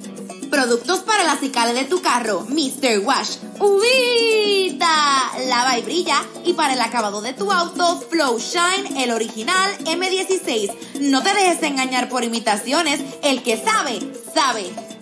Productos 0.55 1.01
para 1.01 1.25
la 1.25 1.37
cicala 1.37 1.73
de 1.73 1.83
tu 1.85 2.01
carro, 2.01 2.47
Mr. 2.49 3.01
Wash. 3.01 3.39
¡Ubita! 3.59 4.87
Lava 5.49 5.77
y 5.77 5.83
brilla. 5.83 6.23
Y 6.45 6.53
para 6.53 6.75
el 6.75 6.81
acabado 6.81 7.21
de 7.21 7.33
tu 7.33 7.51
auto, 7.51 8.01
Flow 8.09 8.39
Shine, 8.39 9.03
el 9.03 9.11
original 9.11 9.77
M16. 9.79 11.01
No 11.01 11.25
te 11.25 11.35
dejes 11.35 11.61
engañar 11.65 12.09
por 12.09 12.23
imitaciones. 12.23 13.01
El 13.25 13.43
que 13.43 13.57
sabe, 13.57 13.99
sabe. 14.33 14.94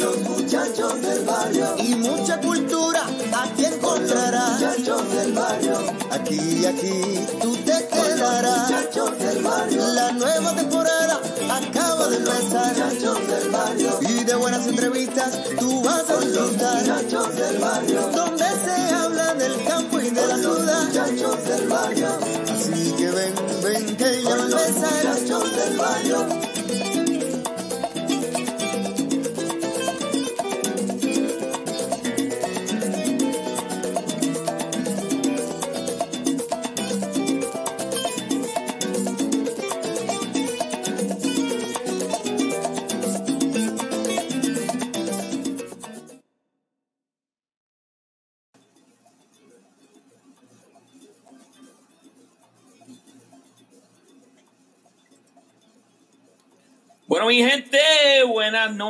Los 0.00 0.18
muchachos 0.20 1.00
del 1.00 1.24
barrio. 1.24 1.74
Y 1.78 1.94
mucha 1.96 2.40
cultura 2.40 3.02
aquí 3.32 3.64
encontrarás. 3.64 4.60
Muchachos 4.60 5.14
del 5.14 5.32
barrio. 5.32 5.78
Aquí, 6.10 6.66
aquí 6.66 7.26
tú 7.40 7.56
te 7.56 7.86
quedarás. 7.88 8.70
Muchachos 8.70 9.18
del 9.18 9.42
barrio. 9.42 9.86
La 9.88 10.12
nueva 10.12 10.54
temporada 10.54 11.20
acaba 11.50 12.08
de 12.08 12.16
empezar. 12.16 12.74
Muchachos 12.74 13.28
del 13.28 13.50
barrio. 13.50 13.98
Y 14.00 14.24
de 14.24 14.34
buenas 14.34 14.66
entrevistas 14.66 15.38
tú 15.58 15.82
vas 15.82 16.10
a 16.10 16.20
disfrutar. 16.20 16.82
Muchachos 16.82 17.36
del 17.36 17.58
barrio. 17.58 18.00
Donde 18.14 18.44
se 18.44 18.94
habla 18.94 19.34
del 19.34 19.64
campo 19.64 20.00
y 20.00 20.10
de 20.10 20.26
la 20.26 20.36
ciudad. 20.36 20.84
Muchachos 20.84 21.44
del 21.44 21.68
barrio. 21.68 22.08
Así 22.52 22.92
que 22.92 23.10
ven, 23.10 23.34
ven 23.62 23.96
que 23.96 24.22
ya 24.22 24.30
empezar. 24.30 25.04
Muchachos 25.04 25.56
del 25.56 25.78
barrio. 25.78 26.53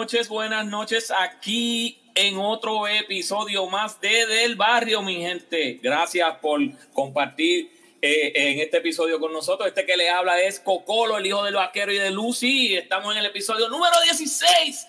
Noches, 0.05 0.29
buenas 0.29 0.67
noches 0.67 1.11
aquí 1.19 1.99
en 2.15 2.37
otro 2.37 2.87
episodio 2.87 3.67
más 3.69 3.99
de 4.03 4.27
Del 4.27 4.55
Barrio, 4.55 5.01
mi 5.01 5.17
gente. 5.17 5.81
Gracias 5.83 6.31
por 6.43 6.61
compartir 6.93 7.71
eh, 8.03 8.31
en 8.35 8.61
este 8.61 8.77
episodio 8.77 9.19
con 9.19 9.33
nosotros. 9.33 9.67
Este 9.67 9.87
que 9.87 9.97
le 9.97 10.11
habla 10.11 10.39
es 10.43 10.61
Cocolo, 10.61 11.17
el 11.17 11.25
hijo 11.25 11.43
del 11.43 11.55
vaquero 11.55 11.91
y 11.91 11.97
de 11.97 12.11
Lucy. 12.11 12.77
Estamos 12.77 13.13
en 13.13 13.21
el 13.21 13.25
episodio 13.25 13.71
número 13.71 13.95
16 14.03 14.87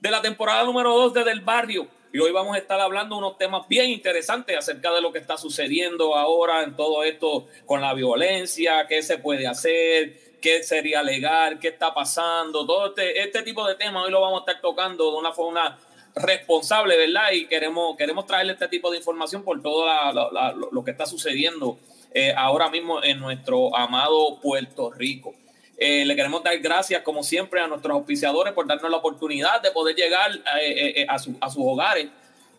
de 0.00 0.10
la 0.10 0.22
temporada 0.22 0.64
número 0.64 0.94
2 0.96 1.12
de 1.12 1.24
Del 1.24 1.42
Barrio. 1.42 1.86
Y 2.10 2.18
hoy 2.18 2.32
vamos 2.32 2.54
a 2.54 2.58
estar 2.58 2.80
hablando 2.80 3.18
unos 3.18 3.36
temas 3.36 3.68
bien 3.68 3.90
interesantes 3.90 4.56
acerca 4.56 4.90
de 4.94 5.02
lo 5.02 5.12
que 5.12 5.18
está 5.18 5.36
sucediendo 5.36 6.16
ahora 6.16 6.62
en 6.62 6.74
todo 6.74 7.04
esto 7.04 7.48
con 7.66 7.82
la 7.82 7.92
violencia, 7.92 8.86
qué 8.88 9.02
se 9.02 9.18
puede 9.18 9.46
hacer, 9.46 10.27
qué 10.40 10.62
sería 10.62 11.02
legal, 11.02 11.58
qué 11.58 11.68
está 11.68 11.92
pasando, 11.92 12.66
todo 12.66 12.88
este, 12.88 13.20
este 13.20 13.42
tipo 13.42 13.66
de 13.66 13.74
temas 13.74 14.04
hoy 14.04 14.10
lo 14.10 14.20
vamos 14.20 14.40
a 14.40 14.50
estar 14.50 14.60
tocando 14.60 15.10
de 15.10 15.16
una 15.18 15.32
forma 15.32 15.78
responsable, 16.14 16.96
¿verdad? 16.96 17.32
Y 17.32 17.46
queremos, 17.46 17.96
queremos 17.96 18.26
traerle 18.26 18.52
este 18.52 18.68
tipo 18.68 18.90
de 18.90 18.98
información 18.98 19.42
por 19.42 19.62
todo 19.62 19.86
la, 19.86 20.54
lo 20.72 20.84
que 20.84 20.90
está 20.90 21.06
sucediendo 21.06 21.78
eh, 22.12 22.32
ahora 22.36 22.70
mismo 22.70 23.02
en 23.02 23.20
nuestro 23.20 23.76
amado 23.76 24.40
Puerto 24.40 24.90
Rico. 24.90 25.34
Eh, 25.76 26.04
le 26.04 26.16
queremos 26.16 26.42
dar 26.42 26.58
gracias, 26.58 27.02
como 27.02 27.22
siempre, 27.22 27.60
a 27.60 27.68
nuestros 27.68 27.94
auspiciadores 27.94 28.52
por 28.52 28.66
darnos 28.66 28.90
la 28.90 28.96
oportunidad 28.96 29.60
de 29.62 29.70
poder 29.70 29.94
llegar 29.94 30.30
eh, 30.60 31.06
a, 31.08 31.18
su, 31.18 31.36
a, 31.40 31.50
sus 31.50 31.62
hogares 31.64 32.08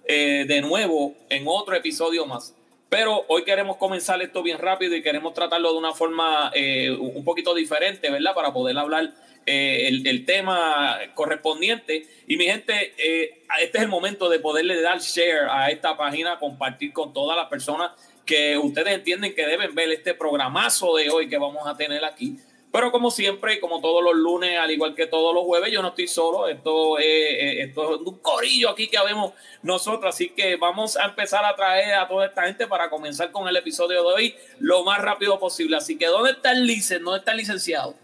de 0.08 0.62
nuevo 0.62 1.14
en 1.30 1.44
otro 1.46 1.76
episodio 1.76 2.26
más. 2.26 2.56
Pero 2.90 3.24
hoy 3.28 3.44
queremos 3.44 3.78
comenzar 3.78 4.20
esto 4.22 4.42
bien 4.42 4.58
rápido 4.58 4.96
y 4.96 5.04
queremos 5.04 5.36
tratarlo 5.36 5.72
de 5.72 5.78
una 5.78 5.94
forma 5.94 6.52
eh, 6.56 6.90
un 6.90 7.24
poquito 7.24 7.54
diferente, 7.54 8.10
¿verdad? 8.10 8.34
Para 8.34 8.52
poder 8.52 8.78
hablar 8.80 9.14
eh, 9.46 9.88
el, 9.88 10.26
tema 10.26 10.98
correspondiente. 11.14 12.08
Y 12.28 12.36
mi 12.38 12.46
gente, 12.46 12.94
eh, 12.98 13.44
este 13.62 13.78
es 13.78 13.84
el 13.84 13.90
momento 13.90 14.28
de 14.28 14.40
poderle 14.40 14.82
dar 14.82 15.00
share 15.00 15.48
a 15.50 15.70
esta 15.70 15.96
página, 15.98 16.40
compartir 16.40 16.92
con 16.92 17.14
todas 17.14 17.38
las 17.38 17.48
personas 17.48 17.92
que 18.26 18.58
ustedes 18.58 18.94
entienden 18.94 19.36
que 19.36 19.46
deben 19.46 19.74
ver 19.76 19.92
este 19.92 20.16
programazo 20.16 20.96
de 20.96 21.12
hoy 21.12 21.30
que 21.30 21.38
vamos 21.38 21.68
a 21.68 21.78
tener 21.78 22.04
aquí. 22.04 22.38
Pero 22.72 22.92
como 22.92 23.10
siempre, 23.10 23.60
como 23.60 23.82
todos 23.82 24.04
los 24.04 24.16
lunes, 24.16 24.60
al 24.60 24.70
igual 24.70 24.94
que 24.94 25.08
todos 25.08 25.34
los 25.34 25.44
jueves, 25.44 25.72
yo 25.72 25.82
no 25.82 25.90
estoy 25.90 26.08
solo. 26.08 26.48
Esto 26.48 27.00
es, 27.00 27.66
esto 27.68 27.96
es 27.96 28.02
un 28.02 28.20
corillo 28.20 28.70
aquí 28.70 28.88
que 28.88 28.98
vemos 29.04 29.34
nosotros. 29.64 30.14
Así 30.14 30.30
que 30.30 30.56
vamos 30.56 30.96
a 30.96 31.06
empezar 31.06 31.44
a 31.46 31.56
traer 31.56 31.96
a 31.96 32.08
toda 32.08 32.28
esta 32.28 32.44
gente 32.44 32.68
para 32.68 32.90
comenzar 32.90 33.32
con 33.32 33.48
el 33.48 33.56
episodio 33.56 34.04
de 34.04 34.14
hoy 34.14 34.36
lo 34.60 34.84
más 34.84 35.02
rápido 35.02 35.40
posible. 35.40 35.78
Así 35.78 35.98
que, 35.98 36.06
¿dónde 36.06 36.32
está 36.32 36.52
el 36.52 36.68
licen? 36.68 37.04
¿Dónde 37.04 37.20
está 37.20 37.32
el 37.32 37.38
licenciado? 37.38 37.96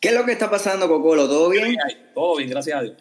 ¿Qué 0.00 0.08
es 0.08 0.14
lo 0.14 0.24
que 0.24 0.32
está 0.32 0.50
pasando, 0.50 0.88
Cocolo? 0.88 1.28
¿Todo 1.28 1.48
bien? 1.48 1.76
Todo 2.12 2.36
bien, 2.36 2.50
gracias 2.50 2.76
a 2.76 2.82
Dios. 2.82 2.96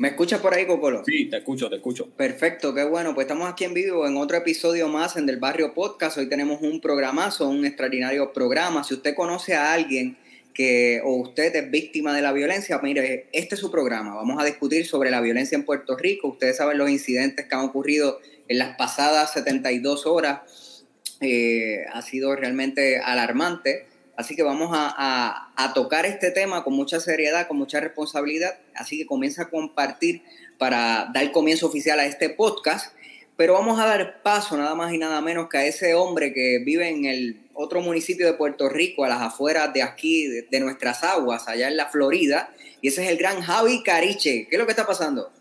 ¿Me 0.00 0.08
escuchas 0.08 0.40
por 0.40 0.54
ahí, 0.54 0.66
Cocolo? 0.66 1.02
Sí, 1.04 1.26
te 1.26 1.36
escucho, 1.36 1.68
te 1.68 1.76
escucho. 1.76 2.08
Perfecto, 2.16 2.72
qué 2.72 2.84
bueno. 2.84 3.14
Pues 3.14 3.26
estamos 3.26 3.46
aquí 3.52 3.64
en 3.64 3.74
vivo 3.74 4.06
en 4.06 4.16
otro 4.16 4.38
episodio 4.38 4.88
más 4.88 5.18
en 5.18 5.26
Del 5.26 5.36
Barrio 5.36 5.74
Podcast. 5.74 6.16
Hoy 6.16 6.26
tenemos 6.26 6.62
un 6.62 6.80
programazo, 6.80 7.46
un 7.50 7.66
extraordinario 7.66 8.32
programa. 8.32 8.82
Si 8.82 8.94
usted 8.94 9.14
conoce 9.14 9.52
a 9.52 9.74
alguien 9.74 10.16
que 10.54 11.02
o 11.04 11.16
usted 11.16 11.54
es 11.54 11.70
víctima 11.70 12.16
de 12.16 12.22
la 12.22 12.32
violencia, 12.32 12.80
mire, 12.82 13.26
este 13.32 13.56
es 13.56 13.60
su 13.60 13.70
programa. 13.70 14.14
Vamos 14.14 14.40
a 14.40 14.46
discutir 14.46 14.86
sobre 14.86 15.10
la 15.10 15.20
violencia 15.20 15.54
en 15.54 15.66
Puerto 15.66 15.98
Rico. 15.98 16.28
Ustedes 16.28 16.56
saben 16.56 16.78
los 16.78 16.88
incidentes 16.88 17.44
que 17.44 17.54
han 17.54 17.66
ocurrido 17.66 18.20
en 18.48 18.56
las 18.56 18.76
pasadas 18.76 19.34
72 19.34 20.06
horas. 20.06 20.86
Eh, 21.20 21.84
ha 21.92 22.00
sido 22.00 22.34
realmente 22.36 23.00
alarmante. 23.00 23.84
Así 24.20 24.36
que 24.36 24.42
vamos 24.42 24.68
a, 24.72 25.72
tocar 25.74 26.04
este 26.04 26.30
tema 26.30 26.62
con 26.62 26.74
mucha 26.74 27.00
seriedad, 27.00 27.48
con 27.48 27.56
mucha 27.56 27.80
responsabilidad. 27.80 28.58
Así 28.74 28.98
que 28.98 29.06
comienza 29.06 29.44
a 29.44 29.48
compartir 29.48 30.22
para 30.58 31.10
dar 31.14 31.32
comienzo 31.32 31.66
oficial 31.66 31.98
a 31.98 32.04
este 32.04 32.28
podcast. 32.28 32.94
Pero 33.38 33.54
vamos 33.54 33.80
a 33.80 33.86
dar 33.86 34.22
paso 34.22 34.58
nada 34.58 34.74
más 34.74 34.92
y 34.92 34.98
nada 34.98 35.22
menos 35.22 35.48
que 35.48 35.56
a 35.56 35.64
ese 35.64 35.94
hombre 35.94 36.34
que 36.34 36.58
vive 36.62 36.90
en 36.90 37.06
el 37.06 37.40
otro 37.54 37.80
municipio 37.80 38.26
de 38.26 38.34
Puerto 38.34 38.68
Rico, 38.68 39.04
a 39.04 39.08
las 39.08 39.22
afueras 39.22 39.72
de 39.72 39.82
aquí, 39.82 40.26
de, 40.26 40.60
nuestras 40.60 41.02
aguas, 41.02 41.48
allá 41.48 41.68
en 41.68 41.78
la 41.78 41.88
Florida. 41.88 42.54
Y 42.82 42.88
ese 42.88 43.02
es 43.02 43.08
el 43.08 43.16
gran 43.16 43.40
Javi 43.40 43.82
Cariche. 43.82 44.46
¿Qué 44.50 44.56
es 44.56 44.58
lo 44.58 44.66
que 44.66 44.72
está 44.72 44.86
pasando? 44.86 45.32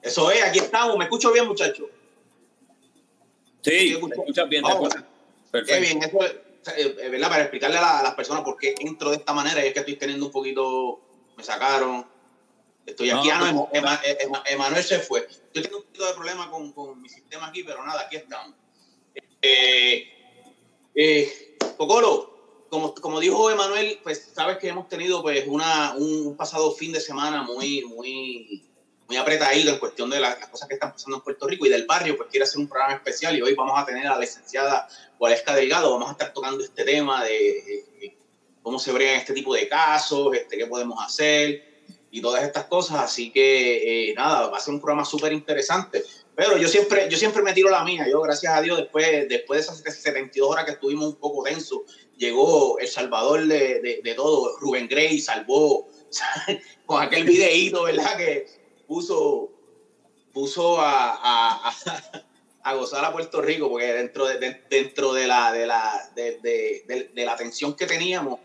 Eso 0.00 0.30
es, 0.30 0.42
aquí 0.42 0.60
estamos. 0.60 0.96
¿Me 0.96 1.04
escucho 1.04 1.30
bien, 1.34 1.46
muchacho? 1.46 1.90
Sí, 3.60 3.98
me 4.02 4.14
escuchas 4.14 4.48
bien. 4.48 4.64
Perfecto. 5.50 5.74
Qué 5.74 5.80
bien, 5.80 6.02
eso 6.02 6.24
es 6.24 6.34
¿verdad? 6.64 7.28
Para 7.28 7.42
explicarle 7.42 7.78
a, 7.78 8.02
las 8.02 8.14
personas 8.14 8.42
por 8.42 8.56
qué 8.56 8.74
entro 8.78 9.10
de 9.10 9.16
esta 9.16 9.32
manera 9.32 9.64
y 9.64 9.68
es 9.68 9.72
que 9.74 9.80
estoy 9.80 9.96
teniendo 9.96 10.26
un 10.26 10.32
poquito, 10.32 11.00
me 11.36 11.42
sacaron, 11.42 12.06
estoy 12.86 13.10
aquí, 13.10 13.30
ah, 13.30 13.66
Emanuel 14.46 14.84
se 14.84 15.00
fue. 15.00 15.20
Estoy 15.20 15.50
teniendo 15.52 15.78
un 15.78 15.84
poquito 15.84 16.06
de 16.06 16.14
problema 16.14 16.50
con, 16.50 16.72
con 16.72 17.00
mi 17.00 17.08
sistema 17.08 17.48
aquí, 17.48 17.62
pero 17.64 17.84
nada, 17.84 18.02
aquí 18.02 18.16
estamos. 18.16 18.54
Eh, 19.42 20.08
eh, 20.94 21.56
como, 22.68 22.94
como 22.94 23.20
dijo 23.20 23.50
Emanuel, 23.50 24.00
pues 24.02 24.30
sabes 24.34 24.58
que 24.58 24.68
hemos 24.68 24.88
tenido 24.88 25.20
pues 25.20 25.44
una, 25.46 25.94
un 25.96 26.36
pasado 26.36 26.72
fin 26.72 26.92
de 26.92 27.00
semana 27.00 27.42
muy, 27.42 27.84
muy 27.84 28.71
muy 29.12 29.18
apretadito 29.18 29.70
en 29.70 29.78
cuestión 29.78 30.08
de 30.08 30.18
las, 30.18 30.36
cosas 30.46 30.66
que 30.66 30.72
están 30.72 30.90
pasando 30.90 31.18
en 31.18 31.22
Puerto 31.22 31.46
Rico 31.46 31.66
y 31.66 31.68
del 31.68 31.84
barrio, 31.84 32.16
pues 32.16 32.30
quiere 32.30 32.44
hacer 32.44 32.58
un 32.58 32.66
programa 32.66 32.94
especial 32.94 33.36
y 33.36 33.42
hoy 33.42 33.54
vamos 33.54 33.78
a 33.78 33.84
tener 33.84 34.06
a 34.06 34.14
la 34.14 34.18
licenciada 34.18 34.88
Gualesca 35.18 35.54
Delgado, 35.54 35.92
vamos 35.92 36.08
a 36.08 36.12
estar 36.12 36.32
tocando 36.32 36.64
este 36.64 36.82
tema 36.82 37.22
de, 37.22 38.16
cómo 38.62 38.78
se 38.78 38.90
bregan 38.90 39.16
este 39.16 39.34
tipo 39.34 39.52
de 39.54 39.68
casos, 39.68 40.34
este, 40.34 40.56
qué 40.56 40.66
podemos 40.66 40.98
hacer 41.04 41.62
y 42.10 42.22
todas 42.22 42.42
estas 42.42 42.64
cosas, 42.64 43.00
así 43.00 43.30
que 43.30 44.08
eh, 44.08 44.14
nada, 44.14 44.48
va 44.48 44.56
a 44.56 44.60
ser 44.60 44.72
un 44.72 44.80
programa 44.80 45.04
súper 45.04 45.34
interesante. 45.34 46.02
Pero 46.34 46.56
yo 46.56 46.66
siempre, 46.66 47.06
yo 47.10 47.18
siempre 47.18 47.42
me 47.42 47.52
tiro 47.52 47.68
la 47.68 47.84
mía. 47.84 48.06
Yo, 48.10 48.22
gracias 48.22 48.54
a 48.54 48.62
Dios, 48.62 48.78
después, 48.78 49.28
después 49.28 49.58
de 49.58 49.74
esas 49.74 50.02
72 50.02 50.48
horas 50.48 50.64
que 50.64 50.70
estuvimos 50.70 51.04
un 51.04 51.16
poco 51.16 51.42
denso, 51.42 51.84
llegó 52.16 52.78
el 52.78 52.88
salvador 52.88 53.46
de, 53.46 54.00
de, 54.02 54.14
todo. 54.14 54.56
Rubén 54.58 54.88
Gray 54.88 55.20
salvó 55.20 55.88
con 56.86 57.02
aquel 57.02 57.24
videíto, 57.24 57.82
¿verdad? 57.82 58.16
Que, 58.16 58.61
puso, 58.92 59.50
puso 60.34 60.78
a, 60.78 61.18
a, 61.22 61.74
a, 62.62 62.74
gozar 62.74 63.04
a 63.04 63.12
Puerto 63.12 63.40
Rico, 63.40 63.70
porque 63.70 63.90
dentro 63.94 64.26
de, 64.26 64.62
dentro 64.68 65.14
de 65.14 65.26
la, 65.26 65.50
de, 65.50 65.66
la, 65.66 66.10
de, 66.14 67.10
de, 67.14 67.24
la 67.24 67.36
tensión 67.36 67.74
que 67.74 67.86
teníamos, 67.86 68.38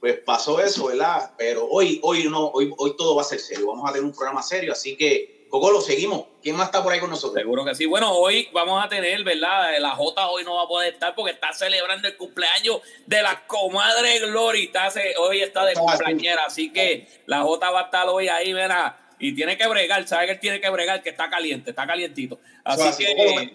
pues 0.00 0.18
pasó 0.18 0.60
eso, 0.60 0.86
¿verdad? 0.86 1.32
Pero 1.38 1.68
hoy, 1.70 2.00
hoy 2.02 2.24
no, 2.24 2.48
hoy, 2.48 2.72
hoy 2.76 2.96
todo 2.96 3.14
va 3.14 3.22
a 3.22 3.24
ser 3.24 3.38
serio. 3.38 3.68
Vamos 3.68 3.88
a 3.88 3.92
tener 3.92 4.04
un 4.04 4.12
programa 4.12 4.42
serio, 4.42 4.72
así 4.72 4.96
que 4.96 5.46
Coco, 5.48 5.70
lo 5.70 5.82
seguimos. 5.82 6.24
¿Quién 6.42 6.56
más 6.56 6.68
está 6.68 6.82
por 6.82 6.92
ahí 6.92 6.98
con 6.98 7.10
nosotros? 7.10 7.38
Seguro 7.38 7.64
que 7.64 7.74
sí. 7.74 7.84
Bueno, 7.84 8.10
hoy 8.12 8.48
vamos 8.52 8.82
a 8.82 8.88
tener, 8.88 9.22
¿verdad? 9.22 9.78
La 9.78 9.90
J 9.90 10.28
hoy 10.30 10.44
no 10.44 10.56
va 10.56 10.62
a 10.62 10.66
poder 10.66 10.94
estar 10.94 11.14
porque 11.14 11.32
está 11.32 11.52
celebrando 11.52 12.08
el 12.08 12.16
cumpleaños 12.16 12.80
de 13.06 13.22
la 13.22 13.46
comadre 13.46 14.18
Glory. 14.20 14.72
hoy 15.18 15.42
está 15.42 15.66
de 15.66 15.74
cumpleañera, 15.74 16.46
así 16.46 16.72
que 16.72 17.06
la 17.26 17.42
J 17.42 17.70
va 17.70 17.80
a 17.80 17.84
estar 17.84 18.08
hoy 18.08 18.28
ahí, 18.28 18.54
¿verdad? 18.54 18.96
Y 19.22 19.32
tiene 19.36 19.56
que 19.56 19.68
bregar, 19.68 20.06
sabe 20.08 20.26
que 20.26 20.32
él 20.32 20.40
tiene 20.40 20.60
que 20.60 20.68
bregar, 20.68 21.00
que 21.00 21.10
está 21.10 21.30
caliente, 21.30 21.70
está 21.70 21.86
calientito. 21.86 22.40
Así, 22.64 23.04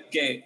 que, 0.10 0.46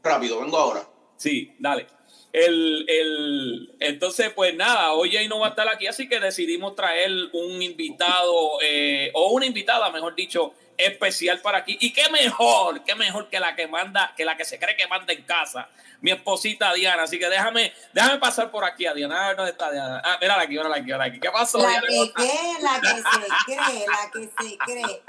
rápido, 0.00 0.40
vengo 0.40 0.56
ahora. 0.56 0.88
Sí, 1.16 1.52
dale. 1.58 1.88
El, 2.32 2.84
el, 2.88 3.74
entonces, 3.80 4.30
pues 4.32 4.54
nada, 4.54 4.92
hoy 4.92 5.10
Jay 5.10 5.26
no 5.26 5.40
va 5.40 5.48
a 5.48 5.50
estar 5.50 5.68
aquí, 5.68 5.88
así 5.88 6.08
que 6.08 6.20
decidimos 6.20 6.76
traer 6.76 7.10
un 7.32 7.60
invitado, 7.60 8.58
eh, 8.62 9.10
o 9.14 9.32
una 9.32 9.46
invitada, 9.46 9.90
mejor 9.90 10.14
dicho, 10.14 10.54
especial 10.86 11.40
para 11.40 11.58
aquí. 11.58 11.76
Y 11.80 11.92
qué 11.92 12.08
mejor, 12.10 12.82
qué 12.84 12.94
mejor 12.94 13.28
que 13.28 13.40
la 13.40 13.54
que 13.54 13.66
manda, 13.66 14.12
que 14.16 14.24
la 14.24 14.36
que 14.36 14.44
se 14.44 14.58
cree 14.58 14.76
que 14.76 14.86
manda 14.86 15.12
en 15.12 15.22
casa, 15.22 15.68
mi 16.00 16.10
esposita 16.10 16.72
Diana. 16.72 17.02
Así 17.02 17.18
que 17.18 17.28
déjame, 17.28 17.72
déjame 17.92 18.18
pasar 18.18 18.50
por 18.50 18.64
aquí 18.64 18.86
a 18.86 18.94
Diana. 18.94 19.24
A 19.24 19.28
ver 19.28 19.36
dónde 19.36 19.52
está 19.52 19.70
Diana. 19.70 20.02
Ah, 20.04 20.18
mira 20.20 20.40
aquí, 20.40 20.56
mira 20.56 20.70
aquí, 20.70 20.82
mira 20.82 21.04
aquí. 21.04 21.20
¿Qué 21.20 21.30
pasó? 21.30 21.58
La 21.58 21.80
que 21.80 22.12
cree, 22.12 22.60
la 22.60 22.80
que 22.80 22.88
se 22.88 23.44
cree, 23.46 23.86
la 23.86 24.10
que 24.10 24.48
se 24.48 24.58
cree. 24.58 25.02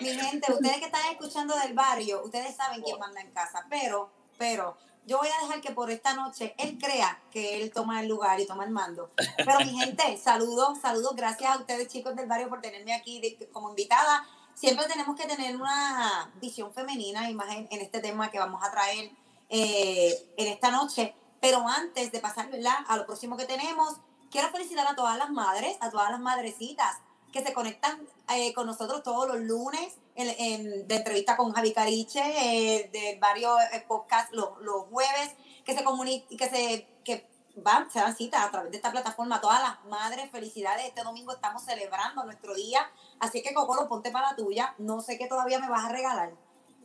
Mi 0.00 0.08
gente, 0.08 0.52
ustedes 0.52 0.78
que 0.78 0.86
están 0.86 1.12
escuchando 1.12 1.56
del 1.56 1.74
barrio, 1.74 2.22
ustedes 2.24 2.56
saben 2.56 2.82
quién 2.82 2.98
manda 2.98 3.20
en 3.20 3.30
casa, 3.30 3.64
pero, 3.70 4.10
pero, 4.36 4.76
yo 5.04 5.18
voy 5.18 5.28
a 5.28 5.42
dejar 5.42 5.60
que 5.60 5.72
por 5.72 5.90
esta 5.90 6.14
noche 6.14 6.54
él 6.58 6.78
crea 6.78 7.20
que 7.30 7.60
él 7.60 7.72
toma 7.72 8.00
el 8.00 8.08
lugar 8.08 8.38
y 8.40 8.46
toma 8.46 8.64
el 8.64 8.70
mando. 8.70 9.10
Pero 9.36 9.58
mi 9.60 9.76
gente, 9.78 10.16
saludos, 10.16 10.80
saludos, 10.80 11.14
gracias 11.16 11.50
a 11.50 11.58
ustedes 11.58 11.88
chicos 11.88 12.14
del 12.14 12.26
barrio 12.26 12.48
por 12.48 12.60
tenerme 12.60 12.94
aquí 12.94 13.36
como 13.52 13.70
invitada 13.70 14.24
siempre 14.54 14.86
tenemos 14.86 15.16
que 15.16 15.26
tener 15.26 15.56
una 15.56 16.30
visión 16.40 16.72
femenina 16.72 17.30
y 17.30 17.32
en, 17.32 17.80
este 17.80 18.00
tema 18.00 18.30
que 18.30 18.38
vamos 18.38 18.62
a 18.62 18.70
traer 18.70 19.10
eh, 19.48 20.32
en 20.36 20.48
esta 20.48 20.70
noche. 20.70 21.14
Pero 21.40 21.66
antes 21.66 22.12
de 22.12 22.20
pasar 22.20 22.48
a 22.86 22.96
lo 22.96 23.06
próximo 23.06 23.36
que 23.36 23.46
tenemos, 23.46 23.96
quiero 24.30 24.48
felicitar 24.50 24.86
a 24.86 24.94
todas 24.94 25.18
las 25.18 25.30
madres, 25.30 25.76
a 25.80 25.90
todas 25.90 26.10
las 26.10 26.20
madrecitas 26.20 26.98
que 27.32 27.42
se 27.42 27.52
conectan 27.52 28.06
eh, 28.28 28.52
con 28.52 28.66
nosotros 28.66 29.02
todos 29.02 29.26
los 29.26 29.40
lunes 29.40 29.94
en, 30.14 30.86
de 30.86 30.94
entrevista 30.94 31.36
con 31.36 31.52
Javi 31.52 31.72
Cariche, 31.72 32.20
eh, 32.20 32.90
de 32.92 33.18
varios 33.20 33.58
podcasts 33.88 34.32
los, 34.32 34.58
los, 34.60 34.84
jueves, 34.90 35.30
que 35.64 35.74
se 35.74 35.82
comunican, 35.82 36.36
que 36.36 36.48
se 36.48 36.86
que 37.04 37.31
van, 37.56 37.90
se 37.90 38.00
dan 38.00 38.16
cita 38.16 38.44
a 38.44 38.50
través 38.50 38.70
de 38.70 38.76
esta 38.76 38.90
plataforma. 38.90 39.40
Todas 39.40 39.62
las 39.62 39.84
madres, 39.84 40.30
felicidades. 40.30 40.86
Este 40.86 41.02
domingo 41.02 41.32
estamos 41.32 41.64
celebrando 41.64 42.24
nuestro 42.24 42.54
día. 42.54 42.90
Así 43.20 43.42
que, 43.42 43.54
Cocolo, 43.54 43.88
ponte 43.88 44.10
para 44.10 44.30
la 44.30 44.36
tuya. 44.36 44.74
No 44.78 45.00
sé 45.00 45.18
qué 45.18 45.26
todavía 45.26 45.58
me 45.58 45.68
vas 45.68 45.84
a 45.84 45.88
regalar. 45.88 46.30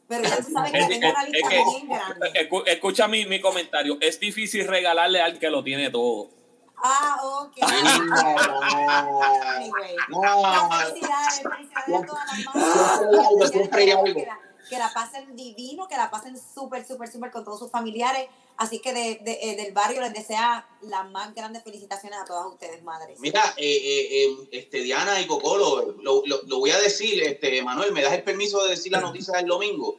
Pero 0.08 0.24
ya 0.24 0.38
tú 0.38 0.52
sabes 0.52 0.72
que 0.72 0.86
tengo 0.86 1.10
una 1.10 1.24
lista 1.24 1.50
bien 1.50 1.90
grande. 1.90 2.32
Escucha 2.68 3.08
mi, 3.08 3.26
mi 3.26 3.42
comentario. 3.42 3.98
Es 4.00 4.20
difícil 4.20 4.68
regalarle 4.68 5.22
al 5.22 5.38
que 5.38 5.50
lo 5.50 5.64
tiene 5.64 5.90
todo. 5.90 6.30
Ah, 6.84 7.18
ok. 7.24 7.58
anyway. 9.56 9.96
no. 10.10 10.70
Felicidades, 10.70 11.42
felicidades 11.42 11.96
a 11.96 12.06
todas 12.06 12.26
las 12.28 12.56
madres 12.56 14.47
que 14.70 14.78
la 14.78 14.92
pasen 14.94 15.36
divino, 15.36 15.88
que 15.88 15.96
la 15.96 16.10
pasen 16.10 16.38
súper, 16.38 16.86
súper, 16.86 17.12
súper 17.12 17.32
con 17.32 17.44
todos 17.44 17.60
sus 17.60 17.72
familiares. 17.72 18.28
Así 18.58 18.80
que 18.80 18.92
de, 18.92 19.20
de, 19.22 19.40
eh, 19.42 19.56
del 19.56 19.72
barrio 19.72 20.02
les 20.02 20.14
desea 20.14 20.68
las 20.82 21.10
más 21.12 21.34
grandes 21.36 21.64
felicitaciones 21.64 22.20
a 22.20 22.26
todas 22.26 22.48
ustedes, 22.48 22.82
madres. 22.84 23.20
Mira, 23.20 23.54
eh, 23.56 24.08
eh, 24.12 24.48
este, 24.52 24.82
Diana 24.82 25.22
y 25.22 25.28
Cocolo, 25.28 25.96
lo, 26.02 26.24
lo, 26.26 26.42
lo, 26.44 26.60
voy 26.60 26.72
a 26.72 26.80
decir, 26.80 27.22
este, 27.22 27.62
Manuel, 27.62 27.92
¿me 27.92 28.02
das 28.02 28.14
el 28.14 28.24
permiso 28.24 28.64
de 28.64 28.72
decir 28.72 28.92
la 28.92 29.02
noticia 29.02 29.38
del 29.38 29.46
domingo? 29.46 29.98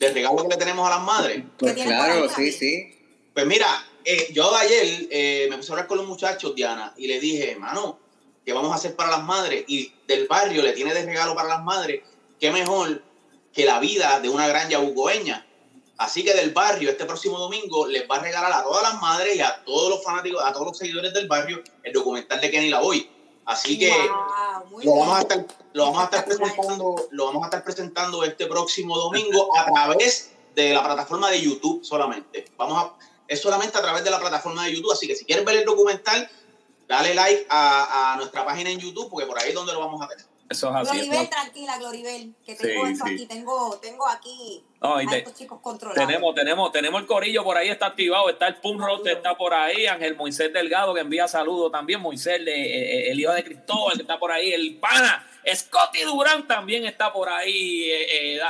Del 0.00 0.12
regalo 0.12 0.42
que 0.42 0.48
le 0.48 0.56
tenemos 0.56 0.86
a 0.86 0.90
las 0.90 1.02
madres. 1.02 1.44
Pues 1.58 1.74
claro, 1.74 2.28
sí, 2.28 2.50
sí. 2.50 2.96
Pues 3.32 3.46
mira, 3.46 3.68
yo 4.32 4.54
ayer 4.56 5.48
me 5.48 5.56
puse 5.56 5.70
a 5.70 5.74
hablar 5.74 5.86
con 5.86 5.98
los 5.98 6.06
muchachos, 6.06 6.54
Diana, 6.54 6.92
y 6.96 7.06
le 7.06 7.20
dije, 7.20 7.52
hermano, 7.52 7.98
¿qué 8.44 8.52
vamos 8.52 8.72
a 8.72 8.74
hacer 8.74 8.96
para 8.96 9.10
las 9.10 9.22
madres? 9.22 9.64
Y 9.68 9.92
del 10.08 10.26
barrio 10.26 10.62
le 10.62 10.72
tiene 10.72 10.92
de 10.94 11.04
regalo 11.04 11.36
para 11.36 11.48
las 11.48 11.62
madres, 11.62 12.02
qué 12.40 12.50
mejor 12.50 13.02
que 13.52 13.64
la 13.64 13.80
vida 13.80 14.20
de 14.20 14.28
una 14.28 14.46
gran 14.46 14.68
yabucoeña. 14.68 15.46
Así 15.98 16.24
que 16.24 16.32
del 16.32 16.52
barrio, 16.52 16.90
este 16.90 17.04
próximo 17.04 17.38
domingo, 17.38 17.86
les 17.86 18.08
va 18.10 18.16
a 18.16 18.20
regalar 18.20 18.52
a 18.52 18.62
todas 18.62 18.82
las 18.82 19.00
madres 19.02 19.36
y 19.36 19.40
a 19.40 19.62
todos 19.64 19.90
los 19.90 20.02
fanáticos, 20.02 20.42
a 20.42 20.52
todos 20.52 20.68
los 20.68 20.78
seguidores 20.78 21.12
del 21.12 21.28
barrio, 21.28 21.62
el 21.82 21.92
documental 21.92 22.40
de 22.40 22.50
Kenny 22.50 22.70
La 22.70 22.80
Voy. 22.80 23.10
Así 23.44 23.78
que 23.78 23.92
lo, 24.82 24.96
vamos 24.96 25.18
a 25.18 25.20
estar, 25.20 25.46
lo 25.72 25.84
vamos 25.84 26.00
a 26.00 26.04
estar 26.04 26.24
presentando, 26.24 27.08
lo 27.10 27.24
vamos 27.26 27.42
a 27.42 27.46
estar 27.46 27.64
presentando 27.64 28.24
este 28.24 28.46
próximo 28.46 28.96
domingo 28.96 29.50
a 29.58 29.66
través 29.66 30.30
de 30.54 30.72
la 30.72 30.82
plataforma 30.82 31.30
de 31.30 31.42
YouTube 31.42 31.84
solamente. 31.84 32.46
Vamos 32.56 32.78
a, 32.78 32.94
es 33.26 33.40
solamente 33.40 33.76
a 33.76 33.82
través 33.82 34.04
de 34.04 34.10
la 34.10 34.20
plataforma 34.20 34.64
de 34.64 34.74
YouTube. 34.74 34.92
Así 34.92 35.06
que 35.06 35.14
si 35.14 35.24
quieres 35.24 35.44
ver 35.44 35.56
el 35.56 35.64
documental, 35.64 36.30
dale 36.88 37.14
like 37.14 37.46
a, 37.50 38.12
a 38.12 38.16
nuestra 38.16 38.44
página 38.44 38.70
en 38.70 38.78
YouTube, 38.78 39.10
porque 39.10 39.26
por 39.26 39.38
ahí 39.38 39.50
es 39.50 39.54
donde 39.54 39.72
lo 39.72 39.80
vamos 39.80 40.00
a 40.00 40.08
tener. 40.08 40.29
Eso 40.50 40.68
es 40.68 40.74
así. 40.88 40.96
Gloribel, 40.98 41.30
tranquila, 41.30 41.78
Gloribel, 41.78 42.34
que 42.44 42.54
tengo 42.56 42.84
Sí, 42.86 42.92
esto 42.92 43.06
sí. 43.06 43.14
aquí, 43.14 43.26
tengo, 43.26 43.78
tengo 43.80 44.08
aquí 44.08 44.64
No, 44.82 45.00
y 45.00 45.06
a 45.06 45.08
te- 45.08 45.18
estos 45.18 45.34
chicos 45.34 45.60
controlados. 45.62 46.04
Tenemos, 46.06 46.34
tenemos, 46.34 46.72
tenemos 46.72 47.00
el 47.00 47.06
corillo 47.06 47.44
por 47.44 47.56
ahí, 47.56 47.68
está 47.68 47.86
activado, 47.86 48.28
está 48.28 48.48
el 48.48 48.56
Punk 48.56 48.80
Road, 48.80 49.06
está 49.06 49.36
por 49.36 49.54
ahí, 49.54 49.86
Ángel 49.86 50.16
Moisés 50.16 50.52
Delgado 50.52 50.92
que 50.92 51.02
envía 51.02 51.28
saludos 51.28 51.70
también, 51.70 52.00
Moisés, 52.00 52.44
de, 52.44 52.52
eh, 52.52 53.10
el 53.12 53.20
hijo 53.20 53.30
de 53.32 53.44
Cristóbal 53.44 53.94
que 53.94 54.02
está 54.02 54.18
por 54.18 54.32
ahí, 54.32 54.52
el 54.52 54.76
pana, 54.80 55.24
Scotty 55.54 56.02
Durán 56.02 56.48
también 56.48 56.84
está 56.84 57.12
por 57.12 57.28
ahí 57.28 57.84
eh, 57.84 58.36
eh, 58.36 58.40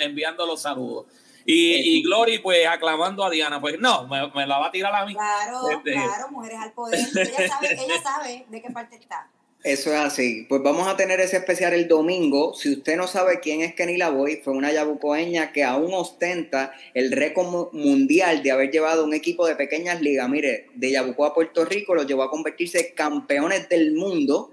enviando 0.00 0.44
los 0.44 0.60
saludos. 0.60 1.06
Y, 1.46 1.76
y 1.76 2.02
Glory 2.02 2.40
pues 2.40 2.66
aclamando 2.66 3.24
a 3.24 3.30
Diana, 3.30 3.58
pues 3.58 3.80
no, 3.80 4.06
me, 4.06 4.28
me 4.32 4.46
la 4.46 4.58
va 4.58 4.66
a 4.66 4.70
tirar 4.70 4.94
a 4.94 5.06
mí. 5.06 5.14
Claro, 5.14 5.70
Este- 5.70 5.92
claro, 5.92 6.28
mujeres 6.30 6.58
al 6.60 6.72
poder. 6.72 7.00
Ella 7.00 7.48
sabe, 7.48 7.72
ella 7.72 8.02
sabe 8.02 8.44
de 8.50 8.60
qué 8.60 8.68
parte 8.70 8.96
está. 8.96 9.30
Eso 9.64 9.90
es 9.92 9.98
así. 9.98 10.46
Pues 10.48 10.62
vamos 10.62 10.86
a 10.86 10.96
tener 10.96 11.20
ese 11.20 11.36
especial 11.36 11.74
el 11.74 11.88
domingo. 11.88 12.54
Si 12.54 12.72
usted 12.72 12.96
no 12.96 13.08
sabe 13.08 13.40
quién 13.40 13.60
es 13.60 13.74
Kenny 13.74 13.96
Lavoy, 13.96 14.36
fue 14.36 14.52
una 14.54 14.72
yabucoeña 14.72 15.52
que 15.52 15.64
aún 15.64 15.92
ostenta 15.94 16.72
el 16.94 17.10
récord 17.10 17.48
mu- 17.48 17.68
mundial 17.72 18.42
de 18.44 18.52
haber 18.52 18.70
llevado 18.70 19.04
un 19.04 19.14
equipo 19.14 19.46
de 19.48 19.56
pequeñas 19.56 20.00
ligas. 20.00 20.28
Mire, 20.30 20.66
de 20.74 20.92
Yabucoa 20.92 21.28
a 21.28 21.34
Puerto 21.34 21.64
Rico 21.64 21.94
los 21.94 22.06
llevó 22.06 22.22
a 22.22 22.30
convertirse 22.30 22.92
campeones 22.94 23.68
del 23.68 23.92
mundo 23.92 24.52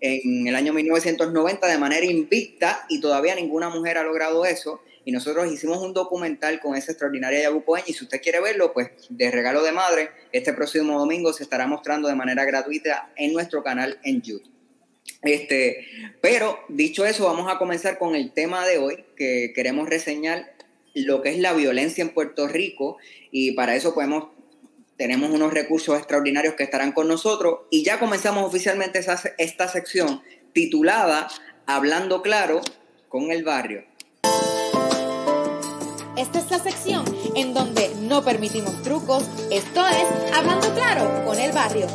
en 0.00 0.48
el 0.48 0.56
año 0.56 0.72
1990 0.72 1.68
de 1.68 1.78
manera 1.78 2.04
invicta 2.04 2.84
y 2.88 3.00
todavía 3.00 3.36
ninguna 3.36 3.68
mujer 3.70 3.96
ha 3.98 4.02
logrado 4.02 4.44
eso. 4.44 4.80
Y 5.04 5.12
nosotros 5.12 5.50
hicimos 5.52 5.78
un 5.78 5.92
documental 5.92 6.60
con 6.60 6.76
esa 6.76 6.92
extraordinaria 6.92 7.40
yabucoeña 7.42 7.84
y 7.88 7.92
si 7.92 8.04
usted 8.04 8.20
quiere 8.22 8.40
verlo, 8.40 8.72
pues 8.72 8.90
de 9.08 9.30
regalo 9.30 9.62
de 9.64 9.72
madre, 9.72 10.10
este 10.32 10.52
próximo 10.52 10.98
domingo 10.98 11.32
se 11.32 11.42
estará 11.42 11.66
mostrando 11.66 12.08
de 12.08 12.14
manera 12.14 12.44
gratuita 12.44 13.12
en 13.16 13.32
nuestro 13.32 13.62
canal 13.62 13.98
en 14.04 14.22
YouTube. 14.22 14.48
Este, 15.22 15.86
pero 16.20 16.58
dicho 16.68 17.04
eso, 17.04 17.24
vamos 17.26 17.52
a 17.52 17.58
comenzar 17.58 17.98
con 17.98 18.14
el 18.14 18.32
tema 18.32 18.66
de 18.66 18.78
hoy, 18.78 19.04
que 19.16 19.52
queremos 19.54 19.88
reseñar 19.88 20.52
lo 20.94 21.22
que 21.22 21.30
es 21.30 21.38
la 21.38 21.52
violencia 21.52 22.02
en 22.02 22.10
Puerto 22.10 22.46
Rico 22.48 22.98
y 23.30 23.52
para 23.52 23.74
eso 23.74 23.94
podemos 23.94 24.28
tenemos 24.98 25.30
unos 25.30 25.52
recursos 25.52 25.96
extraordinarios 25.98 26.54
que 26.54 26.62
estarán 26.62 26.92
con 26.92 27.08
nosotros 27.08 27.60
y 27.70 27.82
ya 27.82 27.98
comenzamos 27.98 28.44
oficialmente 28.44 28.98
esa- 29.00 29.20
esta 29.38 29.66
sección 29.68 30.22
titulada 30.52 31.28
Hablando 31.66 32.22
claro 32.22 32.60
con 33.08 33.30
el 33.32 33.42
barrio. 33.44 33.84
Esta 36.16 36.38
es 36.40 36.50
la 36.50 36.58
sección 36.58 37.04
en 37.36 37.54
donde 37.54 37.90
no 38.02 38.22
permitimos 38.24 38.82
trucos, 38.82 39.24
esto 39.50 39.86
es 39.86 40.34
Hablando 40.34 40.72
Claro 40.74 41.24
con 41.24 41.38
el 41.38 41.52
Barrio. 41.52 41.86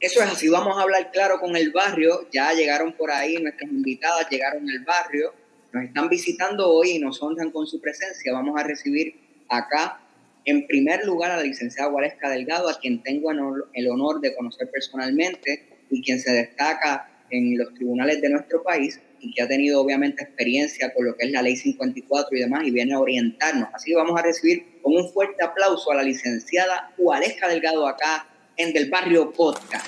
Eso 0.00 0.20
es 0.22 0.30
así, 0.32 0.48
vamos 0.48 0.76
a 0.78 0.82
hablar 0.82 1.10
claro 1.12 1.38
con 1.38 1.56
el 1.56 1.70
barrio. 1.70 2.26
Ya 2.32 2.52
llegaron 2.52 2.92
por 2.92 3.12
ahí 3.12 3.36
nuestras 3.40 3.70
invitadas, 3.70 4.28
llegaron 4.28 4.68
al 4.68 4.84
barrio, 4.84 5.32
nos 5.72 5.84
están 5.84 6.08
visitando 6.08 6.68
hoy 6.70 6.90
y 6.90 6.98
nos 6.98 7.22
honran 7.22 7.52
con 7.52 7.68
su 7.68 7.80
presencia. 7.80 8.32
Vamos 8.32 8.60
a 8.60 8.64
recibir 8.64 9.14
acá, 9.48 10.00
en 10.44 10.66
primer 10.66 11.06
lugar, 11.06 11.30
a 11.30 11.36
la 11.36 11.44
licenciada 11.44 11.88
Guaresca 11.88 12.30
Delgado, 12.30 12.68
a 12.68 12.80
quien 12.80 13.00
tengo 13.04 13.30
el 13.30 13.38
honor- 13.38 13.68
el 13.74 13.88
honor 13.88 14.20
de 14.20 14.34
conocer 14.34 14.68
personalmente 14.72 15.84
y 15.88 16.02
quien 16.02 16.18
se 16.18 16.32
destaca 16.32 17.08
en 17.30 17.56
los 17.56 17.72
tribunales 17.74 18.20
de 18.20 18.28
nuestro 18.28 18.62
país 18.64 19.00
y 19.22 19.32
que 19.32 19.42
ha 19.42 19.48
tenido 19.48 19.80
obviamente 19.80 20.24
experiencia 20.24 20.92
con 20.92 21.06
lo 21.06 21.16
que 21.16 21.26
es 21.26 21.32
la 21.32 21.42
ley 21.42 21.56
54 21.56 22.36
y 22.36 22.40
demás 22.40 22.66
y 22.66 22.72
viene 22.72 22.92
a 22.92 22.98
orientarnos. 22.98 23.68
Así 23.72 23.94
vamos 23.94 24.18
a 24.18 24.22
recibir 24.22 24.80
con 24.82 24.96
un 24.96 25.08
fuerte 25.10 25.42
aplauso 25.44 25.92
a 25.92 25.94
la 25.94 26.02
licenciada 26.02 26.92
Guaresca 26.98 27.48
Delgado 27.48 27.86
acá 27.86 28.26
en 28.56 28.72
Del 28.72 28.90
Barrio 28.90 29.32
Podcast. 29.32 29.86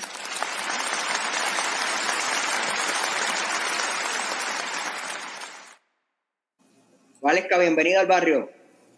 Valesca, 7.21 7.57
bienvenida 7.57 7.99
al 7.99 8.07
barrio. 8.07 8.51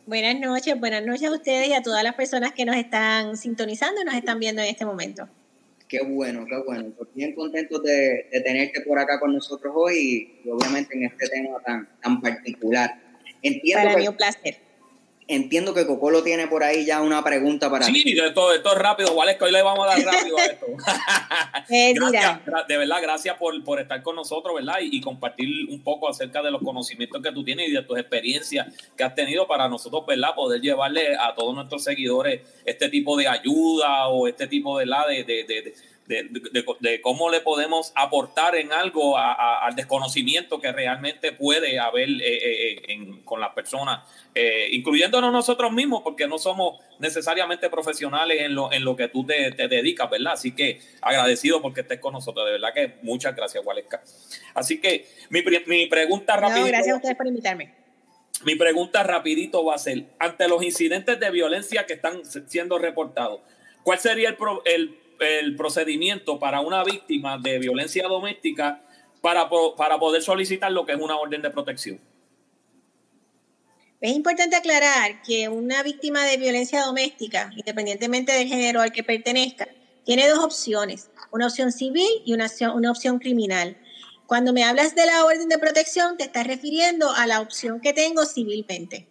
Buenas 0.06 0.40
noches, 0.40 0.80
buenas 0.80 1.04
noches 1.04 1.24
a 1.24 1.32
ustedes 1.32 1.70
y 1.70 1.74
a 1.74 1.82
todas 1.82 2.04
las 2.04 2.14
personas 2.14 2.52
que 2.54 2.66
nos 2.66 2.76
están 2.76 3.38
sintonizando 3.38 4.02
y 4.02 4.06
nos 4.06 4.16
están 4.16 4.38
viendo 4.40 4.62
en 4.62 4.68
este 4.68 4.86
momento. 4.86 5.28
Qué 5.88 6.02
bueno, 6.04 6.46
qué 6.46 6.58
bueno. 6.66 6.92
Pues 6.98 7.10
bien 7.14 7.34
contentos 7.34 7.82
de, 7.84 8.28
de 8.32 8.42
tenerte 8.42 8.82
por 8.82 9.00
acá 9.00 9.20
con 9.20 9.34
nosotros 9.34 9.74
hoy 9.76 10.40
y, 10.44 10.50
obviamente 10.50 10.96
en 10.96 11.06
este 11.06 11.30
tema 11.30 11.58
tan, 11.66 11.88
tan 12.02 12.22
particular. 12.22 12.94
Entiendo 13.42 13.84
Para 13.84 13.98
mí 13.98 14.08
un 14.08 14.18
placer. 14.18 14.67
Entiendo 15.28 15.74
que 15.74 15.86
Cocolo 15.86 16.24
tiene 16.24 16.48
por 16.48 16.64
ahí 16.64 16.86
ya 16.86 17.02
una 17.02 17.24
pregunta 17.24 17.70
para 17.70 17.86
ti. 17.86 18.02
Sí, 18.02 18.18
esto, 18.18 18.54
esto 18.54 18.72
es 18.72 18.78
rápido, 18.78 19.16
Valesca, 19.16 19.46
hoy 19.46 19.52
le 19.52 19.62
vamos 19.62 19.86
a 19.86 19.90
dar 19.90 20.14
rápido 20.14 20.38
a 20.38 20.46
esto. 20.46 20.66
Eh, 21.70 21.94
Gracias, 21.94 22.40
de 22.70 22.78
verdad, 22.78 22.98
gracias 23.02 23.36
por, 23.36 23.62
por 23.64 23.82
estar 23.82 24.02
con 24.02 24.16
nosotros, 24.16 24.56
¿verdad? 24.56 24.76
Y, 24.82 24.98
y 24.98 25.02
compartir 25.02 25.68
un 25.70 25.84
poco 25.84 26.08
acerca 26.08 26.42
de 26.42 26.50
los 26.50 26.62
conocimientos 26.62 27.22
que 27.22 27.32
tú 27.34 27.44
tienes 27.44 27.68
y 27.68 27.72
de 27.74 27.82
tus 27.82 28.00
experiencias 28.00 28.68
que 28.96 29.04
has 29.04 29.14
tenido 29.14 29.48
para 29.48 29.68
nosotros, 29.68 30.06
¿verdad? 30.06 30.34
Poder 30.34 30.62
llevarle 30.62 31.18
a 31.18 31.36
todos 31.36 31.54
nuestros 31.54 31.84
seguidores 31.84 32.42
este 32.64 32.88
tipo 32.88 33.18
de 33.18 33.28
ayuda 33.28 34.08
o 34.08 34.28
este 34.28 34.48
tipo 34.48 34.76
¿verdad? 34.76 35.08
de, 35.10 35.24
de, 35.26 35.44
de, 35.44 35.62
de, 35.62 35.74
de- 36.08 36.24
de- 36.24 36.66
de 36.80 37.02
cómo 37.02 37.30
le 37.30 37.42
podemos 37.42 37.92
aportar 37.96 38.56
en 38.56 38.72
algo 38.72 39.18
a- 39.18 39.34
a- 39.34 39.66
al 39.66 39.76
desconocimiento 39.76 40.60
que 40.62 40.72
realmente 40.72 41.34
puede 41.34 41.78
haber 41.80 42.10
eh, 42.10 42.22
eh, 42.24 42.82
en- 42.88 43.22
con 43.24 43.40
las 43.42 43.54
personas, 43.54 44.08
eh, 44.34 44.70
incluyéndonos 44.72 45.32
nosotros 45.34 45.72
mismos, 45.72 46.02
porque 46.04 46.26
no 46.28 46.38
somos 46.40 46.80
necesariamente 47.00 47.70
profesionales 47.70 48.42
en 48.42 48.56
lo, 48.56 48.72
en 48.72 48.84
lo 48.86 48.96
que 48.96 49.10
tú 49.10 49.26
te, 49.26 49.52
te 49.52 49.68
dedicas, 49.68 50.10
¿verdad? 50.10 50.34
Así 50.34 50.54
que 50.56 50.80
agradecido 51.02 51.62
porque 51.62 51.82
estés 51.82 52.00
con 52.00 52.14
nosotros, 52.14 52.46
de 52.46 52.54
verdad 52.54 52.74
que 52.74 52.94
muchas 53.02 53.36
gracias, 53.36 53.66
Waleska. 53.66 54.02
Así 54.54 54.80
que 54.80 55.06
mi, 55.30 55.44
mi 55.68 55.88
pregunta 55.88 56.36
no, 56.36 56.42
rapidito, 56.44 56.68
gracias 56.68 56.94
a 56.94 56.98
ustedes 56.98 57.16
por 57.18 57.28
invitarme. 57.28 57.74
mi 58.46 58.56
pregunta 58.56 59.04
rapidito 59.04 59.66
va 59.66 59.76
a 59.76 59.78
ser, 59.78 60.06
ante 60.20 60.48
los 60.48 60.64
incidentes 60.64 61.20
de 61.20 61.30
violencia 61.32 61.86
que 61.86 61.94
están 61.94 62.22
siendo 62.48 62.78
reportados, 62.80 63.42
¿cuál 63.84 64.00
sería 64.00 64.30
el, 64.30 64.36
pro- 64.38 64.62
el, 64.64 64.98
el 65.20 65.56
procedimiento 65.56 66.40
para 66.40 66.62
una 66.62 66.84
víctima 66.84 67.38
de 67.38 67.60
violencia 67.60 68.08
doméstica 68.08 68.84
para, 69.22 69.50
para 69.76 70.00
poder 70.00 70.22
solicitar 70.22 70.72
lo 70.72 70.86
que 70.86 70.94
es 70.94 71.00
una 71.00 71.18
orden 71.18 71.42
de 71.42 71.50
protección? 71.50 72.00
Es 74.00 74.16
importante 74.16 74.56
aclarar 74.56 75.24
que 75.24 75.50
una 75.50 75.82
víctima 75.82 76.24
de 76.26 76.38
violencia 76.38 76.84
doméstica, 76.84 77.50
independientemente 77.56 78.32
del 78.32 78.48
género 78.48 78.82
al 78.82 78.92
que 78.92 79.04
pertenezca, 79.04 79.68
tiene 80.06 80.28
dos 80.28 80.40
opciones, 80.40 81.10
una 81.32 81.48
opción 81.48 81.72
civil 81.72 82.08
y 82.24 82.34
una 82.34 82.46
opción, 82.46 82.76
una 82.76 82.92
opción 82.92 83.18
criminal. 83.18 83.76
Cuando 84.28 84.54
me 84.54 84.64
hablas 84.64 84.94
de 84.94 85.06
la 85.06 85.26
orden 85.26 85.50
de 85.50 85.58
protección, 85.58 86.16
te 86.16 86.26
estás 86.26 86.46
refiriendo 86.46 87.12
a 87.12 87.26
la 87.26 87.42
opción 87.42 87.82
que 87.82 87.92
tengo 87.94 88.26
civilmente. 88.26 89.08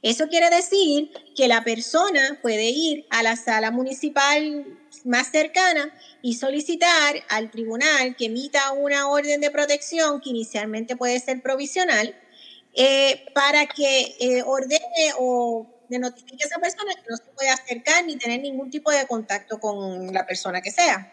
Eso 0.00 0.28
quiere 0.28 0.48
decir 0.50 1.10
que 1.36 1.46
la 1.46 1.62
persona 1.62 2.38
puede 2.40 2.70
ir 2.70 3.06
a 3.10 3.22
la 3.22 3.36
sala 3.36 3.70
municipal 3.70 4.78
más 5.04 5.30
cercana 5.30 5.92
y 6.22 6.34
solicitar 6.34 7.16
al 7.28 7.50
tribunal 7.50 8.16
que 8.16 8.26
emita 8.26 8.72
una 8.72 9.08
orden 9.08 9.40
de 9.40 9.50
protección 9.50 10.20
que 10.20 10.30
inicialmente 10.30 10.96
puede 10.96 11.18
ser 11.20 11.42
provisional 11.42 12.14
eh, 12.74 13.26
para 13.34 13.66
que 13.66 14.16
eh, 14.20 14.42
ordene 14.46 15.12
o 15.18 15.66
le 15.88 15.98
notifique 15.98 16.44
a 16.44 16.46
esa 16.46 16.58
persona 16.58 16.92
que 16.94 17.02
no 17.10 17.16
se 17.16 17.24
puede 17.36 17.50
acercar 17.50 18.04
ni 18.06 18.16
tener 18.16 18.40
ningún 18.40 18.70
tipo 18.70 18.90
de 18.90 19.06
contacto 19.06 19.60
con 19.60 20.12
la 20.12 20.24
persona 20.26 20.60
que 20.62 20.70
sea. 20.70 21.12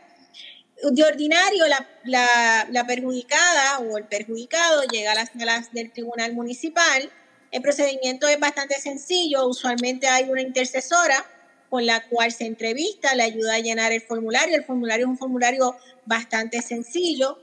De 0.92 1.04
ordinario, 1.04 1.68
la, 1.68 1.86
la- 2.06 2.66
la 2.72 2.88
perjudicada 2.88 3.80
o 3.80 3.98
el 3.98 4.06
perjudicado 4.06 4.84
llega 4.84 5.12
a 5.12 5.16
las 5.16 5.32
salas 5.38 5.74
del 5.74 5.92
tribunal 5.92 6.34
municipal. 6.34 7.12
El 7.52 7.62
procedimiento 7.62 8.28
es 8.30 8.40
bastante 8.40 8.80
sencillo. 8.80 9.46
Usualmente 9.48 10.08
hay 10.08 10.30
una 10.30 10.42
intercesora 10.42 11.26
con 11.70 11.86
la 11.86 12.08
cual 12.08 12.32
se 12.32 12.46
entrevista, 12.46 13.16
le 13.16 13.24
ayuda 13.24 13.56
a 13.56 13.60
llenar 13.60 13.92
el 13.92 14.02
formulario. 14.02 14.56
El 14.56 14.66
formulario 14.66 15.06
es 15.06 15.10
un 15.10 15.18
formulario 15.18 15.76
bastante 16.06 16.62
sencillo 16.62 17.38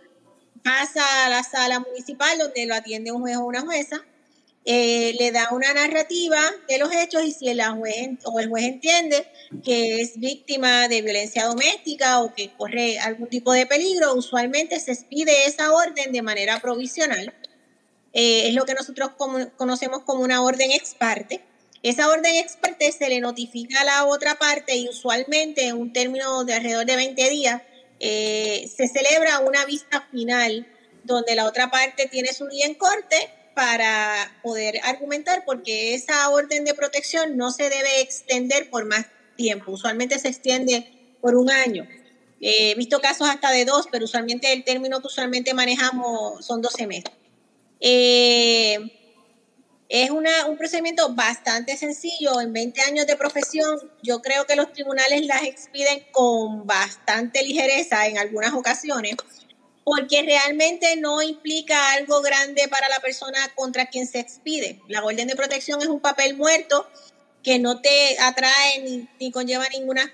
pasa 0.66 1.26
a 1.26 1.28
la 1.30 1.44
sala 1.44 1.78
municipal 1.78 2.36
donde 2.38 2.66
lo 2.66 2.74
atiende 2.74 3.12
un 3.12 3.20
juez 3.20 3.36
o 3.36 3.44
una 3.44 3.60
jueza, 3.60 4.04
eh, 4.64 5.14
le 5.16 5.30
da 5.30 5.50
una 5.52 5.72
narrativa 5.72 6.40
de 6.68 6.78
los 6.78 6.92
hechos 6.92 7.22
y 7.24 7.30
si 7.30 7.48
el 7.48 7.62
juez 7.62 8.18
o 8.24 8.40
el 8.40 8.48
juez 8.48 8.64
entiende 8.64 9.28
que 9.62 10.00
es 10.00 10.18
víctima 10.18 10.88
de 10.88 11.02
violencia 11.02 11.44
doméstica 11.44 12.20
o 12.20 12.34
que 12.34 12.52
corre 12.58 12.98
algún 12.98 13.28
tipo 13.28 13.52
de 13.52 13.64
peligro, 13.66 14.14
usualmente 14.14 14.80
se 14.80 14.90
expide 14.90 15.46
esa 15.46 15.72
orden 15.72 16.10
de 16.10 16.22
manera 16.22 16.58
provisional. 16.58 17.32
Eh, 18.12 18.48
es 18.48 18.54
lo 18.54 18.64
que 18.64 18.74
nosotros 18.74 19.10
conocemos 19.56 20.02
como 20.02 20.22
una 20.22 20.42
orden 20.42 20.72
ex 20.72 20.94
parte. 20.94 21.44
Esa 21.82 22.08
orden 22.08 22.34
ex 22.36 22.56
parte 22.56 22.90
se 22.92 23.08
le 23.08 23.20
notifica 23.20 23.80
a 23.80 23.84
la 23.84 24.06
otra 24.06 24.36
parte 24.36 24.76
y 24.76 24.88
usualmente 24.88 25.68
en 25.68 25.76
un 25.76 25.92
término 25.92 26.44
de 26.44 26.54
alrededor 26.54 26.86
de 26.86 26.96
20 26.96 27.30
días 27.30 27.62
eh, 28.00 28.68
se 28.74 28.88
celebra 28.88 29.40
una 29.40 29.64
vista 29.64 30.06
final 30.10 30.66
donde 31.04 31.34
la 31.34 31.46
otra 31.46 31.70
parte 31.70 32.08
tiene 32.08 32.32
su 32.32 32.46
día 32.48 32.66
en 32.66 32.74
corte 32.74 33.30
para 33.54 34.38
poder 34.42 34.80
argumentar 34.84 35.44
porque 35.46 35.94
esa 35.94 36.28
orden 36.28 36.64
de 36.64 36.74
protección 36.74 37.36
no 37.36 37.50
se 37.50 37.70
debe 37.70 38.00
extender 38.00 38.68
por 38.68 38.84
más 38.84 39.06
tiempo. 39.36 39.72
Usualmente 39.72 40.18
se 40.18 40.28
extiende 40.28 40.92
por 41.20 41.36
un 41.36 41.50
año. 41.50 41.86
Eh, 42.40 42.72
he 42.72 42.74
visto 42.74 43.00
casos 43.00 43.28
hasta 43.28 43.50
de 43.50 43.64
dos, 43.64 43.86
pero 43.90 44.04
usualmente 44.04 44.52
el 44.52 44.64
término 44.64 45.00
que 45.00 45.06
usualmente 45.06 45.54
manejamos 45.54 46.44
son 46.44 46.60
12 46.60 46.86
meses. 46.86 47.12
Eh, 47.80 49.05
es 49.88 50.10
una, 50.10 50.46
un 50.46 50.56
procedimiento 50.56 51.14
bastante 51.14 51.76
sencillo. 51.76 52.40
En 52.40 52.52
20 52.52 52.82
años 52.82 53.06
de 53.06 53.16
profesión, 53.16 53.90
yo 54.02 54.20
creo 54.20 54.46
que 54.46 54.56
los 54.56 54.72
tribunales 54.72 55.26
las 55.26 55.42
expiden 55.42 56.04
con 56.12 56.66
bastante 56.66 57.42
ligereza 57.42 58.06
en 58.06 58.18
algunas 58.18 58.52
ocasiones, 58.54 59.16
porque 59.84 60.22
realmente 60.22 60.96
no 60.96 61.22
implica 61.22 61.92
algo 61.92 62.20
grande 62.20 62.66
para 62.68 62.88
la 62.88 63.00
persona 63.00 63.38
contra 63.54 63.86
quien 63.86 64.06
se 64.06 64.18
expide. 64.18 64.80
La 64.88 65.04
orden 65.04 65.28
de 65.28 65.36
protección 65.36 65.80
es 65.80 65.88
un 65.88 66.00
papel 66.00 66.36
muerto 66.36 66.88
que 67.44 67.60
no 67.60 67.80
te 67.80 68.18
atrae 68.18 69.06
ni, 69.20 69.30
conlleva 69.30 69.68
ninguna 69.68 70.12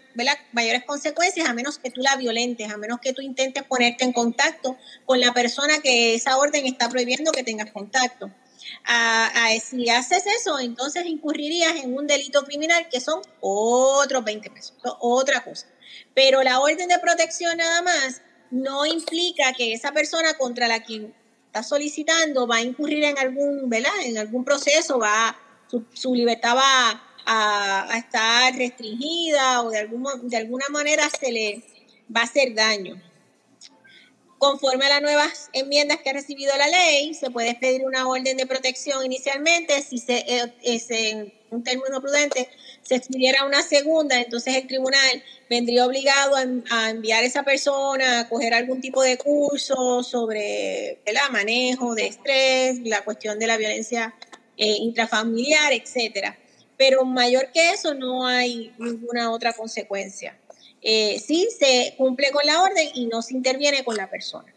mayores 0.53 0.85
consecuencias 0.85 1.49
a 1.49 1.55
menos 1.55 1.79
que 1.79 1.91
tú 1.91 2.03
la 2.03 2.17
violentes, 2.17 2.71
a 2.71 2.77
menos 2.77 3.01
que 3.01 3.15
tú 3.15 3.23
intentes 3.23 3.63
ponerte 3.63 4.05
en 4.05 4.13
contacto 4.13 4.77
con 5.07 5.19
la 5.19 5.33
persona 5.33 5.81
que 5.81 6.15
esa 6.15 6.37
orden 6.37 6.67
está 6.67 6.91
prohibiendo 6.91 7.33
que 7.33 7.43
tengas 7.43 7.73
contacto. 7.73 8.31
Si 9.61 9.89
haces 9.91 10.25
eso, 10.27 10.59
entonces 10.59 11.07
incurrirías 11.07 11.77
en 11.77 11.95
un 11.95 12.07
delito 12.07 12.45
criminal 12.45 12.89
que 12.91 13.01
son 13.01 13.23
otros 13.41 14.25
20 14.25 14.51
pesos, 14.51 14.75
otra 15.01 15.43
cosa. 15.45 15.67
Pero 16.15 16.43
la 16.43 16.61
orden 16.61 16.89
de 16.89 16.99
protección 16.99 17.57
nada 17.57 17.83
más 17.83 18.23
no 18.51 18.85
implica 18.87 19.53
que 19.53 19.73
esa 19.73 19.93
persona 19.93 20.35
contra 20.35 20.69
la 20.69 20.83
quien 20.83 21.15
está 21.47 21.63
solicitando 21.63 22.47
va 22.47 22.57
a 22.57 22.63
incurrir 22.63 23.05
en 23.05 23.19
algún, 23.19 23.69
¿verdad? 23.69 23.93
En 24.05 24.19
algún 24.19 24.45
proceso, 24.45 24.99
va, 24.99 25.37
su, 25.69 25.85
su 25.93 26.15
libertad 26.15 26.57
va 26.57 27.03
a, 27.27 27.99
estar 27.99 28.55
restringida 28.57 29.63
o 29.63 29.71
de, 29.71 29.89
de 30.23 30.37
alguna 30.37 30.69
manera 30.71 31.09
se 31.09 31.31
le 31.31 31.65
va 32.15 32.21
a 32.21 32.25
hacer 32.25 32.55
daño. 32.55 33.01
Conforme 34.43 34.87
a 34.87 34.89
las 34.89 35.03
nuevas 35.03 35.51
enmiendas 35.53 35.99
que 35.99 36.11
ha 36.11 36.15
recibido 36.15 36.53
la 36.57 36.67
ley, 36.67 37.15
se 37.15 37.31
puede 37.31 37.55
pedir 37.55 37.87
una 37.87 38.09
orden 38.09 38.37
de 38.37 38.45
protección 38.45 39.07
inicialmente. 39.07 39.81
Si 39.83 39.99
se, 39.99 40.19
eh, 40.19 40.53
es 40.65 40.91
en 40.91 41.33
un 41.51 41.63
término 41.63 42.01
prudente, 42.01 42.49
se 42.83 42.97
expidiera 42.97 43.45
una 43.45 43.63
segunda, 43.63 44.21
entonces 44.21 44.57
el 44.57 44.67
tribunal 44.67 45.23
vendría 45.49 45.87
obligado 45.87 46.35
a, 46.35 46.91
enviar 46.91 47.23
a 47.23 47.27
esa 47.27 47.45
persona 47.45 48.19
a 48.19 48.29
coger 48.29 48.53
algún 48.53 48.81
tipo 48.81 49.01
de 49.05 49.17
curso 49.17 50.03
sobre 50.03 50.99
el 51.05 51.17
manejo 51.31 51.95
de 51.95 52.09
estrés, 52.09 52.81
la 52.81 53.05
cuestión 53.05 53.39
de 53.39 53.47
la 53.47 53.57
violencia 53.57 54.13
eh, 54.57 54.75
intrafamiliar, 54.81 55.73
etcétera 55.73 56.37
pero 56.83 57.05
mayor 57.05 57.53
que 57.53 57.71
eso 57.71 57.95
no 57.95 58.27
hay 58.27 58.75
ninguna 58.77 59.31
otra 59.31 59.53
consecuencia. 59.53 60.37
Eh, 60.83 61.19
sí 61.19 61.49
se 61.57 61.95
cumple 61.97 62.31
con 62.33 62.45
la 62.45 62.63
orden 62.63 62.89
y 62.95 63.07
no 63.07 63.23
se 63.23 63.35
interviene 63.35 63.85
con 63.85 63.97
la 63.97 64.11
persona. 64.11 64.53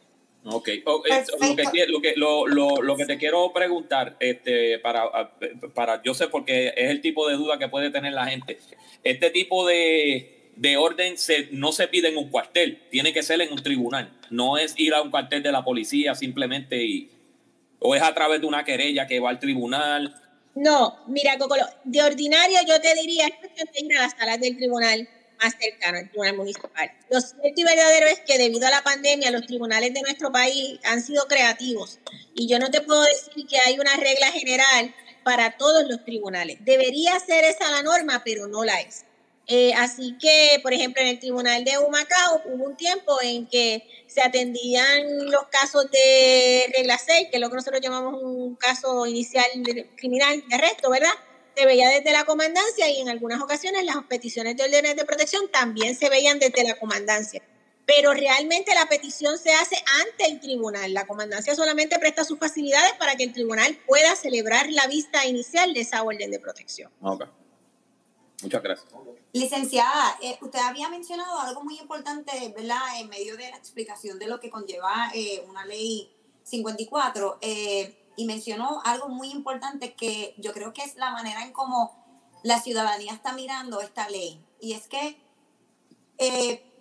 Ok, 0.48 0.70
lo, 0.86 1.02
que, 1.02 1.12
lo, 1.88 2.02
que, 2.02 2.14
lo, 2.16 2.48
lo, 2.82 2.98
que 2.98 3.06
te 3.06 3.18
quiero 3.18 3.52
preguntar, 3.52 4.16
este, 4.20 4.78
para, 4.78 5.10
para, 5.74 6.04
yo 6.04 6.14
sé 6.14 6.28
porque 6.28 6.68
es 6.76 6.92
el 6.92 7.02
tipo 7.02 7.28
de 7.28 7.36
duda 7.36 7.58
que 7.58 7.68
puede 7.68 7.90
tener 7.90 8.14
la 8.14 8.28
gente. 8.28 8.60
Este 9.04 9.32
tipo 9.32 9.66
de, 9.66 10.52
de 10.56 10.78
orden 10.78 11.18
se, 11.18 11.48
no 11.52 11.72
se 11.72 11.88
pide 11.88 12.10
en 12.10 12.18
un 12.18 12.30
cuartel, 12.30 12.84
tiene 12.92 13.12
que 13.12 13.24
ser 13.24 13.42
en 13.42 13.52
un 13.52 13.64
tribunal. 13.64 14.20
No 14.30 14.58
es 14.60 14.76
ir 14.78 14.94
a 14.94 15.02
un 15.02 15.10
cuartel 15.10 15.42
de 15.42 15.52
la 15.52 15.64
policía 15.64 16.14
simplemente 16.14 16.84
y, 16.84 17.10
o 17.80 17.96
es 17.96 18.04
a 18.04 18.14
través 18.14 18.40
de 18.40 18.46
una 18.46 18.64
querella 18.64 19.08
que 19.08 19.20
va 19.20 19.32
al 19.32 19.40
tribunal 19.40 20.14
no, 20.56 21.04
mira, 21.08 21.38
Cocolo, 21.38 21.66
de 21.84 22.02
ordinario 22.02 22.60
yo 22.66 22.80
te 22.80 22.96
diría 22.96 23.28
que 23.28 23.86
ir 23.86 23.98
a 23.98 24.04
las 24.04 24.14
salas 24.14 24.40
del 24.40 24.56
tribunal 24.56 25.08
más 25.42 25.56
cercano, 25.60 25.98
el 25.98 26.10
tribunal 26.10 26.38
municipal. 26.38 26.92
Lo 27.10 27.22
cierto 27.22 27.54
y 27.56 27.64
verdadero 27.64 28.08
es 28.08 28.20
que 28.22 28.38
debido 28.38 28.68
a 28.68 28.72
la 28.72 28.84
pandemia 28.84 29.32
los 29.32 29.46
tribunales 29.46 29.94
de 29.94 30.02
nuestro 30.02 30.32
país 30.32 30.80
han 30.84 31.02
sido 31.02 31.28
creativos 31.28 32.00
y 32.34 32.48
yo 32.48 32.60
no 32.60 32.70
te 32.70 32.82
puedo 32.82 33.02
decir 33.04 33.46
que 33.48 33.60
hay 33.60 33.80
una 33.80 33.96
regla 33.96 34.32
general 34.32 34.94
para 35.24 35.58
todos 35.58 35.88
los 35.88 36.06
tribunales. 36.06 36.58
Debería 36.62 37.20
ser 37.20 37.44
esa 37.46 37.72
la 37.72 37.82
norma, 37.82 38.22
pero 38.24 38.48
no 38.48 38.64
la 38.64 38.80
es. 38.82 39.06
Eh, 39.48 39.74
así 39.76 40.18
que, 40.20 40.60
por 40.64 40.74
ejemplo, 40.74 41.02
en 41.02 41.10
el 41.10 41.20
tribunal 41.20 41.64
de 41.64 41.78
Humacao 41.78 42.42
hubo 42.46 42.66
un 42.66 42.76
tiempo 42.76 43.22
en 43.22 43.48
que 43.48 43.88
se 44.08 44.22
atendían 44.22 45.30
los 45.30 45.48
casos 45.48 45.90
de 45.92 46.72
regla 46.76 46.98
6, 46.98 47.28
que 47.30 47.38
es 47.38 47.42
lo 47.42 47.50
que 47.50 47.56
nosotros 47.56 47.82
llamamos 47.82 48.22
un 48.22 48.56
caso 48.56 49.06
inicial 49.06 49.46
criminal 49.96 50.44
de 50.48 50.56
arresto, 50.56 50.90
¿verdad? 50.90 51.14
Se 51.56 51.66
veía 51.66 51.90
desde 51.90 52.12
la 52.12 52.26
comandancia 52.26 52.90
y 52.90 53.00
en 53.00 53.10
algunas 53.10 53.42
ocasiones 53.42 53.86
las 53.86 54.04
peticiones 54.04 54.58
de 54.58 54.64
órdenes 54.64 54.96
de 54.96 55.06
protección 55.06 55.50
también 55.52 55.96
se 55.96 56.10
veían 56.10 56.40
desde 56.40 56.64
la 56.64 56.78
comandancia. 56.78 57.42
Pero 57.86 58.14
realmente 58.14 58.74
la 58.74 58.88
petición 58.88 59.38
se 59.38 59.54
hace 59.54 59.78
ante 60.02 60.26
el 60.26 60.40
tribunal. 60.40 60.94
La 60.94 61.06
comandancia 61.06 61.56
solamente 61.56 62.00
presta 62.00 62.24
sus 62.24 62.40
facilidades 62.40 62.94
para 62.94 63.16
que 63.16 63.24
el 63.24 63.34
tribunal 63.34 63.78
pueda 63.86 64.16
celebrar 64.16 64.72
la 64.72 64.88
vista 64.88 65.26
inicial 65.26 65.74
de 65.74 65.82
esa 65.82 66.04
orden 66.04 66.32
de 66.32 66.40
protección. 66.40 66.92
Ok. 67.02 67.26
Muchas 68.42 68.62
gracias. 68.62 68.88
Licenciada, 69.34 70.18
eh, 70.22 70.38
usted 70.42 70.60
había 70.60 70.90
mencionado 70.90 71.40
algo 71.40 71.64
muy 71.64 71.78
importante, 71.80 72.32
¿verdad? 72.56 72.80
En 73.00 73.10
medio 73.10 73.38
de 73.38 73.50
la 73.50 73.58
explicación 73.58 74.20
de 74.20 74.28
lo 74.28 74.40
que 74.40 74.50
conlleva 74.50 75.12
eh, 75.14 75.44
una 75.48 75.66
ley 75.66 76.12
54, 76.44 77.40
eh, 77.42 78.05
y 78.16 78.26
mencionó 78.26 78.82
algo 78.86 79.10
muy 79.10 79.30
importante 79.30 79.94
que 79.94 80.36
yo 80.38 80.54
creo 80.54 80.74
que 80.74 80.84
es 80.84 80.96
la 80.96 81.12
manera 81.12 81.44
en 81.44 81.52
cómo 81.52 82.04
la 82.44 82.62
ciudadanía 82.62 83.14
está 83.14 83.34
mirando 83.34 83.82
esta 83.82 84.10
ley. 84.10 84.44
Y 84.60 84.74
es 84.74 84.88
que 84.88 85.20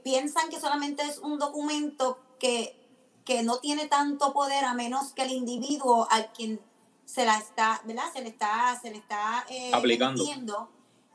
piensan 0.03 0.51
que 0.51 0.61
solamente 0.61 1.03
es 1.03 1.19
un 1.19 1.39
documento 1.39 2.19
que, 2.39 2.77
que 3.25 3.43
no 3.43 3.59
tiene 3.59 3.87
tanto 3.87 4.33
poder 4.33 4.65
a 4.65 4.75
menos 4.75 5.13
que 5.13 5.23
el 5.23 5.33
individuo 5.33 6.07
al 6.11 6.33
quien 6.33 6.61
se 7.05 7.25
la 7.25 7.39
está, 7.39 7.81
¿verdad? 7.85 8.13
Se 8.13 8.21
le 8.23 8.29
está, 8.29 8.79
se 8.81 8.91
le 8.91 8.99
está 8.99 9.45
aplicando. 9.73 10.69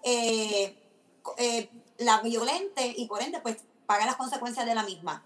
Eh, 0.04 0.76
la 1.98 2.22
violente 2.22 2.94
y 2.98 3.06
por 3.08 3.22
ende 3.22 3.42
pues 3.42 3.58
paga 3.86 4.06
las 4.06 4.16
consecuencias 4.16 4.66
de 4.66 4.74
la 4.74 4.84
misma. 4.84 5.24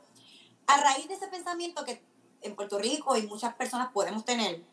A 0.68 0.82
raíz 0.82 1.08
de 1.08 1.14
ese 1.14 1.28
pensamiento 1.28 1.86
que 1.86 2.02
en 2.42 2.56
Puerto 2.56 2.80
Rico 2.80 3.16
y 3.16 3.28
muchas 3.28 3.54
personas 3.56 3.92
podemos 3.92 4.26
tener, 4.26 4.64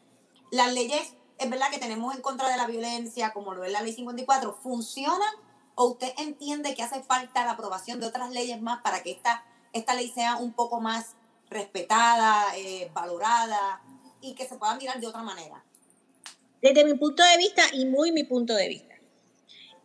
las 0.51 0.73
leyes, 0.73 1.15
es 1.39 1.51
verdad 1.51 1.71
que 1.71 1.79
tenemos 1.79 2.15
en 2.15 2.23
contra 2.23 2.49
de 2.49 2.57
la 2.57 2.67
violencia, 2.67 3.33
como 3.33 3.55
lo 3.55 3.65
es 3.65 3.73
la 3.73 3.83
ley 3.83 3.93
54, 3.93 4.59
¿funcionan 4.63 5.33
o 5.75 5.87
usted 5.87 6.13
entiende 6.19 6.75
que 6.75 6.83
hace 6.83 7.03
falta 7.03 7.45
la 7.45 7.53
aprobación 7.53 8.01
de 8.01 8.07
otras 8.07 8.31
leyes 8.31 8.61
más 8.61 8.83
para 8.83 9.03
que 9.03 9.13
esta, 9.13 9.45
esta 9.73 9.95
ley 9.95 10.11
sea 10.11 10.37
un 10.37 10.53
poco 10.53 10.81
más 10.81 11.15
respetada, 11.49 12.45
eh, 12.57 12.91
valorada 12.93 13.81
y 14.21 14.35
que 14.35 14.47
se 14.47 14.57
pueda 14.57 14.75
mirar 14.77 15.01
de 15.01 15.07
otra 15.07 15.23
manera? 15.23 15.65
Desde 16.61 16.85
mi 16.85 16.95
punto 16.95 17.23
de 17.23 17.37
vista 17.39 17.63
y 17.73 17.87
muy 17.87 18.13
mi 18.13 18.25
punto 18.25 18.55
de 18.55 18.69
vista. 18.69 18.95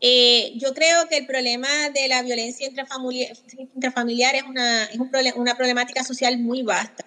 Eh, 0.02 0.54
yo 0.58 0.74
creo 0.74 1.08
que 1.08 1.18
el 1.18 1.26
problema 1.26 1.90
de 1.94 2.08
la 2.10 2.22
violencia 2.22 2.68
intrafamiliar, 2.68 4.36
es, 4.36 4.44
una, 4.44 4.84
es 4.84 5.00
un 5.00 5.10
una 5.38 5.56
problemática 5.56 6.04
social 6.04 6.38
muy 6.38 6.64
vasta. 6.64 7.06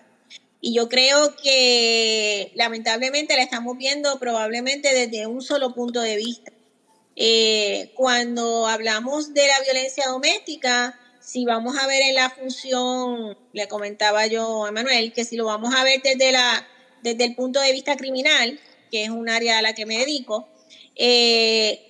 Y 0.60 0.74
yo 0.74 0.88
creo 0.88 1.36
que 1.36 2.50
lamentablemente 2.54 3.36
la 3.36 3.42
estamos 3.42 3.76
viendo 3.78 4.18
probablemente 4.18 4.92
desde 4.92 5.26
un 5.26 5.40
solo 5.40 5.72
punto 5.72 6.00
de 6.00 6.16
vista. 6.16 6.52
Eh, 7.14 7.92
cuando 7.94 8.66
hablamos 8.66 9.34
de 9.34 9.46
la 9.46 9.60
violencia 9.60 10.06
doméstica, 10.08 10.98
si 11.20 11.44
vamos 11.44 11.76
a 11.78 11.86
ver 11.86 12.02
en 12.02 12.14
la 12.14 12.30
función, 12.30 13.36
le 13.52 13.68
comentaba 13.68 14.26
yo 14.26 14.66
a 14.66 14.72
Manuel, 14.72 15.12
que 15.12 15.24
si 15.24 15.36
lo 15.36 15.44
vamos 15.44 15.74
a 15.74 15.84
ver 15.84 16.00
desde, 16.02 16.32
la, 16.32 16.66
desde 17.02 17.24
el 17.24 17.34
punto 17.34 17.60
de 17.60 17.72
vista 17.72 17.96
criminal, 17.96 18.58
que 18.90 19.04
es 19.04 19.10
un 19.10 19.28
área 19.28 19.58
a 19.58 19.62
la 19.62 19.74
que 19.74 19.86
me 19.86 19.98
dedico, 19.98 20.48
eh, 20.96 21.84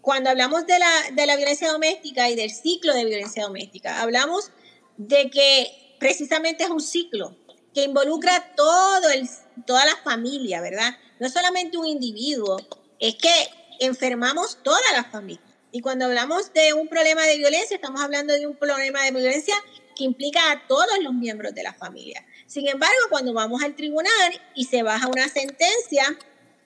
cuando 0.00 0.30
hablamos 0.30 0.66
de 0.66 0.78
la, 0.78 0.90
de 1.12 1.26
la 1.26 1.36
violencia 1.36 1.70
doméstica 1.70 2.30
y 2.30 2.34
del 2.34 2.50
ciclo 2.50 2.94
de 2.94 3.04
violencia 3.04 3.44
doméstica, 3.44 4.00
hablamos 4.00 4.50
de 4.96 5.30
que 5.30 5.96
precisamente 5.98 6.64
es 6.64 6.70
un 6.70 6.80
ciclo 6.80 7.36
que 7.78 7.84
involucra 7.84 8.54
todo 8.56 9.08
el, 9.10 9.28
toda 9.64 9.86
la 9.86 9.94
familia, 9.98 10.60
¿verdad? 10.60 10.96
No 11.20 11.28
solamente 11.28 11.78
un 11.78 11.86
individuo, 11.86 12.56
es 12.98 13.14
que 13.14 13.30
enfermamos 13.78 14.58
toda 14.64 14.80
la 14.94 15.04
familia. 15.04 15.44
Y 15.70 15.80
cuando 15.80 16.06
hablamos 16.06 16.52
de 16.52 16.72
un 16.72 16.88
problema 16.88 17.22
de 17.22 17.36
violencia, 17.36 17.76
estamos 17.76 18.00
hablando 18.00 18.34
de 18.34 18.48
un 18.48 18.56
problema 18.56 19.04
de 19.04 19.12
violencia 19.12 19.54
que 19.94 20.02
implica 20.02 20.50
a 20.50 20.66
todos 20.66 20.98
los 21.02 21.14
miembros 21.14 21.54
de 21.54 21.62
la 21.62 21.72
familia. 21.72 22.26
Sin 22.48 22.66
embargo, 22.66 22.96
cuando 23.10 23.32
vamos 23.32 23.62
al 23.62 23.76
tribunal 23.76 24.42
y 24.56 24.64
se 24.64 24.82
baja 24.82 25.06
una 25.06 25.28
sentencia, 25.28 26.18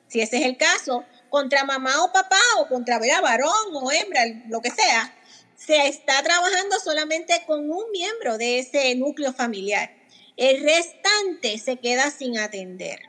si 0.09 0.23
ese 0.23 0.39
es 0.39 0.47
el 0.47 0.57
caso, 0.57 1.05
contra 1.29 1.65
mamá 1.65 2.05
o 2.05 2.11
papá 2.11 2.41
o 2.57 2.69
contra 2.69 2.99
varón 2.99 3.69
o 3.75 3.93
hembra, 3.93 4.23
lo 4.49 4.63
que 4.63 4.71
sea, 4.71 5.15
se 5.57 5.89
está 5.89 6.23
trabajando 6.23 6.81
solamente 6.81 7.43
con 7.47 7.71
un 7.71 7.91
miembro 7.91 8.39
de 8.39 8.61
ese 8.61 8.95
núcleo 8.95 9.35
familiar. 9.35 10.02
El 10.37 10.63
restante 10.63 11.59
se 11.59 11.77
queda 11.77 12.11
sin 12.11 12.39
atender. 12.39 13.01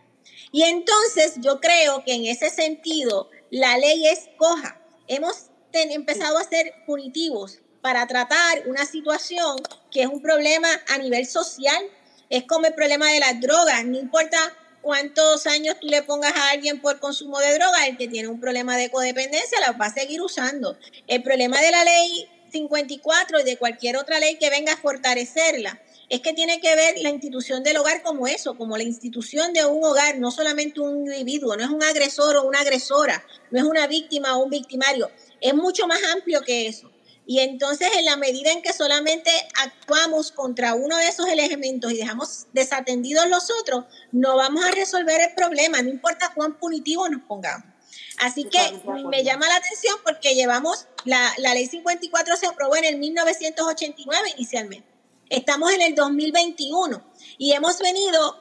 Y 0.52 0.64
entonces 0.64 1.34
yo 1.38 1.60
creo 1.60 2.04
que 2.04 2.14
en 2.14 2.26
ese 2.26 2.50
sentido 2.50 3.30
la 3.50 3.78
ley 3.78 4.08
es 4.08 4.30
coja. 4.38 4.80
Hemos 5.08 5.50
empezado 5.72 6.38
a 6.38 6.44
ser 6.44 6.74
punitivos 6.86 7.60
para 7.82 8.06
tratar 8.08 8.68
una 8.68 8.86
situación 8.86 9.58
que 9.92 10.04
es 10.04 10.08
un 10.08 10.22
problema 10.22 10.70
a 10.88 10.98
nivel 10.98 11.26
social. 11.26 11.84
Es 12.30 12.44
como 12.44 12.68
el 12.68 12.74
problema 12.74 13.12
de 13.12 13.20
las 13.20 13.40
drogas, 13.42 13.84
no 13.86 13.98
importa 13.98 14.38
cuántos 14.82 15.48
años 15.48 15.80
tú 15.80 15.88
le 15.88 16.04
pongas 16.04 16.36
a 16.36 16.52
alguien 16.52 16.82
por 16.82 17.00
consumo 17.00 17.40
de 17.40 17.54
droga, 17.56 17.88
el 17.88 17.98
que 17.98 18.08
tiene 18.08 18.28
un 18.28 18.40
problema 18.40 18.78
de 18.78 18.92
codependencia 18.92 19.60
la 19.60 19.72
va 19.72 19.88
a 19.88 19.94
seguir 19.94 20.22
usando. 20.22 20.78
El 21.08 21.24
problema 21.24 21.60
de 21.62 21.72
la 21.72 21.84
ley 21.84 22.30
54 22.52 23.40
y 23.40 23.44
de 23.44 23.58
cualquier 23.58 23.98
otra 23.98 24.20
ley 24.20 24.38
que 24.38 24.50
venga 24.50 24.74
a 24.74 24.78
fortalecerla 24.78 25.82
es 26.10 26.22
que 26.22 26.34
tiene 26.34 26.60
que 26.60 26.76
ver 26.76 26.96
la 27.00 27.10
institución 27.10 27.64
del 27.64 27.78
hogar 27.78 28.04
como 28.04 28.28
eso, 28.28 28.56
como 28.58 28.78
la 28.78 28.84
institución 28.84 29.54
de 29.54 29.66
un 29.66 29.84
hogar, 29.84 30.20
no 30.20 30.32
solamente 30.32 30.80
un 30.80 31.12
individuo, 31.12 31.56
no 31.56 31.64
es 31.64 31.70
un 31.70 31.84
agresor 31.84 32.36
o 32.38 32.44
una 32.44 32.60
agresora, 32.60 33.26
no 33.52 33.60
es 33.60 33.66
una 33.66 33.88
víctima 33.88 34.38
o 34.38 34.44
un 34.44 34.50
victimario, 34.50 35.10
es 35.42 35.54
mucho 35.54 35.88
más 35.88 36.00
amplio 36.14 36.42
que 36.42 36.68
eso. 36.68 36.90
Y 37.26 37.40
entonces 37.40 37.88
en 37.98 38.06
la 38.06 38.18
medida 38.18 38.52
en 38.52 38.62
que 38.62 38.74
solamente 38.74 39.32
actuamos 39.62 40.32
contra 40.34 40.76
uno 40.76 40.98
de 40.98 41.08
esos 41.08 41.28
elementos 41.28 41.92
y 41.94 41.98
dejamos 41.98 42.48
desatendidos 42.52 43.30
los 43.30 43.50
otros, 43.62 43.86
no 44.12 44.36
vamos 44.36 44.66
a 44.66 44.72
resolver 44.72 45.22
el 45.22 45.34
problema, 45.34 45.82
no 45.82 45.90
importa 45.90 46.34
cuán 46.36 46.58
punitivo 46.60 47.08
nos 47.08 47.22
pongamos. 47.22 47.66
Así 48.20 48.44
que 48.46 48.60
me 49.10 49.24
llama 49.24 49.48
la 49.48 49.56
atención 49.56 49.96
porque 50.04 50.36
llevamos, 50.36 50.88
la, 51.06 51.34
la 51.38 51.54
ley 51.54 51.66
54 51.66 52.36
se 52.36 52.48
aprobó 52.48 52.76
en 52.76 52.86
el 52.86 52.98
1989 52.98 54.34
inicialmente. 54.36 54.93
Estamos 55.34 55.72
en 55.72 55.82
el 55.82 55.96
2021 55.96 57.04
y 57.40 57.54
hemos 57.54 57.80
venido 57.80 58.40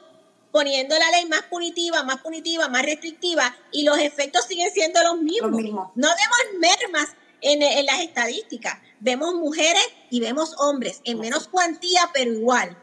poniendo 0.51 0.95
la 0.95 1.09
ley 1.09 1.25
más 1.25 1.41
punitiva, 1.41 2.03
más 2.03 2.21
punitiva, 2.21 2.67
más 2.67 2.83
restrictiva 2.83 3.57
y 3.71 3.81
los 3.81 3.97
efectos 3.97 4.45
siguen 4.45 4.69
siendo 4.71 5.01
los 5.01 5.17
mismos. 5.17 5.51
No 5.95 6.07
vemos 6.07 6.59
mermas 6.59 7.09
en, 7.41 7.85
las 7.87 7.99
estadísticas. 8.01 8.77
Vemos 8.99 9.33
mujeres 9.33 9.83
y 10.11 10.19
vemos 10.19 10.53
hombres 10.59 11.01
en 11.03 11.19
menos 11.19 11.47
cuantía, 11.47 12.11
pero 12.13 12.31
igual. 12.31 12.77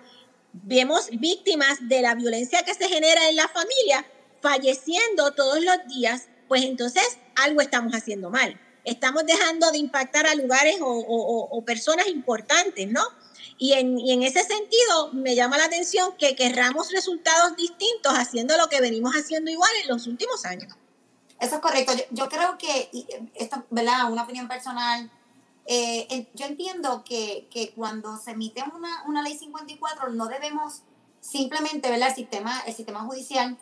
Vemos 0.55 1.09
víctimas 1.13 1.79
de 1.83 2.03
la 2.03 2.17
violencia 2.17 2.65
que 2.65 2.75
se 2.75 2.89
genera 2.89 3.29
en 3.29 3.37
la 3.37 3.47
familia 3.47 4.05
falleciendo 4.41 5.35
todos 5.35 5.63
los 5.63 5.87
días, 5.87 6.27
pues 6.49 6.65
entonces 6.65 7.05
algo 7.37 7.61
estamos 7.61 7.93
haciendo 7.93 8.29
mal. 8.29 8.61
Estamos 8.85 9.25
dejando 9.25 9.71
de 9.71 9.79
impactar 9.79 10.27
a 10.27 10.35
lugares 10.35 10.79
o, 10.81 11.63
personas 11.65 12.09
importantes, 12.09 12.89
¿no? 12.89 13.03
Y 13.63 13.75
en, 13.75 14.01
y 14.01 14.13
en, 14.13 14.23
ese 14.23 14.43
sentido 14.43 15.13
me 15.13 15.37
llama 15.37 15.59
la 15.59 15.67
atención 15.67 16.15
que 16.19 16.35
querramos 16.35 16.91
resultados 16.91 17.55
distintos 17.57 18.15
haciendo 18.15 18.57
lo 18.57 18.71
que 18.71 18.81
venimos 18.81 19.13
haciendo 19.13 19.51
igual 19.51 19.71
en 19.83 19.89
los 19.89 20.07
últimos 20.07 20.47
años. 20.47 20.75
Eso 21.39 21.57
es 21.57 21.61
correcto. 21.61 21.93
Yo, 22.11 22.29
creo 22.31 22.57
que, 22.57 22.91
esto, 23.35 23.63
¿verdad? 23.69 24.11
Una 24.11 24.23
opinión 24.23 24.49
personal. 24.49 25.11
Eh, 25.67 26.27
yo 26.33 26.47
entiendo 26.47 27.05
que, 27.05 27.73
cuando 27.77 28.17
se 28.17 28.31
emite 28.31 28.65
una, 28.75 29.05
una, 29.07 29.23
ley 29.23 29.37
54 29.37 30.09
no 30.09 30.27
debemos 30.29 30.81
simplemente, 31.21 31.91
¿verdad? 31.91 32.09
El 32.09 32.15
sistema, 32.15 32.63
el 32.67 32.75
sistema 32.75 33.01
judicial 33.01 33.59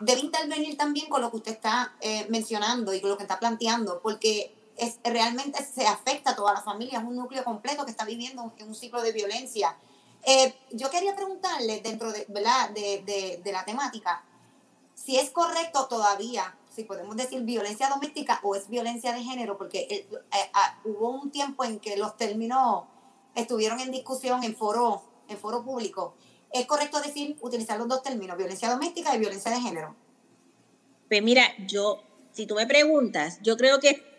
debe 0.00 0.20
intervenir 0.20 0.78
también 0.78 1.10
con 1.10 1.20
lo 1.20 1.30
que 1.30 1.36
usted 1.36 1.52
está 1.52 1.94
eh, 2.00 2.26
mencionando 2.30 2.94
y 2.94 3.00
con 3.02 3.10
lo 3.10 3.18
que 3.18 3.24
está 3.24 3.38
planteando, 3.38 4.00
porque 4.02 4.54
es, 4.76 4.98
realmente 5.04 5.62
se 5.64 5.86
afecta 5.86 6.30
a 6.30 6.36
toda 6.36 6.54
la 6.54 6.62
familia, 6.62 6.98
es 6.98 7.04
un 7.04 7.16
núcleo 7.16 7.44
completo 7.44 7.84
que 7.84 7.90
está 7.90 8.04
viviendo 8.04 8.42
un, 8.42 8.52
un 8.66 8.74
ciclo 8.74 9.02
de 9.02 9.12
violencia. 9.12 9.76
Eh, 10.22 10.54
yo 10.72 10.90
quería 10.90 11.14
preguntarle 11.14 11.80
dentro 11.80 12.12
de, 12.12 12.24
¿verdad? 12.28 12.70
De, 12.70 13.02
de, 13.04 13.40
de 13.44 13.52
la 13.52 13.64
temática, 13.64 14.24
si 14.94 15.18
es 15.18 15.30
correcto 15.30 15.86
todavía 15.86 16.56
si 16.74 16.84
podemos 16.84 17.16
decir 17.16 17.40
violencia 17.42 17.88
doméstica 17.88 18.40
o 18.42 18.54
es 18.54 18.68
violencia 18.68 19.12
de 19.12 19.22
género, 19.22 19.56
porque 19.56 19.86
eh, 19.88 20.08
eh, 20.10 20.50
ah, 20.54 20.80
hubo 20.84 21.10
un 21.10 21.30
tiempo 21.30 21.64
en 21.64 21.78
que 21.78 21.96
los 21.96 22.16
términos 22.16 22.84
estuvieron 23.34 23.80
en 23.80 23.92
discusión 23.92 24.42
en 24.42 24.56
foro, 24.56 25.02
en 25.28 25.38
foro 25.38 25.64
público. 25.64 26.14
¿Es 26.52 26.66
correcto 26.66 27.00
decir, 27.00 27.36
utilizar 27.40 27.78
los 27.78 27.88
dos 27.88 28.02
términos, 28.02 28.36
violencia 28.36 28.70
doméstica 28.70 29.14
y 29.14 29.18
violencia 29.18 29.50
de 29.50 29.60
género? 29.60 29.94
Pues 31.08 31.22
mira, 31.22 31.44
yo, 31.66 32.02
si 32.32 32.46
tú 32.46 32.54
me 32.54 32.66
preguntas, 32.66 33.38
yo 33.42 33.56
creo 33.56 33.78
que 33.78 34.13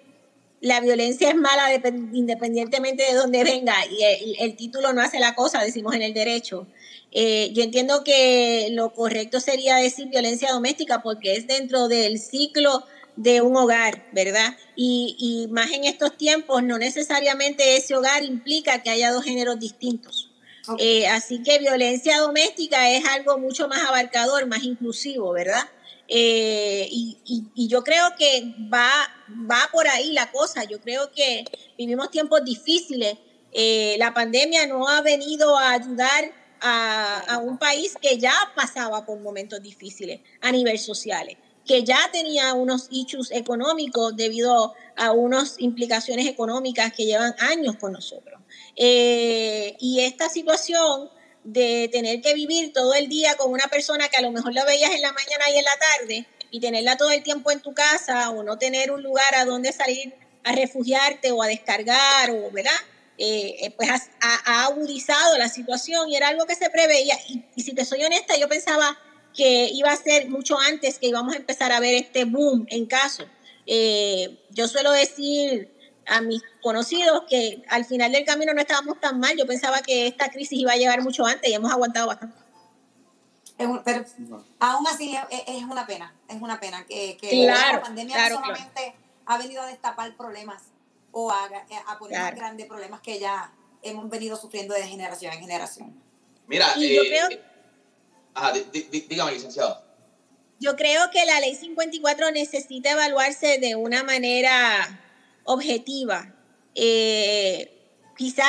la 0.65 0.79
violencia 0.79 1.29
es 1.29 1.35
mala 1.35 1.67
independientemente 2.11 3.03
de 3.03 3.13
dónde 3.13 3.43
venga 3.43 3.75
y 3.85 4.03
el, 4.39 4.55
título 4.55 4.93
no 4.93 5.01
hace 5.01 5.19
la 5.19 5.35
cosa, 5.35 5.61
decimos 5.61 5.93
en 5.93 6.01
el 6.01 6.15
derecho. 6.15 6.65
Eh, 7.11 7.51
yo 7.53 7.61
entiendo 7.61 8.03
que 8.03 8.69
lo 8.71 8.91
correcto 8.91 9.39
sería 9.39 9.75
decir 9.75 10.07
violencia 10.07 10.51
doméstica 10.51 11.03
porque 11.03 11.35
es 11.35 11.45
dentro 11.45 11.87
del 11.87 12.17
ciclo 12.17 12.83
de 13.15 13.41
un 13.41 13.55
hogar, 13.55 14.07
¿verdad? 14.11 14.57
Y, 14.75 15.47
más 15.51 15.69
en 15.71 15.83
estos 15.83 16.17
tiempos, 16.17 16.63
no 16.63 16.79
necesariamente 16.79 17.77
ese 17.77 17.95
hogar 17.95 18.23
implica 18.23 18.81
que 18.81 18.89
haya 18.89 19.11
dos 19.11 19.23
géneros 19.23 19.59
distintos. 19.59 20.31
Eh, 20.79 21.05
así 21.05 21.43
que 21.43 21.59
violencia 21.59 22.17
doméstica 22.17 22.89
es 22.89 23.05
algo 23.05 23.37
mucho 23.37 23.67
más 23.67 23.87
abarcador, 23.87 24.47
más 24.47 24.63
inclusivo, 24.63 25.31
¿verdad? 25.31 25.69
Eh, 26.07 26.87
y, 26.91 27.17
y, 27.55 27.67
yo 27.67 27.83
creo 27.83 28.15
que 28.17 28.53
va, 28.71 28.89
va 29.51 29.69
por 29.71 29.87
ahí 29.87 30.11
la 30.13 30.31
cosa. 30.31 30.63
Yo 30.63 30.79
creo 30.79 31.11
que 31.11 31.45
vivimos 31.77 32.11
tiempos 32.11 32.43
difíciles. 32.43 33.17
Eh, 33.51 33.95
la 33.97 34.13
pandemia 34.13 34.67
no 34.67 34.87
ha 34.87 35.01
venido 35.01 35.57
a 35.57 35.71
ayudar 35.71 36.31
a, 36.61 37.19
a, 37.27 37.37
un 37.39 37.57
país 37.57 37.95
que 37.99 38.17
ya 38.17 38.33
pasaba 38.55 39.05
por 39.05 39.19
momentos 39.19 39.61
difíciles 39.61 40.19
a 40.41 40.51
nivel 40.51 40.77
social, 40.77 41.27
que 41.65 41.83
ya 41.83 41.97
tenía 42.11 42.53
unos 42.53 42.87
issues 42.91 43.31
económicos 43.31 44.15
debido 44.15 44.73
a 44.97 45.11
unas 45.11 45.55
implicaciones 45.59 46.27
económicas 46.27 46.93
que 46.93 47.05
llevan 47.05 47.33
años 47.39 47.77
con 47.77 47.93
nosotros. 47.93 48.39
Eh, 48.75 49.75
y 49.79 50.01
esta 50.01 50.29
situación 50.29 51.09
de 51.45 51.89
tener 51.91 52.21
que 52.21 52.33
vivir 52.33 52.73
todo 52.73 52.95
el 52.95 53.07
día 53.07 53.35
con 53.35 53.51
una 53.51 53.67
persona 53.67 54.09
que 54.09 54.17
a 54.17 54.21
lo 54.21 54.31
mejor 54.31 54.53
la 54.53 54.65
veías 54.65 54.91
en 54.91 55.01
la 55.01 55.13
mañana 55.13 55.45
y 55.53 55.57
en 55.57 55.63
la 55.63 55.77
tarde 55.77 56.27
y 56.49 56.59
tenerla 56.59 56.97
todo 56.97 57.11
el 57.11 57.21
tiempo 57.21 57.51
en 57.51 57.61
tu 57.61 57.73
casa 57.73 58.31
o 58.31 58.43
no 58.43 58.57
tener 58.57 58.91
un 58.91 59.03
lugar 59.03 59.35
a 59.35 59.45
donde 59.45 59.71
salir 59.71 60.13
a 60.43 60.53
refugiarte 60.53 61.31
o 61.31 61.43
a 61.43 61.47
descargar 61.47 62.31
o, 62.31 62.49
¿verdad? 62.51 62.71
Eh, 63.17 63.57
eh, 63.61 63.71
pues 63.71 63.89
ha, 63.89 64.65
agudizado 64.65 65.37
la 65.37 65.47
situación 65.47 66.09
y 66.09 66.15
era 66.15 66.29
algo 66.29 66.45
que 66.45 66.55
se 66.55 66.69
preveía. 66.69 67.15
Y, 67.27 67.61
si 67.61 67.73
te 67.73 67.85
soy 67.85 68.03
honesta, 68.03 68.35
yo 68.37 68.49
pensaba 68.49 68.97
que 69.35 69.69
iba 69.71 69.91
a 69.91 69.95
ser 69.95 70.29
mucho 70.29 70.57
antes 70.59 70.97
que 70.97 71.07
íbamos 71.07 71.35
a 71.35 71.37
empezar 71.37 71.71
a 71.71 71.79
ver 71.79 71.93
este 71.93 72.25
boom 72.25 72.65
en 72.69 72.87
casos. 72.87 73.27
Eh, 73.67 74.37
yo 74.49 74.67
suelo 74.67 74.91
decir 74.91 75.74
a 76.07 76.21
mis 76.21 76.41
conocidos 76.61 77.23
que 77.29 77.63
al 77.69 77.85
final 77.85 78.11
del 78.11 78.25
camino 78.25 78.53
no 78.53 78.61
estábamos 78.61 78.99
tan 78.99 79.19
mal. 79.19 79.35
Yo 79.37 79.45
pensaba 79.45 79.81
que 79.81 80.07
esta 80.07 80.29
crisis 80.29 80.59
iba 80.59 80.71
a 80.71 80.77
llegar 80.77 81.01
mucho 81.01 81.25
antes 81.25 81.49
y 81.49 81.53
hemos 81.53 81.71
aguantado 81.71 82.07
bastante. 82.07 82.35
pero 83.83 84.05
aún 84.59 84.87
así 84.87 85.15
es, 85.47 85.63
una 85.63 85.85
pena, 85.85 86.13
es 86.27 86.41
una 86.41 86.59
pena 86.59 86.85
que, 86.85 87.17
la 87.47 87.81
pandemia 87.81 88.29
solamente 88.29 88.95
ha 89.25 89.37
venido 89.37 89.61
a 89.61 89.67
destapar 89.67 90.15
problemas 90.15 90.63
o 91.11 91.31
a, 91.31 91.49
poner 91.97 92.19
más 92.19 92.35
grandes 92.35 92.67
problemas 92.67 93.01
que 93.01 93.19
ya 93.19 93.51
hemos 93.81 94.09
venido 94.09 94.35
sufriendo 94.35 94.73
de 94.73 94.83
generación 94.83 95.33
en 95.33 95.39
generación. 95.39 96.01
Mira, 96.47 96.75
yo 96.75 96.81
eh, 96.81 97.07
creo... 97.07 97.39
Ajá, 98.33 98.51
dígame, 98.51 99.31
licenciado. 99.31 99.81
Yo 100.59 100.75
creo 100.75 101.09
que 101.11 101.25
la 101.25 101.39
ley 101.39 101.55
54 101.55 102.31
necesita 102.31 102.91
evaluarse 102.91 103.59
de 103.59 103.75
una 103.75 104.03
manera 104.03 104.99
objetiva. 105.45 106.35
Eh, 106.75 107.71
quizá 108.17 108.45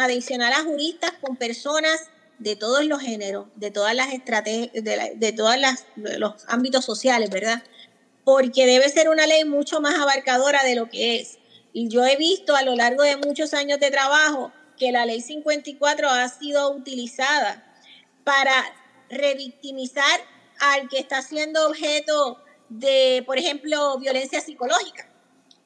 adicionar 0.00 0.52
a 0.52 0.64
juristas 0.64 1.12
con 1.20 1.36
personas 1.36 2.10
de 2.38 2.56
todos 2.56 2.84
los 2.84 3.00
géneros, 3.00 3.46
de 3.54 3.70
todas 3.70 3.94
las 3.94 4.12
estrategias, 4.12 4.72
de, 4.72 5.12
de 5.14 5.32
todos 5.32 5.56
los 5.94 6.34
ámbitos 6.48 6.84
sociales, 6.84 7.30
¿verdad? 7.30 7.62
Porque 8.24 8.66
debe 8.66 8.88
ser 8.88 9.08
una 9.08 9.26
ley 9.26 9.44
mucho 9.44 9.80
más 9.80 9.94
abarcadora 9.98 10.62
de 10.64 10.74
lo 10.74 10.88
que 10.88 11.20
es. 11.20 11.38
Y 11.72 11.88
yo 11.88 12.04
he 12.04 12.16
visto 12.16 12.56
a 12.56 12.62
lo 12.62 12.74
largo 12.74 13.02
de 13.02 13.16
muchos 13.16 13.54
años 13.54 13.80
de 13.80 13.90
trabajo 13.90 14.52
que 14.78 14.92
la 14.92 15.06
ley 15.06 15.20
54 15.20 16.08
ha 16.08 16.28
sido 16.28 16.70
utilizada 16.72 17.64
para 18.24 18.52
revictimizar 19.10 20.20
al 20.60 20.88
que 20.88 20.98
está 20.98 21.22
siendo 21.22 21.66
objeto 21.68 22.38
de, 22.68 23.22
por 23.26 23.38
ejemplo, 23.38 23.98
violencia 23.98 24.40
psicológica. 24.40 25.08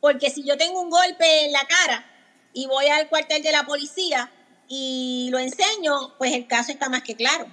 Porque 0.02 0.30
si 0.30 0.42
yo 0.42 0.56
tengo 0.56 0.80
un 0.80 0.90
golpe 0.90 1.44
en 1.44 1.52
la 1.52 1.64
cara 1.64 2.04
y 2.52 2.66
voy 2.66 2.88
al 2.88 3.08
cuartel 3.08 3.40
de 3.40 3.52
la 3.52 3.62
policía 3.62 4.32
y 4.66 5.28
lo 5.30 5.38
enseño, 5.38 6.18
pues 6.18 6.32
el 6.32 6.48
caso 6.48 6.72
está 6.72 6.88
más 6.88 7.04
que 7.04 7.14
claro. 7.14 7.46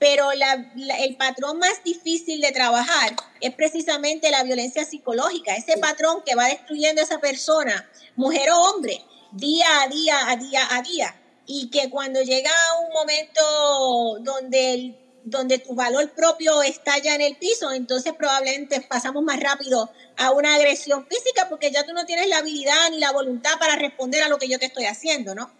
Pero 0.00 0.32
el 0.32 1.16
patrón 1.16 1.60
más 1.60 1.84
difícil 1.84 2.40
de 2.40 2.50
trabajar 2.50 3.14
es 3.40 3.54
precisamente 3.54 4.32
la 4.32 4.42
violencia 4.42 4.84
psicológica, 4.84 5.54
ese 5.54 5.78
patrón 5.78 6.22
que 6.26 6.34
va 6.34 6.46
destruyendo 6.46 7.00
a 7.00 7.04
esa 7.04 7.20
persona, 7.20 7.88
mujer 8.16 8.50
o 8.50 8.60
hombre, 8.60 9.00
día 9.30 9.82
a 9.82 9.86
día, 9.86 10.30
a 10.30 10.34
día 10.34 10.66
a 10.72 10.82
día. 10.82 11.20
Y 11.46 11.70
que 11.70 11.90
cuando 11.90 12.20
llega 12.22 12.50
un 12.88 12.92
momento 12.92 14.18
donde 14.18 14.98
donde 15.24 15.58
tu 15.58 15.74
valor 15.74 16.12
propio 16.12 16.62
está 16.62 16.98
ya 16.98 17.14
en 17.14 17.22
el 17.22 17.36
piso, 17.36 17.72
entonces 17.72 18.12
probablemente 18.12 18.80
pasamos 18.82 19.22
más 19.22 19.40
rápido 19.40 19.90
a 20.18 20.30
una 20.32 20.54
agresión 20.54 21.06
física 21.06 21.48
porque 21.48 21.70
ya 21.70 21.84
tú 21.84 21.94
no 21.94 22.04
tienes 22.04 22.28
la 22.28 22.38
habilidad 22.38 22.90
ni 22.90 22.98
la 22.98 23.10
voluntad 23.10 23.58
para 23.58 23.76
responder 23.76 24.22
a 24.22 24.28
lo 24.28 24.38
que 24.38 24.48
yo 24.48 24.58
te 24.58 24.66
estoy 24.66 24.84
haciendo, 24.84 25.34
¿no? 25.34 25.50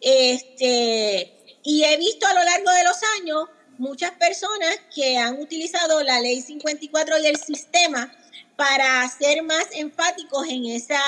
Este, 0.00 1.58
y 1.62 1.84
he 1.84 1.96
visto 1.96 2.26
a 2.26 2.34
lo 2.34 2.44
largo 2.44 2.70
de 2.70 2.84
los 2.84 2.96
años 3.20 3.48
muchas 3.78 4.12
personas 4.12 4.78
que 4.94 5.16
han 5.16 5.40
utilizado 5.40 6.02
la 6.02 6.20
ley 6.20 6.42
54 6.42 7.18
y 7.18 7.26
el 7.26 7.36
sistema 7.36 8.14
para 8.56 9.08
ser 9.08 9.42
más 9.42 9.66
enfáticos 9.72 10.46
en 10.48 10.66
esa 10.66 11.00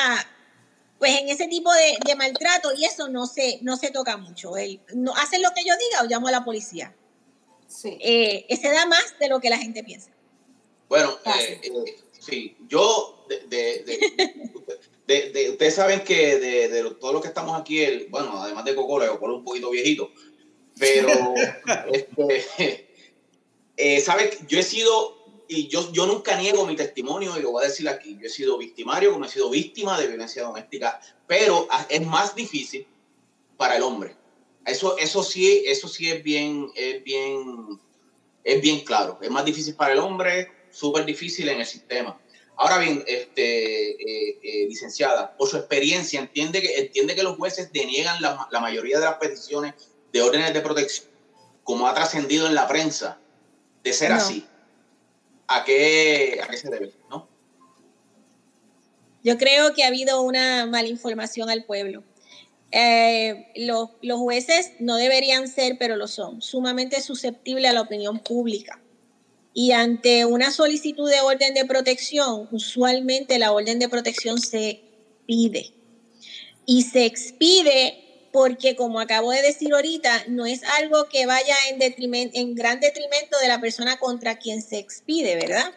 pues 0.98 1.20
en 1.20 1.28
ese 1.28 1.46
tipo 1.46 1.70
de, 1.72 2.14
maltrato 2.14 2.72
y 2.74 2.86
eso 2.86 3.08
no 3.08 3.26
se, 3.26 3.58
no 3.60 3.76
se 3.76 3.90
toca 3.90 4.16
mucho. 4.16 4.56
El, 4.56 4.80
no, 4.94 5.14
hacen 5.14 5.42
lo 5.42 5.50
que 5.50 5.62
yo 5.62 5.74
diga 5.76 6.02
o 6.02 6.06
llamo 6.06 6.28
a 6.28 6.30
la 6.30 6.42
policía. 6.42 6.94
Sí. 7.68 7.98
Eh, 8.00 8.46
se 8.60 8.70
da 8.70 8.86
más 8.86 9.18
de 9.18 9.28
lo 9.28 9.40
que 9.40 9.50
la 9.50 9.58
gente 9.58 9.82
piensa. 9.82 10.10
Bueno, 10.88 11.18
eh, 11.24 11.60
eh, 11.62 11.96
sí, 12.18 12.56
yo, 12.68 13.26
de, 13.28 13.84
de, 15.06 15.50
ustedes 15.50 15.74
saben 15.74 16.00
que 16.00 16.38
de, 16.38 16.94
todo 17.00 17.12
lo 17.12 17.20
que 17.20 17.28
estamos 17.28 17.60
aquí, 17.60 17.82
el, 17.82 18.06
bueno, 18.08 18.40
además 18.40 18.64
de 18.64 18.74
Coco, 18.74 19.00
le 19.00 19.08
Coco 19.08 19.26
un 19.26 19.44
poquito 19.44 19.70
viejito, 19.70 20.10
pero, 20.78 21.34
este, 21.92 22.86
¿sabes? 24.00 24.38
Yo 24.46 24.58
he 24.60 24.62
sido 24.62 25.16
y 25.48 25.68
yo, 25.68 25.92
yo 25.92 26.06
nunca 26.06 26.36
niego 26.36 26.66
mi 26.66 26.76
testimonio 26.76 27.36
y 27.36 27.42
lo 27.42 27.52
voy 27.52 27.64
a 27.64 27.68
decir 27.68 27.88
aquí. 27.88 28.16
Yo 28.20 28.26
he 28.26 28.30
sido 28.30 28.58
victimario, 28.58 29.12
como 29.12 29.24
he 29.24 29.28
sido 29.28 29.50
víctima 29.50 29.98
de 29.98 30.08
violencia 30.08 30.42
doméstica, 30.42 31.00
pero 31.26 31.68
es 31.88 32.06
más 32.06 32.34
difícil 32.34 32.86
para 33.56 33.76
el 33.76 33.82
hombre. 33.82 34.16
Eso, 34.66 34.98
eso, 34.98 35.22
sí, 35.22 35.62
eso 35.66 35.88
sí 35.88 36.10
es 36.10 36.22
bien, 36.22 36.70
es 36.74 37.02
bien, 37.04 37.80
es 38.44 38.60
bien 38.60 38.80
claro. 38.80 39.18
Es 39.22 39.30
más 39.30 39.44
difícil 39.44 39.74
para 39.74 39.92
el 39.92 40.00
hombre, 40.00 40.50
súper 40.70 41.04
difícil 41.04 41.48
en 41.48 41.60
el 41.60 41.66
sistema. 41.66 42.20
Ahora 42.56 42.78
bien, 42.78 43.04
este, 43.06 43.90
eh, 43.90 44.38
eh, 44.42 44.66
licenciada, 44.68 45.36
por 45.36 45.48
su 45.48 45.56
experiencia, 45.56 46.20
entiende 46.20 46.60
que, 46.62 46.76
entiende 46.78 47.14
que 47.14 47.22
los 47.22 47.36
jueces 47.36 47.72
deniegan 47.72 48.20
la, 48.20 48.48
la 48.50 48.60
mayoría 48.60 48.98
de 48.98 49.04
las 49.04 49.16
peticiones 49.16 49.74
de 50.12 50.22
órdenes 50.22 50.54
de 50.54 50.60
protección, 50.60 51.08
como 51.62 51.86
ha 51.86 51.94
trascendido 51.94 52.46
en 52.46 52.54
la 52.54 52.66
prensa, 52.66 53.20
de 53.84 53.92
ser 53.92 54.10
así 54.10 54.46
a 55.46 55.64
qué, 55.64 56.40
a 56.42 56.48
qué 56.48 56.56
se 56.56 56.70
debe, 56.70 56.92
¿no? 57.08 57.28
Yo 59.22 59.38
creo 59.38 59.74
que 59.74 59.84
ha 59.84 59.88
habido 59.88 60.22
una 60.22 60.66
mala 60.66 60.88
información 60.88 61.50
al 61.50 61.64
pueblo. 61.64 62.02
Eh, 62.72 63.52
los, 63.56 63.90
jueces 64.02 64.72
no 64.80 64.96
deberían 64.96 65.48
ser, 65.48 65.78
pero 65.78 65.96
lo 65.96 66.08
son, 66.08 66.42
sumamente 66.42 67.00
susceptibles 67.00 67.70
a 67.70 67.74
la 67.74 67.82
opinión 67.82 68.18
pública. 68.18 68.80
Y 69.54 69.72
ante 69.72 70.26
una 70.26 70.50
solicitud 70.50 71.08
de 71.10 71.20
orden 71.20 71.54
de 71.54 71.64
protección, 71.64 72.48
usualmente 72.50 73.38
la 73.38 73.52
orden 73.52 73.78
de 73.78 73.88
protección 73.88 74.38
se 74.38 74.82
pide. 75.26 75.72
Y 76.66 76.82
se 76.82 77.06
expide 77.06 78.02
porque 78.32 78.76
como 78.76 79.00
acabo 79.00 79.30
de 79.30 79.40
decir 79.40 79.72
ahorita, 79.72 80.24
no 80.28 80.44
es 80.44 80.62
algo 80.78 81.08
que 81.08 81.24
vaya 81.24 81.54
en, 81.70 81.80
en 82.34 82.54
gran 82.54 82.80
detrimento 82.80 83.38
de 83.40 83.48
la 83.48 83.60
persona 83.60 83.98
contra 83.98 84.36
quien 84.36 84.60
se 84.60 84.76
expide, 84.76 85.36
¿verdad? 85.36 85.72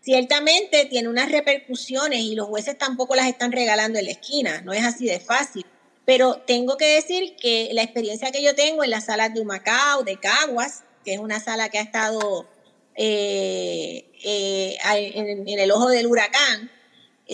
Ciertamente 0.00 0.86
tiene 0.86 1.10
unas 1.10 1.30
repercusiones 1.30 2.20
y 2.20 2.34
los 2.34 2.46
jueces 2.46 2.78
tampoco 2.78 3.14
las 3.14 3.28
están 3.28 3.52
regalando 3.52 3.98
en 3.98 4.06
la 4.06 4.12
esquina, 4.12 4.62
no 4.62 4.72
es 4.72 4.84
así 4.84 5.04
de 5.04 5.20
fácil. 5.20 5.66
Pero 6.08 6.36
tengo 6.46 6.78
que 6.78 6.94
decir 6.94 7.36
que 7.36 7.68
la 7.74 7.82
experiencia 7.82 8.30
que 8.30 8.42
yo 8.42 8.54
tengo 8.54 8.82
en 8.82 8.88
las 8.88 9.04
salas 9.04 9.34
de 9.34 9.42
Humacao, 9.42 10.04
de 10.04 10.18
Caguas, 10.18 10.82
que 11.04 11.12
es 11.12 11.18
una 11.20 11.38
sala 11.38 11.68
que 11.68 11.76
ha 11.76 11.82
estado 11.82 12.48
eh, 12.94 14.10
eh, 14.24 14.78
en, 15.14 15.46
en, 15.46 15.58
el 15.58 15.70
ojo 15.70 15.90
del 15.90 16.06
huracán, 16.06 16.70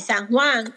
San 0.04 0.26
Juan, 0.26 0.74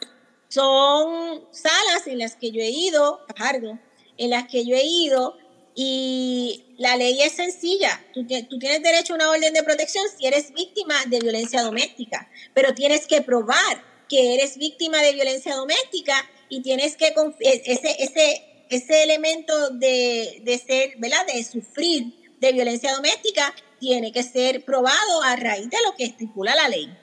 son 0.48 1.44
salas 1.50 2.06
en 2.06 2.20
las 2.20 2.36
que 2.36 2.52
yo 2.52 2.62
he 2.62 2.70
ido, 2.70 3.26
Fajardo, 3.30 3.80
en 4.20 4.30
las 4.30 4.48
que 4.48 4.64
yo 4.64 4.76
he 4.76 4.86
ido 4.86 5.36
y 5.74 6.76
la 6.78 6.98
ley 6.98 7.20
es 7.24 7.34
sencilla. 7.34 8.00
Tú, 8.14 8.28
tienes 8.28 8.84
derecho 8.84 9.14
a 9.14 9.16
una 9.16 9.32
orden 9.32 9.56
de 9.56 9.64
protección 9.64 10.06
si 10.16 10.28
eres 10.28 10.54
víctima 10.54 10.94
de 11.08 11.20
violencia 11.20 11.64
doméstica, 11.64 12.30
pero 12.54 12.76
tienes 12.76 13.08
que 13.08 13.24
probar 13.24 13.84
que 14.08 14.36
eres 14.36 14.60
víctima 14.60 15.02
de 15.02 15.14
violencia 15.14 15.56
doméstica 15.56 16.30
y 16.50 16.62
tienes 16.62 16.96
que 16.96 17.08
e, 17.08 17.62
ese, 17.66 17.96
ese, 18.00 18.66
ese 18.70 19.04
elemento 19.04 19.70
de, 19.72 20.42
de 20.44 20.58
ser, 20.58 20.94
¿verdad? 20.98 21.26
De 21.28 21.44
sufrir 21.44 22.14
de 22.40 22.52
violencia 22.52 22.94
doméstica 22.94 23.54
tiene 23.80 24.12
que 24.12 24.24
ser 24.24 24.64
probado 24.66 25.24
a 25.24 25.36
raíz 25.36 25.70
de 25.70 25.78
lo 25.86 25.96
que 25.96 26.06
estipula 26.06 26.56
la 26.56 26.70
ley. 26.70 26.96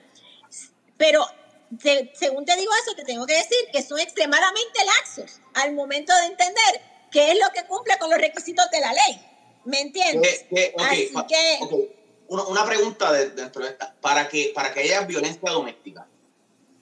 Pero 0.97 1.27
según 2.15 2.45
te 2.45 2.57
digo 2.57 2.73
eso, 2.83 2.95
te 2.95 3.05
tengo 3.05 3.27
que 3.27 3.35
decir 3.35 3.59
que 3.73 3.83
son 3.83 3.99
extremadamente 3.99 4.81
laxos 4.85 5.41
al 5.55 5.75
momento 5.75 6.15
de 6.17 6.27
entender 6.27 6.81
qué 7.11 7.33
es 7.33 7.39
lo 7.39 7.51
que 7.53 7.67
cumple 7.67 7.99
con 7.99 8.11
los 8.11 8.19
requisitos 8.19 8.71
de 8.71 8.81
la 8.81 8.93
ley. 8.93 9.21
¿Me 9.65 9.81
entiendes? 9.81 10.45
Así 10.79 11.13
que... 11.29 11.89
Una, 12.27 12.65
pregunta 12.65 13.13
dentro 13.13 13.63
de 13.65 13.71
esta. 13.71 13.95
Para 14.01 14.29
que, 14.29 14.53
para 14.55 14.73
que 14.73 14.81
haya 14.81 15.03
violencia 15.03 15.51
doméstica, 15.51 16.07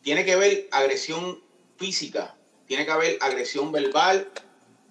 ¿tiene 0.01 0.25
que 0.25 0.33
haber 0.33 0.69
agresión 0.71 1.43
física? 1.77 2.37
¿Tiene 2.73 2.87
que 2.87 2.93
haber 2.93 3.19
agresión 3.21 3.71
verbal? 3.71 4.33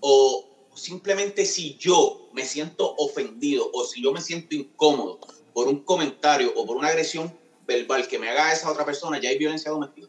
¿O 0.02 0.48
simplemente 0.76 1.48
si 1.48 1.80
yo 1.80 2.30
me 2.32 2.46
siento 2.46 2.94
ofendido 2.96 3.72
o 3.74 3.84
si 3.86 4.04
yo 4.04 4.14
me 4.14 4.22
siento 4.22 4.54
incómodo 4.54 5.20
por 5.52 5.68
un 5.68 5.84
comentario 5.84 6.54
o 6.56 6.64
por 6.68 6.78
una 6.78 6.90
agresión 6.90 7.36
verbal 7.66 8.08
que 8.08 8.20
me 8.20 8.30
haga 8.30 8.54
esa 8.54 8.72
otra 8.72 8.86
persona, 8.86 9.20
ya 9.20 9.30
hay 9.30 9.40
violencia 9.40 9.72
doméstica? 9.72 10.08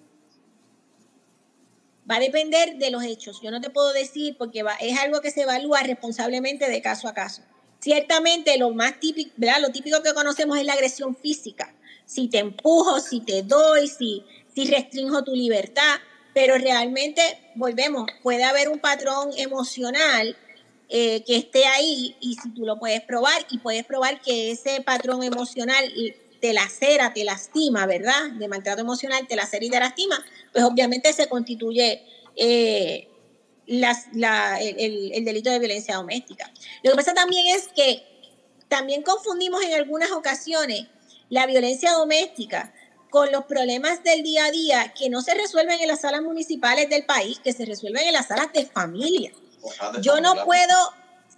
Va 2.10 2.16
a 2.16 2.20
depender 2.20 2.76
de 2.76 2.90
los 2.90 3.04
hechos. 3.04 3.40
Yo 3.42 3.50
no 3.50 3.62
te 3.62 3.70
puedo 3.70 3.94
decir 3.94 4.36
porque 4.36 4.62
es 4.80 4.98
algo 4.98 5.22
que 5.22 5.30
se 5.30 5.40
evalúa 5.40 5.82
responsablemente 5.82 6.68
de 6.68 6.82
caso 6.82 7.08
a 7.08 7.14
caso. 7.14 7.40
Ciertamente 7.80 8.58
lo 8.58 8.68
más 8.74 9.00
típico, 9.00 9.30
¿verdad? 9.38 9.62
Lo 9.62 9.70
típico 9.70 10.02
que 10.02 10.12
conocemos 10.12 10.58
es 10.58 10.66
la 10.66 10.74
agresión 10.74 11.16
física. 11.16 11.74
Si 12.04 12.28
te 12.28 12.36
empujo, 12.36 13.00
si 13.00 13.20
te 13.20 13.42
doy, 13.42 13.88
si, 13.88 14.26
si 14.54 14.66
restringo 14.66 15.24
tu 15.24 15.34
libertad, 15.34 16.00
pero 16.34 16.56
realmente, 16.58 17.22
volvemos, 17.54 18.06
puede 18.22 18.44
haber 18.44 18.68
un 18.68 18.78
patrón 18.78 19.30
emocional 19.36 20.36
eh, 20.88 21.22
que 21.24 21.36
esté 21.36 21.64
ahí 21.66 22.16
y 22.20 22.36
si 22.36 22.50
tú 22.50 22.66
lo 22.66 22.78
puedes 22.78 23.00
probar 23.02 23.46
y 23.50 23.58
puedes 23.58 23.84
probar 23.84 24.20
que 24.20 24.50
ese 24.50 24.80
patrón 24.82 25.22
emocional 25.22 25.84
te 26.40 26.52
lacera, 26.52 27.14
te 27.14 27.24
lastima, 27.24 27.86
¿verdad? 27.86 28.30
De 28.32 28.48
maltrato 28.48 28.80
emocional, 28.80 29.26
te 29.26 29.36
lacera 29.36 29.64
y 29.64 29.70
te 29.70 29.78
lastima, 29.78 30.22
pues 30.52 30.64
obviamente 30.64 31.12
se 31.12 31.28
constituye 31.28 32.02
eh, 32.36 33.08
el, 33.66 35.24
delito 35.24 35.50
de 35.50 35.58
violencia 35.58 35.96
doméstica. 35.96 36.52
Lo 36.82 36.90
que 36.90 36.96
pasa 36.96 37.14
también 37.14 37.54
es 37.56 37.68
que 37.68 38.02
también 38.68 39.02
confundimos 39.02 39.62
en 39.62 39.74
algunas 39.74 40.10
ocasiones 40.10 40.86
la 41.28 41.46
violencia 41.46 41.92
doméstica 41.92 42.74
con 43.12 43.30
los 43.30 43.44
problemas 43.44 44.02
del 44.02 44.22
día 44.22 44.46
a 44.46 44.50
día 44.50 44.94
que 44.98 45.10
no 45.10 45.20
se 45.20 45.34
resuelven 45.34 45.78
en 45.82 45.88
las 45.88 46.00
salas 46.00 46.22
municipales 46.22 46.88
del 46.88 47.04
país, 47.04 47.38
que 47.44 47.52
se 47.52 47.66
resuelven 47.66 48.06
en 48.06 48.14
las 48.14 48.28
salas 48.28 48.50
de 48.54 48.64
familia. 48.64 49.30
Yo 50.00 50.22
no 50.22 50.46
puedo, 50.46 50.74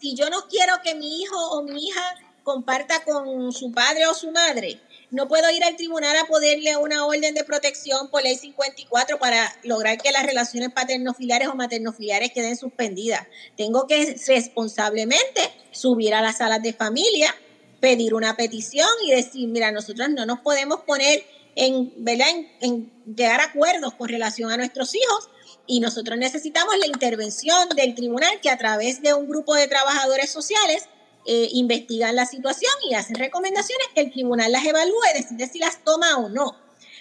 si 0.01 0.15
yo 0.15 0.31
no 0.31 0.47
quiero 0.49 0.75
que 0.85 0.95
mi 0.95 1.21
hijo 1.21 1.37
o 1.37 1.65
mi 1.65 1.89
hija 1.89 2.01
comparta 2.45 3.03
con 3.03 3.51
su 3.53 3.73
padre 3.73 4.07
o 4.07 4.15
su 4.15 4.31
madre, 4.31 4.81
no 5.11 5.27
puedo 5.27 5.51
ir 5.51 5.65
al 5.65 5.75
tribunal 5.75 6.17
a 6.17 6.27
poderle 6.27 6.77
una 6.77 7.07
orden 7.07 7.35
de 7.35 7.43
protección 7.43 8.09
por 8.09 8.23
ley 8.23 8.37
54 8.37 9.19
para 9.19 9.53
lograr 9.65 9.99
que 9.99 10.13
las 10.13 10.25
relaciones 10.25 10.73
paternofiliares 10.73 11.49
o 11.49 11.57
maternofiliares 11.57 12.31
queden 12.31 12.57
suspendidas. 12.57 13.27
Tengo 13.57 13.89
que 13.89 14.17
responsablemente 14.29 15.41
subir 15.73 16.15
a 16.15 16.23
las 16.23 16.39
salas 16.39 16.63
de 16.63 16.73
familia, 16.73 17.35
pedir 17.81 18.15
una 18.15 18.37
petición 18.37 18.89
y 19.05 19.11
decir, 19.11 19.49
mira, 19.49 19.73
nosotros 19.73 20.09
no 20.11 20.25
nos 20.25 20.39
podemos 20.39 20.83
poner 20.83 21.25
en, 21.57 21.93
¿verdad? 21.97 22.29
en, 22.61 22.93
llegar 23.05 23.41
a 23.41 23.45
acuerdos 23.45 23.95
con 23.95 24.09
relación 24.09 24.51
a 24.51 24.57
nuestros 24.57 24.95
hijos 24.95 25.31
y 25.67 25.81
nosotros 25.81 26.19
necesitamos 26.19 26.77
la 26.79 26.87
intervención 26.87 27.69
del 27.71 27.95
tribunal 27.95 28.41
que 28.41 28.51
a 28.51 28.59
través 28.59 29.03
de 29.03 29.15
un 29.15 29.29
grupo 29.29 29.55
de 29.55 29.69
trabajadores 29.69 30.31
sociales 30.31 30.89
eh, 31.27 31.49
investigan 31.53 32.17
la 32.17 32.27
situación 32.27 32.73
y 32.89 32.95
hacen 32.95 33.17
recomendaciones 33.17 33.87
que 33.95 34.03
el 34.03 34.11
tribunal 34.11 34.53
las 34.53 34.65
evalúe 34.65 35.01
y 35.15 35.19
decide 35.23 35.49
si 35.49 35.59
las 35.59 35.83
toma 35.83 36.19
o 36.19 36.29
no. 36.29 36.57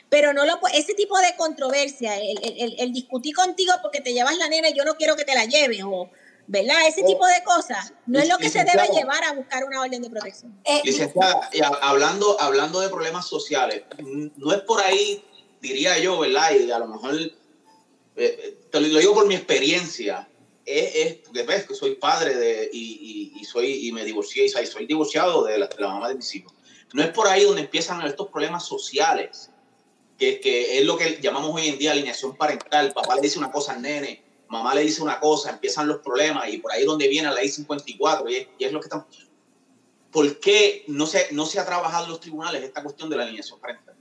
Pero 0.10 0.32
no 0.32 0.46
lo 0.46 0.60
ese 0.74 0.94
tipo 0.94 1.18
de 1.20 1.36
controversia, 1.36 2.16
el, 2.18 2.94
discutir 2.94 3.36
contigo 3.36 3.74
porque 3.82 4.00
te 4.00 4.13
llevas 4.13 4.38
la 4.38 4.48
nena 4.48 4.70
y 4.70 4.74
yo 4.74 4.86
no 4.86 4.96
quiero 4.96 5.16
que 5.16 5.26
te 5.26 5.34
la 5.34 5.46
lleves, 5.46 5.82
o 5.84 6.10
¿verdad? 6.48 6.88
Ese 6.88 7.04
tipo 7.04 7.26
de 7.26 7.44
cosas 7.44 7.94
no 8.06 8.20
es 8.20 8.28
lo 8.28 8.38
que 8.38 8.50
se 8.50 8.64
debe 8.64 8.88
llevar 8.94 9.24
a 9.24 9.34
buscar 9.34 9.64
una 9.64 9.82
orden 9.82 10.02
de 10.02 10.10
protección. 10.10 10.60
Eh, 10.66 10.82
licenciada, 10.84 11.50
hablando, 11.82 12.40
hablando 12.40 12.80
de 12.80 12.90
problemas 12.90 13.28
sociales, 13.28 13.84
no 14.36 14.54
es 14.54 14.62
por 14.62 14.82
ahí, 14.82 15.24
diría 15.62 15.98
yo, 16.00 16.20
¿verdad? 16.20 16.52
Y 16.56 16.72
a 16.72 16.80
lo 16.80 16.88
mejor, 16.88 17.16
eh, 18.16 18.58
te 18.70 18.80
lo 18.80 19.00
digo 19.00 19.14
por 19.14 19.28
mi 19.28 19.36
experiencia, 19.36 20.28
es, 20.66 20.96
es 20.96 21.14
porque 21.16 21.44
ves 21.44 21.66
que 21.66 21.76
soy 21.76 21.96
padre 21.96 22.36
de, 22.36 22.70
y, 22.72 23.34
y, 23.36 23.44
soy, 23.46 23.88
y 23.88 23.92
me 23.92 24.06
divorcié, 24.06 24.46
y 24.46 24.50
soy 24.50 24.86
divorciado 24.86 25.44
de 25.44 25.58
la, 25.58 25.68
de 25.68 25.82
la, 25.82 25.88
mamá 25.90 26.10
de 26.10 26.16
mis 26.16 26.36
hijos. 26.36 26.54
No 26.94 27.02
es 27.04 27.10
por 27.10 27.28
ahí 27.28 27.44
donde 27.44 27.62
empiezan 27.62 28.06
estos 28.06 28.30
problemas 28.30 28.66
sociales, 28.66 29.50
que, 30.18 30.40
que 30.40 30.78
es 30.78 30.86
lo 30.86 30.96
que 30.98 31.20
llamamos 31.22 31.56
hoy 31.56 31.68
en 31.68 31.78
día 31.78 31.92
alineación 31.92 32.36
parental. 32.38 32.94
Papá 32.94 33.16
le 33.16 33.22
dice 33.22 33.40
una 33.40 33.52
cosa 33.52 33.74
al 33.74 33.82
nene, 33.82 34.24
mamá 34.54 34.74
le 34.74 34.82
dice 34.82 35.02
una 35.02 35.20
cosa, 35.20 35.50
empiezan 35.50 35.88
los 35.88 36.00
problemas, 36.00 36.48
y 36.48 36.60
por 36.60 36.72
ahí 36.72 36.82
es 36.82 36.88
donde 36.88 37.08
viene 37.08 37.28
la 37.28 37.34
ley 37.34 37.50
54, 37.50 38.30
y 38.30 38.36
es, 38.36 38.48
y 38.58 38.63
es 38.63 38.72
lo 38.72 38.80
que 38.80 38.86
estamos... 38.86 39.06
¿Por 40.12 40.39
qué 40.39 40.86
no 40.88 41.08
se, 41.08 41.34
no 41.34 41.46
se 41.46 41.60
ha 41.60 41.66
trabajado 41.66 42.06
en 42.06 42.12
los 42.12 42.20
tribunales 42.20 42.63
esta 42.63 42.84
cuestión 42.84 43.10
de 43.10 43.18
la 43.18 43.24
alineación 43.24 43.60
parental? 43.60 43.96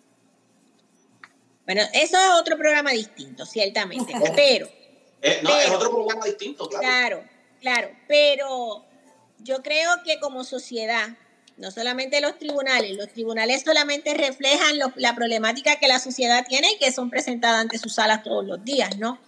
Bueno, 1.65 1.83
eso 1.95 2.17
es 2.17 2.41
otro 2.41 2.57
programa 2.57 2.91
distinto, 2.91 3.47
ciertamente, 3.47 4.12
pero 4.37 4.69
eh, 5.23 5.41
no, 5.43 5.59
es 5.59 5.71
otro 5.71 5.91
programa 5.91 6.27
distinto, 6.27 6.69
claro. 6.69 6.83
Claro, 6.83 7.25
claro, 7.61 7.91
pero 8.09 8.85
yo 9.38 9.62
creo 9.62 9.91
que 10.05 10.21
como 10.21 10.45
sociedad, 10.45 11.17
no 11.62 11.70
solamente 11.70 12.20
los 12.20 12.40
tribunales, 12.40 12.96
los 12.96 13.09
tribunales 13.12 13.62
solamente 13.64 14.14
reflejan 14.14 14.81
la 14.96 15.14
problemática 15.14 15.77
que 15.77 15.87
la 15.87 16.01
sociedad 16.01 16.44
tiene 16.48 16.72
y 16.72 16.79
que 16.79 16.90
son 16.90 17.09
presentadas 17.09 17.61
ante 17.61 17.79
sus 17.79 17.94
salas 17.94 18.25
todos 18.25 18.44
los 18.44 18.64
días, 18.64 18.98
¿no? 18.98 19.20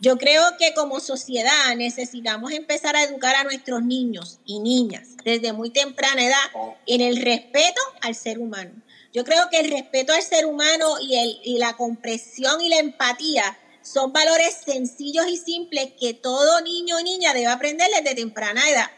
Yo 0.00 0.16
creo 0.16 0.40
que 0.56 0.72
como 0.72 1.00
sociedad 1.00 1.74
necesitamos 1.76 2.52
empezar 2.52 2.94
a 2.94 3.02
educar 3.02 3.34
a 3.34 3.42
nuestros 3.42 3.82
niños 3.82 4.38
y 4.46 4.60
niñas 4.60 5.16
desde 5.24 5.52
muy 5.52 5.70
temprana 5.70 6.24
edad 6.24 6.72
en 6.86 7.00
el 7.00 7.20
respeto 7.20 7.80
al 8.02 8.14
ser 8.14 8.38
humano. 8.38 8.70
Yo 9.12 9.24
creo 9.24 9.50
que 9.50 9.58
el 9.58 9.72
respeto 9.72 10.12
al 10.12 10.22
ser 10.22 10.46
humano 10.46 10.94
y, 11.00 11.16
el, 11.16 11.40
y 11.42 11.58
la 11.58 11.76
comprensión 11.76 12.60
y 12.60 12.68
la 12.68 12.78
empatía 12.78 13.58
son 13.82 14.12
valores 14.12 14.58
sencillos 14.64 15.26
y 15.26 15.36
simples 15.36 15.94
que 15.98 16.14
todo 16.14 16.60
niño 16.60 16.98
o 16.98 17.02
niña 17.02 17.34
debe 17.34 17.48
aprender 17.48 17.88
desde 17.90 18.14
temprana 18.14 18.70
edad. 18.70 18.90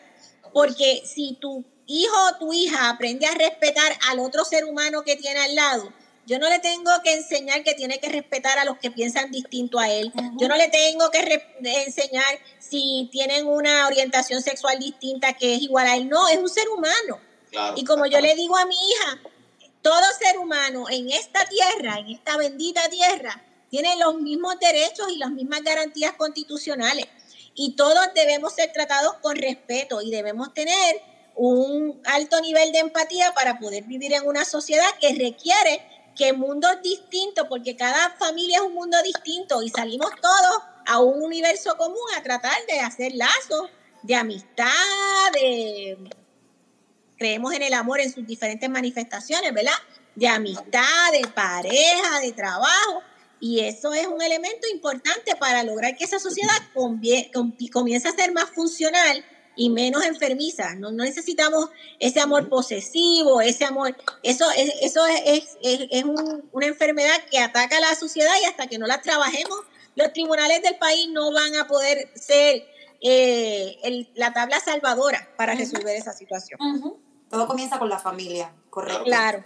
Porque 0.52 1.02
si 1.06 1.38
tu 1.40 1.64
hijo 1.86 2.14
o 2.30 2.38
tu 2.38 2.52
hija 2.52 2.90
aprende 2.90 3.26
a 3.26 3.34
respetar 3.34 3.96
al 4.08 4.20
otro 4.20 4.44
ser 4.44 4.64
humano 4.64 5.02
que 5.02 5.16
tiene 5.16 5.40
al 5.40 5.54
lado, 5.54 5.92
yo 6.24 6.38
no 6.38 6.48
le 6.48 6.60
tengo 6.60 6.90
que 7.02 7.14
enseñar 7.14 7.64
que 7.64 7.74
tiene 7.74 7.98
que 7.98 8.08
respetar 8.08 8.58
a 8.58 8.64
los 8.64 8.78
que 8.78 8.92
piensan 8.92 9.32
distinto 9.32 9.80
a 9.80 9.90
él. 9.90 10.12
Yo 10.38 10.46
no 10.46 10.56
le 10.56 10.68
tengo 10.68 11.10
que 11.10 11.42
enseñar 11.60 12.38
si 12.60 13.08
tienen 13.10 13.46
una 13.46 13.86
orientación 13.88 14.40
sexual 14.40 14.78
distinta 14.78 15.32
que 15.32 15.56
es 15.56 15.62
igual 15.62 15.86
a 15.88 15.96
él. 15.96 16.08
No, 16.08 16.28
es 16.28 16.38
un 16.38 16.48
ser 16.48 16.68
humano. 16.68 17.18
Y 17.74 17.84
como 17.84 18.06
yo 18.06 18.20
le 18.20 18.36
digo 18.36 18.56
a 18.56 18.66
mi 18.66 18.76
hija, 18.76 19.20
todo 19.82 20.04
ser 20.20 20.38
humano 20.38 20.84
en 20.88 21.10
esta 21.10 21.44
tierra, 21.46 21.98
en 21.98 22.10
esta 22.10 22.36
bendita 22.36 22.88
tierra, 22.88 23.42
tienen 23.68 23.98
los 23.98 24.20
mismos 24.20 24.58
derechos 24.60 25.10
y 25.10 25.18
las 25.18 25.30
mismas 25.30 25.62
garantías 25.62 26.12
constitucionales. 26.12 27.06
Y 27.54 27.74
todos 27.74 28.08
debemos 28.14 28.54
ser 28.54 28.72
tratados 28.72 29.14
con 29.14 29.36
respeto 29.36 30.00
y 30.00 30.10
debemos 30.10 30.54
tener 30.54 31.02
un 31.34 32.00
alto 32.04 32.40
nivel 32.40 32.72
de 32.72 32.80
empatía 32.80 33.32
para 33.34 33.58
poder 33.58 33.84
vivir 33.84 34.12
en 34.12 34.26
una 34.26 34.44
sociedad 34.44 34.88
que 35.00 35.14
requiere 35.14 35.86
que 36.16 36.32
mundos 36.32 36.82
distintos, 36.82 37.46
porque 37.48 37.74
cada 37.76 38.10
familia 38.10 38.58
es 38.58 38.62
un 38.62 38.74
mundo 38.74 39.00
distinto 39.02 39.62
y 39.62 39.70
salimos 39.70 40.10
todos 40.20 40.62
a 40.86 41.00
un 41.00 41.22
universo 41.22 41.76
común 41.76 41.96
a 42.16 42.22
tratar 42.22 42.56
de 42.68 42.80
hacer 42.80 43.12
lazos 43.14 43.70
de 44.02 44.14
amistad, 44.16 44.66
creemos 47.16 47.54
en 47.54 47.62
el 47.62 47.72
amor 47.72 48.00
en 48.00 48.12
sus 48.12 48.26
diferentes 48.26 48.68
manifestaciones, 48.68 49.54
¿verdad? 49.54 49.72
De 50.14 50.28
amistad, 50.28 51.12
de 51.12 51.26
pareja, 51.28 52.20
de 52.20 52.32
trabajo. 52.32 53.02
Y 53.40 53.60
eso 53.60 53.94
es 53.94 54.06
un 54.06 54.20
elemento 54.20 54.68
importante 54.72 55.34
para 55.36 55.62
lograr 55.62 55.96
que 55.96 56.04
esa 56.04 56.18
sociedad 56.18 56.54
comience 56.74 58.08
a 58.08 58.12
ser 58.12 58.32
más 58.32 58.50
funcional 58.50 59.24
y 59.56 59.70
menos 59.70 60.04
enfermiza. 60.04 60.74
No, 60.74 60.90
necesitamos 60.90 61.70
ese 61.98 62.20
amor 62.20 62.48
posesivo, 62.48 63.40
ese 63.40 63.64
amor. 63.64 63.96
Eso, 64.22 64.50
es, 64.56 64.72
eso 64.80 65.04
es, 65.06 65.56
es, 65.62 66.04
una 66.04 66.66
enfermedad 66.66 67.20
que 67.30 67.38
ataca 67.38 67.78
a 67.78 67.80
la 67.80 67.94
sociedad 67.94 68.32
y 68.42 68.46
hasta 68.46 68.66
que 68.66 68.78
no 68.78 68.86
la 68.86 69.00
trabajemos, 69.00 69.58
los 69.94 70.12
tribunales 70.12 70.62
del 70.62 70.76
país 70.76 71.08
no 71.10 71.32
van 71.32 71.54
a 71.56 71.66
poder 71.66 72.10
ser 72.14 72.66
eh, 73.00 74.08
la 74.14 74.32
tabla 74.32 74.60
salvadora 74.60 75.28
para 75.36 75.54
resolver 75.54 75.96
esa 75.96 76.12
situación. 76.12 76.58
Todo 77.28 77.46
comienza 77.46 77.78
con 77.78 77.88
la 77.88 77.98
familia, 77.98 78.52
correcto. 78.70 79.04
Claro. 79.04 79.44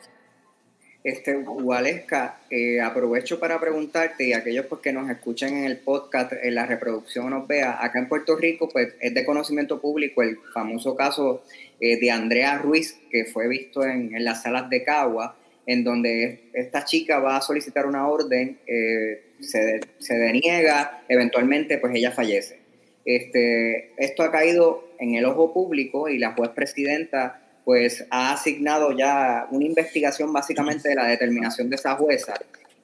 Este, 1.06 1.36
Waleska, 1.36 2.40
eh, 2.50 2.80
aprovecho 2.80 3.38
para 3.38 3.60
preguntarte, 3.60 4.24
y 4.24 4.32
aquellos 4.32 4.66
pues, 4.66 4.80
que 4.80 4.92
nos 4.92 5.08
escuchan 5.08 5.56
en 5.56 5.62
el 5.62 5.76
podcast, 5.76 6.32
en 6.32 6.56
la 6.56 6.66
reproducción 6.66 7.30
nos 7.30 7.46
vea, 7.46 7.78
acá 7.80 8.00
en 8.00 8.08
Puerto 8.08 8.34
Rico 8.34 8.68
pues 8.68 8.92
es 8.98 9.14
de 9.14 9.24
conocimiento 9.24 9.80
público 9.80 10.24
el 10.24 10.36
famoso 10.52 10.96
caso 10.96 11.44
eh, 11.78 12.00
de 12.00 12.10
Andrea 12.10 12.58
Ruiz, 12.58 12.98
que 13.08 13.24
fue 13.24 13.46
visto 13.46 13.84
en, 13.84 14.12
las 14.24 14.42
salas 14.42 14.68
de 14.68 14.82
Cagua, 14.82 15.36
en 15.64 15.84
donde 15.84 16.50
esta 16.52 16.84
chica 16.84 17.20
va 17.20 17.36
a 17.36 17.40
solicitar 17.40 17.86
una 17.86 18.08
orden, 18.08 18.58
eh, 18.66 19.26
se, 19.38 19.78
se, 20.00 20.14
deniega, 20.14 21.04
eventualmente 21.08 21.78
pues 21.78 21.94
ella 21.94 22.10
fallece. 22.10 22.58
Este, 23.04 23.92
esto 23.96 24.24
ha 24.24 24.32
caído 24.32 24.88
en 24.98 25.14
el 25.14 25.24
ojo 25.24 25.54
público 25.54 26.08
y 26.08 26.18
la 26.18 26.32
juez 26.32 26.50
presidenta 26.50 27.45
pues 27.66 28.06
ha 28.10 28.32
asignado 28.32 28.96
ya 28.96 29.48
una 29.50 29.64
investigación 29.64 30.32
básicamente 30.32 30.88
de 30.88 30.94
la 30.94 31.08
determinación 31.08 31.68
de 31.68 31.74
esa 31.74 31.96
jueza. 31.96 32.34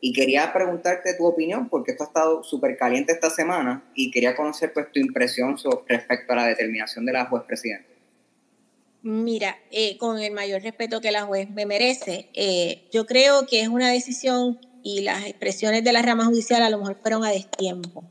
Y 0.00 0.12
quería 0.12 0.52
preguntarte 0.52 1.14
tu 1.14 1.24
opinión, 1.24 1.68
porque 1.68 1.92
esto 1.92 2.02
ha 2.02 2.06
estado 2.08 2.42
súper 2.42 2.76
caliente 2.76 3.12
esta 3.12 3.30
semana, 3.30 3.84
y 3.94 4.10
quería 4.10 4.34
conocer 4.34 4.72
pues 4.72 4.90
tu 4.90 4.98
impresión 4.98 5.56
respecto 5.86 6.32
a 6.32 6.36
la 6.36 6.46
determinación 6.46 7.06
de 7.06 7.12
la 7.12 7.26
juez 7.26 7.44
presidenta. 7.44 7.86
Mira, 9.02 9.56
eh, 9.70 9.96
con 9.98 10.18
el 10.18 10.32
mayor 10.32 10.62
respeto 10.62 11.00
que 11.00 11.12
la 11.12 11.22
juez 11.26 11.48
me 11.48 11.64
merece, 11.64 12.28
eh, 12.34 12.88
yo 12.90 13.06
creo 13.06 13.46
que 13.46 13.60
es 13.60 13.68
una 13.68 13.88
decisión 13.88 14.58
y 14.82 15.02
las 15.02 15.26
expresiones 15.26 15.84
de 15.84 15.92
la 15.92 16.02
rama 16.02 16.24
judicial 16.24 16.60
a 16.60 16.70
lo 16.70 16.78
mejor 16.78 16.98
fueron 17.00 17.24
a 17.24 17.30
destiempo. 17.30 18.02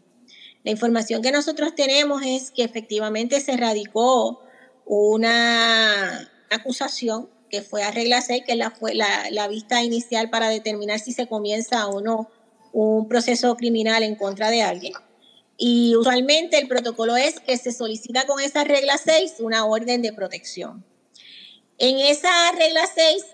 La 0.63 0.71
información 0.71 1.21
que 1.21 1.33
nosotros 1.33 1.75
tenemos 1.75 2.21
es 2.25 2.49
que 2.49 2.63
efectivamente 2.63 3.41
se 3.41 3.57
radicó 3.57 4.41
una 4.85 6.31
acusación 6.51 7.29
que 7.49 7.61
fue 7.61 7.83
a 7.83 7.91
regla 7.91 8.21
6, 8.21 8.43
que 8.45 8.55
la, 8.55 8.71
fue 8.71 8.95
la, 8.95 9.29
la 9.31 9.47
vista 9.47 9.83
inicial 9.83 10.29
para 10.29 10.49
determinar 10.49 10.99
si 10.99 11.11
se 11.11 11.27
comienza 11.27 11.87
o 11.87 12.01
no 12.01 12.29
un 12.71 13.07
proceso 13.07 13.55
criminal 13.57 14.03
en 14.03 14.15
contra 14.15 14.49
de 14.49 14.61
alguien. 14.61 14.93
Y 15.57 15.95
usualmente 15.95 16.57
el 16.57 16.67
protocolo 16.67 17.17
es 17.17 17.39
que 17.39 17.57
se 17.57 17.71
solicita 17.71 18.25
con 18.25 18.41
esa 18.41 18.63
regla 18.63 18.97
6 18.97 19.35
una 19.39 19.65
orden 19.65 20.01
de 20.01 20.13
protección. 20.13 20.83
En 21.77 21.99
esa 21.99 22.29
regla 22.57 22.81
6, 22.93 23.25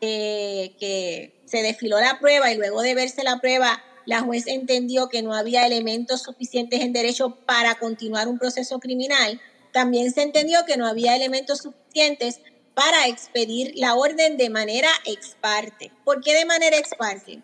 eh, 0.00 0.74
que 0.80 1.42
se 1.44 1.62
desfiló 1.62 2.00
la 2.00 2.18
prueba 2.18 2.50
y 2.50 2.56
luego 2.56 2.82
de 2.82 2.94
verse 2.94 3.22
la 3.24 3.40
prueba, 3.40 3.82
la 4.04 4.20
juez 4.20 4.46
entendió 4.46 5.08
que 5.08 5.22
no 5.22 5.34
había 5.34 5.66
elementos 5.66 6.22
suficientes 6.22 6.80
en 6.80 6.92
derecho 6.92 7.36
para 7.46 7.76
continuar 7.76 8.28
un 8.28 8.38
proceso 8.38 8.78
criminal. 8.78 9.40
También 9.72 10.12
se 10.12 10.22
entendió 10.22 10.64
que 10.66 10.76
no 10.76 10.86
había 10.86 11.16
elementos 11.16 11.58
suficientes 11.58 12.40
para 12.76 13.06
expedir 13.06 13.72
la 13.76 13.94
orden 13.94 14.36
de 14.36 14.50
manera 14.50 14.90
ex 15.06 15.34
parte. 15.40 15.90
¿Por 16.04 16.20
qué 16.20 16.34
de 16.34 16.44
manera 16.44 16.76
ex 16.76 16.90
parte? 16.90 17.42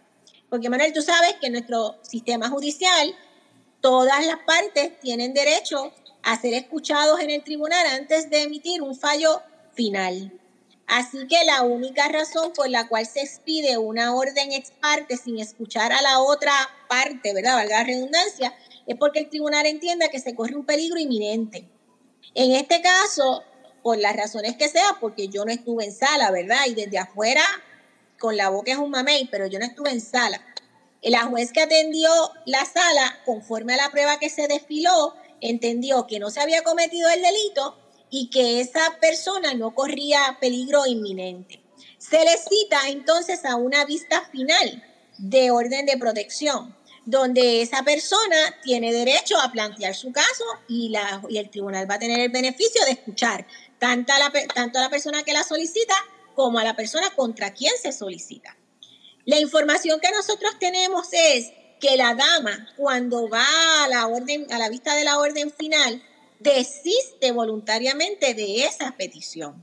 Porque, 0.51 0.69
Manuel, 0.69 0.93
tú 0.93 1.01
sabes 1.01 1.37
que 1.41 1.47
en 1.47 1.55
nuestro 1.55 1.97
sistema 2.03 2.51
judicial 2.51 3.17
todas 3.81 4.27
las 4.27 4.37
partes 4.45 5.01
tienen 5.01 5.33
derecho 5.33 5.91
a 6.23 6.39
ser 6.39 6.53
escuchados 6.53 7.19
en 7.21 7.31
el 7.31 7.43
tribunal 7.43 7.87
antes 7.87 8.29
de 8.29 8.43
emitir 8.43 8.83
un 8.83 8.95
fallo 8.95 9.41
final. 9.73 10.39
Así 10.87 11.27
que 11.27 11.43
la 11.47 11.63
única 11.63 12.09
razón 12.09 12.53
por 12.53 12.69
la 12.69 12.87
cual 12.89 13.07
se 13.07 13.23
expide 13.23 13.79
una 13.79 14.15
orden 14.15 14.53
ex 14.53 14.71
parte 14.83 15.17
sin 15.17 15.39
escuchar 15.39 15.93
a 15.93 16.03
la 16.03 16.21
otra 16.21 16.53
parte, 16.91 17.33
¿verdad? 17.33 17.55
Valga 17.55 17.79
la 17.79 17.85
redundancia, 17.85 18.55
es 18.87 18.97
porque 18.99 19.21
el 19.21 19.31
tribunal 19.31 19.65
entienda 19.65 20.09
que 20.09 20.21
se 20.21 20.35
corre 20.35 20.57
un 20.57 20.67
peligro 20.67 20.99
inminente. 20.99 21.67
En 22.35 22.53
este 22.53 22.83
caso, 22.83 23.43
por 23.83 23.99
las 23.99 24.17
razones 24.17 24.57
que 24.57 24.69
sea, 24.69 24.97
porque 25.01 25.29
yo 25.29 25.45
no 25.45 25.53
estuve 25.53 25.85
en 25.85 25.93
sala, 25.93 26.31
¿verdad? 26.31 26.67
Y 26.67 26.75
desde 26.75 26.99
afuera, 26.99 27.45
con 28.19 28.37
la 28.37 28.49
boca 28.49 28.73
es 28.73 28.79
un 28.79 28.91
mamey, 28.91 29.29
pero 29.31 29.47
yo 29.47 29.59
no 29.59 29.65
estuve 29.65 29.91
en 29.91 30.01
sala. 30.01 30.41
La 31.03 31.25
juez 31.25 31.53
que 31.53 31.63
atendió 31.63 32.11
la 32.47 32.65
sala, 32.65 33.19
conforme 33.25 33.75
a 33.75 33.77
la 33.77 33.91
prueba 33.91 34.19
que 34.19 34.31
se 34.31 34.47
desfiló, 34.47 35.15
entendió 35.41 36.07
que 36.07 36.21
no 36.21 36.31
se 36.31 36.41
había 36.41 36.63
cometido 36.63 37.11
el 37.11 37.21
delito 37.21 37.77
y 38.09 38.31
que 38.31 38.61
esa 38.61 38.99
persona 39.01 39.55
no 39.55 39.75
corría 39.75 40.39
peligro 40.41 40.87
inminente. 40.87 41.61
Se 41.99 42.25
le 42.25 42.37
cita 42.37 42.89
entonces 42.89 43.45
a 43.45 43.57
una 43.57 43.85
vista 43.85 44.23
final 44.31 44.85
de 45.19 45.51
orden 45.51 45.87
de 45.87 45.97
protección, 45.97 46.77
donde 47.05 47.63
esa 47.63 47.83
persona 47.83 48.37
tiene 48.63 48.93
derecho 48.93 49.41
a 49.41 49.51
plantear 49.51 49.95
su 49.95 50.13
caso 50.13 50.45
y, 50.69 50.91
la, 50.91 51.23
y 51.29 51.39
el 51.39 51.51
tribunal 51.51 51.91
va 51.91 51.95
a 51.97 51.99
tener 51.99 52.21
el 52.21 52.31
beneficio 52.31 52.85
de 52.85 52.93
escuchar 52.93 53.47
tanto 53.83 54.13
a, 54.13 54.19
la, 54.21 54.33
tanto 54.55 54.79
a 54.79 54.83
la 54.83 54.91
persona 54.91 55.25
que 55.25 55.33
la 55.33 55.43
solicita 55.43 55.93
como 56.37 56.61
a 56.61 56.65
la 56.65 56.77
persona 56.77 57.11
contra 57.17 57.53
quien 57.53 57.73
se 57.83 57.91
solicita. 57.91 58.57
La 59.25 59.41
información 59.41 59.99
que 59.99 60.13
nosotros 60.13 60.53
tenemos 60.61 61.09
es 61.11 61.51
que 61.81 61.97
la 61.97 62.15
dama, 62.15 62.69
cuando 62.77 63.29
va 63.29 63.45
a 63.83 63.89
la 63.89 64.07
orden, 64.07 64.47
a 64.53 64.59
la 64.59 64.69
vista 64.69 64.95
de 64.95 65.03
la 65.03 65.19
orden 65.19 65.51
final, 65.51 66.01
desiste 66.39 67.33
voluntariamente 67.33 68.35
de 68.35 68.67
esa 68.67 68.93
petición. 68.93 69.61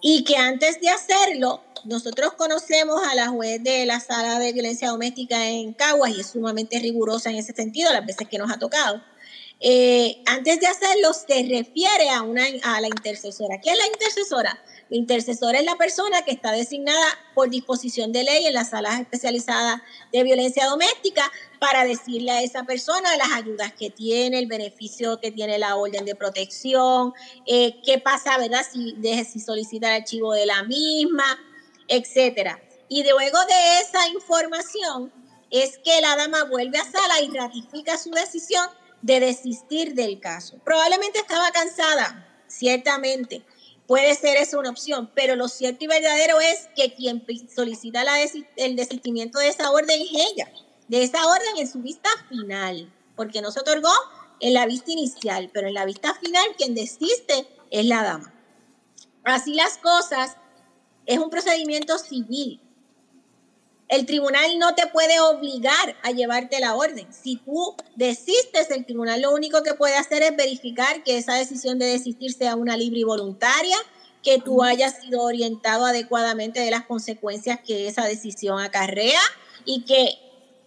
Y 0.00 0.24
que 0.24 0.38
antes 0.38 0.80
de 0.80 0.88
hacerlo, 0.88 1.62
nosotros 1.84 2.32
conocemos 2.38 3.02
a 3.06 3.14
la 3.14 3.28
juez 3.28 3.62
de 3.62 3.84
la 3.84 4.00
sala 4.00 4.38
de 4.38 4.54
violencia 4.54 4.88
doméstica 4.88 5.46
en 5.46 5.74
Caguas 5.74 6.12
y 6.16 6.20
es 6.20 6.28
sumamente 6.28 6.78
rigurosa 6.78 7.28
en 7.28 7.36
ese 7.36 7.52
sentido, 7.52 7.92
las 7.92 8.06
veces 8.06 8.28
que 8.28 8.38
nos 8.38 8.50
ha 8.50 8.58
tocado. 8.58 9.02
Eh, 9.60 10.22
antes 10.26 10.60
de 10.60 10.66
hacerlo, 10.66 11.12
se 11.14 11.46
refiere 11.48 12.10
a, 12.10 12.22
una, 12.22 12.42
la 12.80 12.88
intercesora. 12.88 13.58
¿Qué 13.60 13.70
es 13.70 13.78
la 13.78 13.86
intercesora? 13.86 14.62
La 14.88 14.96
intercesora 14.96 15.58
es 15.58 15.64
la 15.64 15.76
persona 15.76 16.22
que 16.22 16.30
está 16.30 16.52
designada 16.52 17.06
por 17.34 17.50
disposición 17.50 18.12
de 18.12 18.22
ley 18.22 18.46
en 18.46 18.54
las 18.54 18.70
salas 18.70 19.00
especializadas 19.00 19.80
de 20.12 20.22
violencia 20.22 20.66
doméstica 20.66 21.30
para 21.58 21.84
decirle 21.84 22.30
a 22.30 22.42
esa 22.42 22.64
persona 22.64 23.16
las 23.16 23.32
ayudas 23.32 23.72
que 23.72 23.90
tiene, 23.90 24.38
el 24.38 24.46
beneficio 24.46 25.18
que 25.18 25.32
tiene 25.32 25.58
la 25.58 25.74
orden 25.76 26.04
de 26.04 26.14
protección, 26.14 27.14
eh, 27.46 27.80
qué 27.84 27.98
pasa, 27.98 28.38
¿verdad? 28.38 28.64
Si, 28.70 28.92
de, 28.98 29.24
si 29.24 29.40
solicita 29.40 29.88
el 29.88 30.02
archivo 30.02 30.34
de 30.34 30.46
la 30.46 30.62
misma, 30.64 31.24
etcétera. 31.88 32.60
Y 32.88 33.02
luego 33.02 33.38
de 33.46 33.80
esa 33.80 34.06
información 34.08 35.12
es 35.50 35.78
que 35.78 36.00
la 36.00 36.14
dama 36.16 36.44
vuelve 36.44 36.78
a 36.78 36.84
sala 36.84 37.20
y 37.22 37.30
ratifica 37.30 37.98
su 37.98 38.10
decisión 38.10 38.68
de 39.02 39.20
desistir 39.20 39.94
del 39.94 40.20
caso. 40.20 40.58
Probablemente 40.64 41.18
estaba 41.18 41.50
cansada, 41.50 42.44
ciertamente. 42.46 43.44
Puede 43.86 44.14
ser 44.16 44.36
eso 44.36 44.58
una 44.58 44.70
opción, 44.70 45.10
pero 45.14 45.36
lo 45.36 45.48
cierto 45.48 45.84
y 45.84 45.88
verdadero 45.88 46.40
es 46.40 46.68
que 46.74 46.94
quien 46.94 47.24
solicita 47.54 48.04
el 48.56 48.76
desistimiento 48.76 49.38
de 49.38 49.48
esa 49.48 49.70
orden 49.70 50.00
es 50.00 50.10
ella, 50.32 50.50
de 50.88 51.04
esa 51.04 51.26
orden 51.26 51.58
en 51.58 51.68
su 51.68 51.80
vista 51.80 52.08
final, 52.28 52.92
porque 53.14 53.40
no 53.40 53.52
se 53.52 53.60
otorgó 53.60 53.92
en 54.40 54.54
la 54.54 54.66
vista 54.66 54.90
inicial, 54.90 55.50
pero 55.54 55.68
en 55.68 55.74
la 55.74 55.84
vista 55.84 56.14
final 56.14 56.44
quien 56.56 56.74
desiste 56.74 57.48
es 57.70 57.86
la 57.86 58.02
dama. 58.02 58.32
Así 59.24 59.54
las 59.54 59.78
cosas, 59.78 60.36
es 61.06 61.18
un 61.18 61.30
procedimiento 61.30 61.98
civil. 61.98 62.60
El 63.88 64.04
tribunal 64.04 64.58
no 64.58 64.74
te 64.74 64.88
puede 64.88 65.20
obligar 65.20 65.96
a 66.02 66.10
llevarte 66.10 66.58
la 66.58 66.74
orden. 66.74 67.06
Si 67.12 67.36
tú 67.36 67.76
desistes, 67.94 68.70
el 68.70 68.84
tribunal 68.84 69.22
lo 69.22 69.32
único 69.32 69.62
que 69.62 69.74
puede 69.74 69.96
hacer 69.96 70.24
es 70.24 70.36
verificar 70.36 71.04
que 71.04 71.18
esa 71.18 71.34
decisión 71.34 71.78
de 71.78 71.86
desistir 71.86 72.32
sea 72.32 72.56
una 72.56 72.76
libre 72.76 73.00
y 73.00 73.04
voluntaria, 73.04 73.76
que 74.24 74.40
tú 74.40 74.64
hayas 74.64 75.00
sido 75.00 75.22
orientado 75.22 75.86
adecuadamente 75.86 76.58
de 76.58 76.72
las 76.72 76.84
consecuencias 76.84 77.60
que 77.64 77.86
esa 77.86 78.04
decisión 78.04 78.58
acarrea 78.58 79.20
y 79.64 79.84
que 79.84 80.18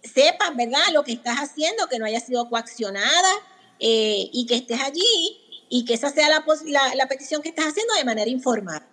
sepas, 0.02 0.56
¿verdad?, 0.56 0.80
lo 0.94 1.04
que 1.04 1.12
estás 1.12 1.36
haciendo, 1.40 1.88
que 1.88 1.98
no 1.98 2.06
haya 2.06 2.20
sido 2.20 2.48
coaccionada 2.48 3.32
eh, 3.78 4.30
y 4.32 4.46
que 4.46 4.54
estés 4.56 4.80
allí 4.80 5.36
y 5.68 5.84
que 5.84 5.92
esa 5.92 6.10
sea 6.10 6.30
la, 6.30 6.42
la, 6.66 6.94
la 6.94 7.06
petición 7.06 7.42
que 7.42 7.50
estás 7.50 7.66
haciendo 7.66 7.94
de 7.94 8.04
manera 8.04 8.30
informada. 8.30 8.89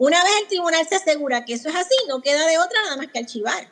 Una 0.00 0.24
vez 0.24 0.32
el 0.40 0.48
tribunal 0.48 0.88
se 0.88 0.94
asegura 0.94 1.44
que 1.44 1.52
eso 1.52 1.68
es 1.68 1.74
así, 1.76 1.94
no 2.08 2.22
queda 2.22 2.46
de 2.46 2.56
otra 2.56 2.80
nada 2.84 2.96
más 2.96 3.08
que 3.08 3.18
archivar. 3.18 3.70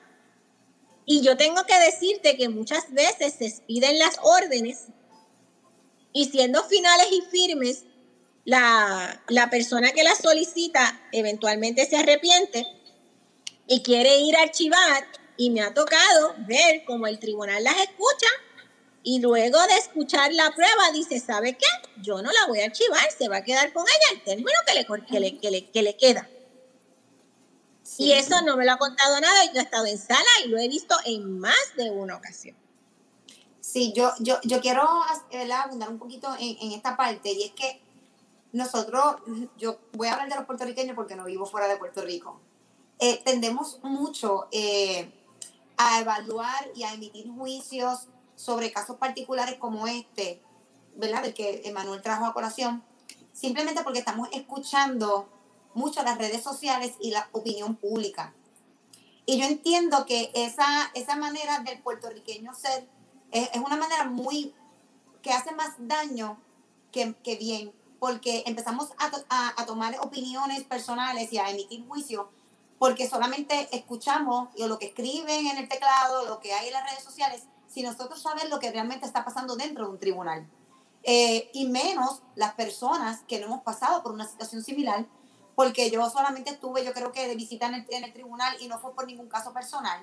Y 1.06 1.22
yo 1.22 1.38
tengo 1.38 1.64
que 1.64 1.74
decirte 1.78 2.36
que 2.36 2.50
muchas 2.50 2.92
veces 2.92 3.36
se 3.38 3.46
expiden 3.46 3.98
las 3.98 4.18
órdenes 4.22 4.88
y 6.12 6.26
siendo 6.26 6.62
finales 6.64 7.06
y 7.12 7.22
firmes, 7.30 7.84
la, 8.44 9.22
la 9.28 9.48
persona 9.48 9.92
que 9.92 10.04
las 10.04 10.18
solicita 10.18 11.00
eventualmente 11.12 11.86
se 11.86 11.96
arrepiente 11.96 12.66
y 13.66 13.82
quiere 13.82 14.18
ir 14.18 14.36
a 14.36 14.42
archivar 14.42 15.06
y 15.38 15.48
me 15.48 15.62
ha 15.62 15.72
tocado 15.72 16.34
ver 16.40 16.84
cómo 16.84 17.06
el 17.06 17.18
tribunal 17.18 17.64
las 17.64 17.78
escucha 17.78 18.28
y 19.08 19.20
luego 19.20 19.58
de 19.68 19.78
escuchar 19.78 20.34
la 20.34 20.50
prueba 20.54 20.92
dice, 20.92 21.18
¿sabe 21.18 21.56
qué? 21.56 21.66
Yo 22.02 22.20
no 22.20 22.30
la 22.30 22.46
voy 22.46 22.60
a 22.60 22.66
archivar, 22.66 23.10
se 23.10 23.26
va 23.30 23.38
a 23.38 23.42
quedar 23.42 23.72
con 23.72 23.86
ella 23.86 24.18
el 24.18 24.22
término 24.22 24.58
que 24.66 24.74
le, 24.74 25.06
que 25.06 25.18
le, 25.18 25.38
que 25.38 25.50
le, 25.50 25.70
que 25.70 25.82
le 25.82 25.96
queda. 25.96 26.28
Y 27.96 28.12
eso 28.12 28.42
no 28.42 28.58
me 28.58 28.66
lo 28.66 28.72
ha 28.72 28.76
contado 28.76 29.18
nada, 29.18 29.46
yo 29.46 29.60
he 29.60 29.62
estado 29.62 29.86
en 29.86 29.96
sala 29.96 30.28
y 30.44 30.48
lo 30.48 30.58
he 30.58 30.68
visto 30.68 30.94
en 31.06 31.40
más 31.40 31.56
de 31.78 31.90
una 31.90 32.16
ocasión. 32.16 32.54
Sí, 33.62 33.94
yo, 33.96 34.12
yo, 34.18 34.40
yo 34.42 34.60
quiero 34.60 34.82
abundar 34.82 35.88
un 35.88 35.98
poquito 35.98 36.28
en, 36.38 36.58
en, 36.60 36.72
esta 36.72 36.94
parte 36.94 37.32
y 37.32 37.44
es 37.44 37.52
que 37.52 37.80
nosotros, 38.52 39.22
yo 39.56 39.78
voy 39.94 40.08
a 40.08 40.12
hablar 40.12 40.28
de 40.28 40.34
los 40.34 40.44
puertorriqueños 40.44 40.94
porque 40.94 41.16
no 41.16 41.24
vivo 41.24 41.46
fuera 41.46 41.66
de 41.66 41.78
Puerto 41.78 42.02
Rico, 42.02 42.42
eh, 42.98 43.22
tendemos 43.24 43.78
mucho 43.82 44.48
eh, 44.52 45.10
a 45.78 45.98
evaluar 45.98 46.70
y 46.74 46.82
a 46.82 46.92
emitir 46.92 47.30
juicios 47.30 48.08
sobre 48.38 48.72
casos 48.72 48.96
particulares 48.96 49.56
como 49.58 49.88
este, 49.88 50.40
¿verdad? 50.94 51.24
El 51.24 51.34
que 51.34 51.62
Emanuel 51.64 52.02
trajo 52.02 52.24
a 52.24 52.32
colación, 52.32 52.84
simplemente 53.32 53.82
porque 53.82 53.98
estamos 53.98 54.28
escuchando 54.32 55.28
mucho 55.74 56.02
las 56.04 56.18
redes 56.18 56.42
sociales 56.42 56.94
y 57.00 57.10
la 57.10 57.28
opinión 57.32 57.74
pública. 57.74 58.32
Y 59.26 59.38
yo 59.38 59.46
entiendo 59.46 60.06
que 60.06 60.30
esa, 60.34 60.90
esa 60.94 61.16
manera 61.16 61.58
del 61.60 61.82
puertorriqueño 61.82 62.54
ser 62.54 62.88
es, 63.32 63.50
una 63.56 63.76
manera 63.76 64.04
muy 64.04 64.54
que 65.20 65.32
hace 65.32 65.52
más 65.52 65.74
daño 65.78 66.40
que, 66.92 67.14
que 67.22 67.36
bien, 67.36 67.72
porque 67.98 68.44
empezamos 68.46 68.92
a, 68.98 69.54
a, 69.60 69.66
tomar 69.66 69.96
opiniones 70.00 70.62
personales 70.62 71.32
y 71.32 71.38
a 71.38 71.50
emitir 71.50 71.86
juicios 71.86 72.26
porque 72.78 73.08
solamente 73.08 73.68
escuchamos 73.72 74.48
lo 74.56 74.78
que 74.78 74.86
escriben 74.86 75.48
en 75.48 75.58
el 75.58 75.68
teclado, 75.68 76.26
lo 76.26 76.38
que 76.38 76.54
hay 76.54 76.68
en 76.68 76.72
las 76.72 76.88
redes 76.88 77.02
sociales, 77.02 77.42
si 77.68 77.82
nosotros 77.82 78.20
sabemos 78.20 78.50
lo 78.50 78.58
que 78.58 78.70
realmente 78.70 79.06
está 79.06 79.24
pasando 79.24 79.56
dentro 79.56 79.84
de 79.84 79.90
un 79.90 79.98
tribunal. 79.98 80.48
Eh, 81.04 81.50
y 81.52 81.66
menos 81.68 82.22
las 82.34 82.54
personas 82.54 83.20
que 83.28 83.38
no 83.38 83.46
hemos 83.46 83.62
pasado 83.62 84.02
por 84.02 84.12
una 84.12 84.26
situación 84.26 84.62
similar, 84.62 85.06
porque 85.54 85.90
yo 85.90 86.08
solamente 86.10 86.50
estuve, 86.50 86.84
yo 86.84 86.92
creo 86.92 87.12
que 87.12 87.26
de 87.26 87.34
visita 87.34 87.66
en 87.66 88.04
el, 88.04 88.12
tribunal 88.12 88.56
y 88.60 88.68
no 88.68 88.78
fue 88.78 88.94
por 88.94 89.06
ningún 89.06 89.28
caso 89.28 89.52
personal, 89.52 90.02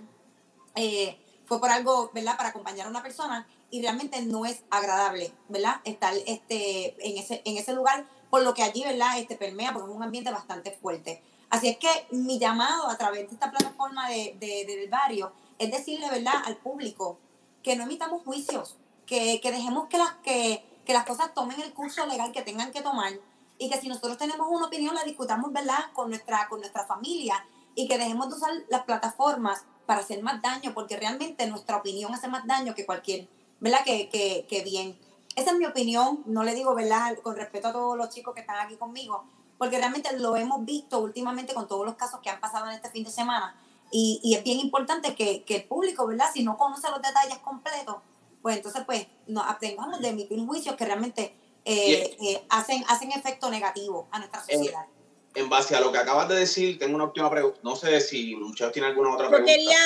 eh, 0.76 1.20
fue 1.45 1.59
por 1.59 1.70
algo, 1.70 2.11
¿verdad?, 2.13 2.38
para 2.38 2.49
acompañar 2.49 2.88
a 2.88 2.89
una 2.89 3.03
persona 3.03 3.47
y 3.70 3.82
realmente 3.82 4.22
no 4.24 4.45
es 4.45 4.63
agradable, 4.70 5.34
¿verdad?, 5.47 5.76
estar 5.84 6.13
este, 6.26 6.95
en, 7.07 7.18
ese, 7.18 7.41
en 7.45 7.57
ese 7.57 7.74
lugar, 7.74 8.05
por 8.30 8.41
lo 8.41 8.53
que 8.53 8.63
allí, 8.63 8.84
¿verdad?, 8.84 9.20
este, 9.20 9.36
permea, 9.36 9.74
porque 9.74 9.89
es 9.89 9.95
un 9.95 10.03
ambiente 10.03 10.32
bastante 10.32 10.72
fuerte. 10.72 11.22
Así 11.49 11.70
es 11.70 11.78
que 11.78 12.07
mi 12.11 12.39
llamado 12.39 12.89
a 12.89 12.97
través 12.97 13.28
de 13.28 13.34
esta 13.34 13.51
plataforma 13.51 14.09
de, 14.09 14.36
de, 14.39 14.66
del 14.66 14.89
barrio 14.89 15.32
es 15.57 15.72
decirle, 15.72 16.09
¿verdad?, 16.09 16.41
al 16.45 16.57
público 16.57 17.20
que 17.66 17.76
no 17.76 17.86
emitamos 17.86 18.22
juicios, 18.22 18.78
que, 19.07 19.41
que 19.41 19.51
dejemos 19.51 19.88
que 19.88 19.97
las, 19.97 20.13
que, 20.24 20.63
que 20.86 20.93
las 20.93 21.03
cosas 21.03 21.34
tomen 21.34 21.59
el 21.59 21.74
curso 21.74 22.05
legal 22.05 22.32
que 22.32 22.43
tengan 22.43 22.72
que 22.72 22.84
tomar 22.84 23.11
y 23.57 23.72
que 23.72 23.82
si 23.82 23.88
nosotros 23.88 24.20
tenemos 24.20 24.45
una 24.51 24.68
opinión 24.68 24.93
la 24.93 25.03
discutamos, 25.03 25.51
¿verdad?, 25.51 25.91
con 25.93 26.09
nuestra, 26.09 26.47
con 26.47 26.59
nuestra 26.59 26.86
familia 26.86 27.43
y 27.74 27.88
que 27.88 27.97
dejemos 27.97 28.30
de 28.30 28.36
usar 28.36 28.51
las 28.70 28.84
plataformas 28.84 29.66
para 29.88 30.01
hacer 30.01 30.22
más 30.22 30.43
daño, 30.43 30.76
porque 30.76 30.95
realmente 30.95 31.47
nuestra 31.47 31.78
opinión 31.78 32.13
hace 32.13 32.28
más 32.28 32.45
daño 32.45 32.76
que 32.76 32.86
cualquier, 32.86 33.28
¿verdad?, 33.59 33.80
que, 33.84 34.09
que, 34.09 34.45
que 34.47 34.63
bien. 34.63 34.99
Esa 35.36 35.49
es 35.49 35.57
mi 35.57 35.66
opinión, 35.66 36.22
no 36.28 36.43
le 36.43 36.53
digo, 36.53 36.76
¿verdad?, 36.76 37.18
con 37.24 37.36
respeto 37.36 37.70
a 37.70 37.74
todos 37.74 37.97
los 37.97 38.09
chicos 38.09 38.36
que 38.36 38.41
están 38.41 38.59
aquí 38.59 38.78
conmigo, 38.78 39.26
porque 39.57 39.80
realmente 39.80 40.16
lo 40.20 40.36
hemos 40.36 40.63
visto 40.66 40.99
últimamente 40.99 41.55
con 41.55 41.68
todos 41.68 41.84
los 41.84 41.95
casos 41.95 42.20
que 42.20 42.30
han 42.30 42.39
pasado 42.39 42.68
en 42.68 42.74
este 42.74 42.91
fin 42.91 43.03
de 43.03 43.09
semana 43.09 43.59
y, 43.91 44.19
y 44.23 44.36
es 44.36 44.43
bien 44.43 44.59
importante 44.59 45.15
que, 45.15 45.43
que, 45.43 45.55
el 45.57 45.63
público, 45.65 46.05
¿verdad? 46.07 46.27
Si 46.33 46.43
no 46.43 46.57
conoce 46.57 46.89
los 46.89 47.01
detalles 47.01 47.38
completos, 47.39 47.97
pues 48.41 48.57
entonces 48.57 48.83
pues 48.86 49.07
nos 49.27 49.45
abstengamos 49.45 49.99
de 50.01 50.09
emitir 50.09 50.39
juicios 50.45 50.75
que 50.75 50.86
realmente 50.86 51.33
eh, 51.65 52.15
eh, 52.21 52.45
hacen, 52.49 52.83
hacen 52.88 53.11
efecto 53.11 53.49
negativo 53.49 54.07
a 54.11 54.19
nuestra 54.19 54.41
sociedad. 54.41 54.86
En, 55.33 55.49
base 55.49 55.75
a 55.75 55.81
lo 55.81 55.91
que 55.91 55.97
acabas 55.97 56.29
de 56.29 56.36
decir, 56.36 56.77
tengo 56.77 56.95
una 56.95 57.05
última 57.05 57.29
pregunta. 57.29 57.59
No 57.63 57.75
sé 57.75 57.99
si 58.01 58.36
muchachos 58.36 58.71
tienen 58.73 58.91
alguna 58.91 59.13
otra 59.13 59.29
pregunta. 59.29 59.51
Yo 59.51 59.57
quería 59.57 59.77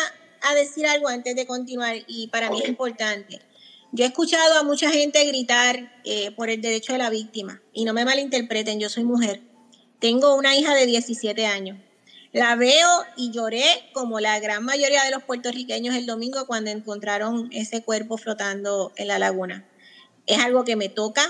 a 0.41 0.53
decir 0.55 0.85
algo 0.87 1.07
antes 1.07 1.35
de 1.35 1.47
continuar 1.47 1.95
y 2.07 2.27
para 2.27 2.49
mí 2.49 2.61
es 2.61 2.67
importante. 2.67 3.41
Yo 3.91 4.05
he 4.05 4.07
escuchado 4.07 4.59
a 4.59 4.63
mucha 4.63 4.91
gente 4.91 5.23
gritar 5.25 5.99
eh, 6.03 6.31
por 6.31 6.49
el 6.49 6.61
derecho 6.61 6.93
de 6.93 6.99
la 6.99 7.09
víctima 7.09 7.61
y 7.73 7.85
no 7.85 7.93
me 7.93 8.05
malinterpreten, 8.05 8.79
yo 8.79 8.89
soy 8.89 9.03
mujer. 9.03 9.41
Tengo 9.99 10.35
una 10.35 10.55
hija 10.55 10.75
de 10.75 10.85
17 10.85 11.45
años 11.45 11.77
la 12.31 12.55
veo 12.55 13.05
y 13.15 13.31
lloré 13.31 13.89
como 13.93 14.19
la 14.19 14.39
gran 14.39 14.63
mayoría 14.63 15.03
de 15.03 15.11
los 15.11 15.23
puertorriqueños 15.23 15.95
el 15.95 16.05
domingo 16.05 16.45
cuando 16.45 16.69
encontraron 16.69 17.49
ese 17.51 17.81
cuerpo 17.81 18.17
flotando 18.17 18.91
en 18.97 19.07
la 19.07 19.17
laguna. 19.17 19.65
Es 20.27 20.39
algo 20.39 20.63
que 20.63 20.75
me 20.75 20.89
toca. 20.89 21.27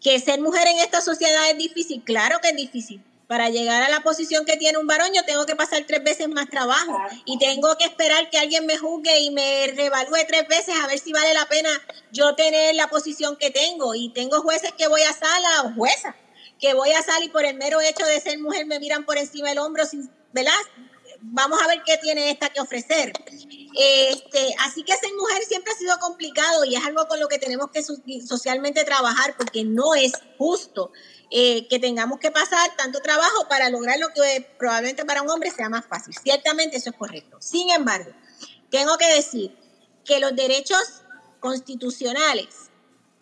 Que 0.00 0.18
ser 0.18 0.40
mujer 0.40 0.66
en 0.66 0.78
esta 0.78 1.00
sociedad 1.02 1.50
es 1.50 1.58
difícil, 1.58 2.02
claro 2.04 2.38
que 2.42 2.48
es 2.48 2.56
difícil. 2.56 3.02
Para 3.26 3.48
llegar 3.48 3.82
a 3.82 3.88
la 3.88 4.00
posición 4.00 4.44
que 4.44 4.56
tiene 4.56 4.78
un 4.78 4.86
varón, 4.86 5.10
yo 5.14 5.24
tengo 5.24 5.46
que 5.46 5.54
pasar 5.54 5.84
tres 5.86 6.02
veces 6.02 6.28
más 6.28 6.48
trabajo 6.48 6.98
y 7.24 7.38
tengo 7.38 7.76
que 7.76 7.84
esperar 7.84 8.28
que 8.28 8.38
alguien 8.38 8.66
me 8.66 8.76
juzgue 8.76 9.20
y 9.20 9.30
me 9.30 9.68
revalúe 9.68 10.26
tres 10.26 10.48
veces 10.48 10.74
a 10.82 10.86
ver 10.86 10.98
si 10.98 11.12
vale 11.12 11.32
la 11.32 11.46
pena 11.46 11.68
yo 12.12 12.34
tener 12.34 12.74
la 12.74 12.88
posición 12.88 13.36
que 13.36 13.50
tengo. 13.50 13.94
Y 13.94 14.08
tengo 14.08 14.40
jueces 14.40 14.72
que 14.72 14.88
voy 14.88 15.02
a 15.02 15.12
sala 15.12 15.62
o 15.64 15.74
juezas 15.74 16.14
que 16.60 16.74
voy 16.74 16.92
a 16.92 17.02
salir 17.02 17.32
por 17.32 17.44
el 17.44 17.56
mero 17.56 17.80
hecho 17.80 18.04
de 18.04 18.20
ser 18.20 18.38
mujer 18.38 18.66
me 18.66 18.78
miran 18.78 19.04
por 19.04 19.16
encima 19.18 19.48
del 19.48 19.58
hombro, 19.58 19.86
sin, 19.86 20.10
¿verdad? 20.32 20.52
vamos 21.20 21.60
a 21.62 21.68
ver 21.68 21.82
qué 21.84 21.96
tiene 21.98 22.30
esta 22.30 22.48
que 22.50 22.60
ofrecer. 22.60 23.12
Este, 23.76 24.54
así 24.60 24.82
que 24.82 24.96
ser 24.96 25.12
mujer 25.14 25.42
siempre 25.44 25.72
ha 25.72 25.76
sido 25.76 25.98
complicado 25.98 26.64
y 26.64 26.74
es 26.74 26.84
algo 26.84 27.06
con 27.06 27.20
lo 27.20 27.28
que 27.28 27.38
tenemos 27.38 27.70
que 27.70 27.82
socialmente 27.82 28.84
trabajar 28.84 29.36
porque 29.36 29.64
no 29.64 29.94
es 29.94 30.12
justo 30.38 30.92
eh, 31.30 31.68
que 31.68 31.78
tengamos 31.78 32.18
que 32.18 32.30
pasar 32.30 32.74
tanto 32.76 33.00
trabajo 33.00 33.46
para 33.48 33.70
lograr 33.70 33.98
lo 33.98 34.08
que 34.08 34.48
probablemente 34.58 35.04
para 35.04 35.22
un 35.22 35.30
hombre 35.30 35.50
sea 35.50 35.68
más 35.68 35.86
fácil. 35.86 36.14
Ciertamente 36.20 36.76
eso 36.76 36.90
es 36.90 36.96
correcto. 36.96 37.36
Sin 37.40 37.70
embargo, 37.70 38.10
tengo 38.70 38.96
que 38.98 39.08
decir 39.14 39.56
que 40.04 40.20
los 40.20 40.34
derechos 40.34 41.02
constitucionales 41.38 42.69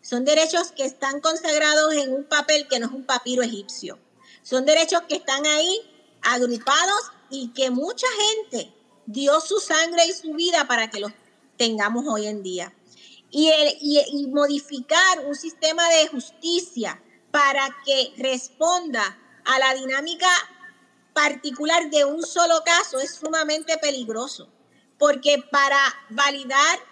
son 0.08 0.24
derechos 0.24 0.72
que 0.72 0.86
están 0.86 1.20
consagrados 1.20 1.92
en 1.92 2.14
un 2.14 2.24
papel 2.24 2.66
que 2.66 2.78
no 2.78 2.86
es 2.86 2.92
un 2.92 3.04
papiro 3.04 3.42
egipcio. 3.42 3.98
Son 4.42 4.64
derechos 4.64 5.02
que 5.06 5.16
están 5.16 5.44
ahí 5.44 5.82
agrupados 6.22 7.12
y 7.28 7.48
que 7.48 7.70
mucha 7.70 8.06
gente 8.30 8.72
dio 9.04 9.38
su 9.42 9.60
sangre 9.60 10.06
y 10.06 10.14
su 10.14 10.32
vida 10.32 10.66
para 10.66 10.88
que 10.88 11.00
los 11.00 11.12
tengamos 11.58 12.06
hoy 12.08 12.26
en 12.26 12.42
día. 12.42 12.72
Y, 13.30 13.50
y, 13.82 14.26
modificar 14.28 15.26
un 15.26 15.34
sistema 15.34 15.86
de 15.90 16.08
justicia 16.08 17.02
para 17.30 17.68
que 17.84 18.14
responda 18.16 19.18
a 19.44 19.58
la 19.58 19.74
dinámica 19.74 20.30
particular 21.12 21.90
de 21.90 22.06
un 22.06 22.22
solo 22.22 22.62
caso 22.64 22.98
es 22.98 23.14
sumamente 23.14 23.76
peligroso, 23.76 24.48
porque 24.96 25.44
para 25.50 25.78
validar 26.08 26.87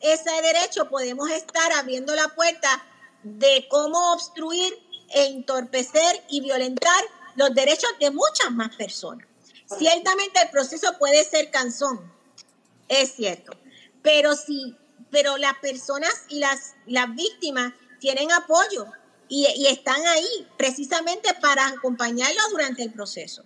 ese 0.00 0.30
derecho 0.42 0.88
podemos 0.88 1.30
estar 1.30 1.72
abriendo 1.72 2.14
la 2.14 2.28
puerta 2.28 2.84
de 3.22 3.66
cómo 3.68 4.12
obstruir 4.12 4.72
e 5.10 5.26
entorpecer 5.26 6.24
y 6.28 6.40
violentar 6.40 7.02
los 7.34 7.54
derechos 7.54 7.90
de 7.98 8.10
muchas 8.10 8.50
más 8.50 8.74
personas. 8.76 9.26
Ciertamente 9.66 10.40
el 10.40 10.50
proceso 10.50 10.96
puede 10.98 11.24
ser 11.24 11.50
cansón, 11.50 12.10
es 12.88 13.14
cierto, 13.14 13.52
pero 14.02 14.34
sí, 14.34 14.76
pero 15.10 15.36
las 15.36 15.54
personas 15.58 16.12
y 16.28 16.38
las, 16.38 16.74
las 16.86 17.14
víctimas 17.14 17.72
tienen 18.00 18.32
apoyo 18.32 18.86
y, 19.28 19.66
están 19.66 20.04
ahí 20.06 20.46
precisamente 20.56 21.34
para 21.34 21.66
acompañarlos 21.68 22.50
durante 22.50 22.82
el 22.82 22.92
proceso. 22.92 23.44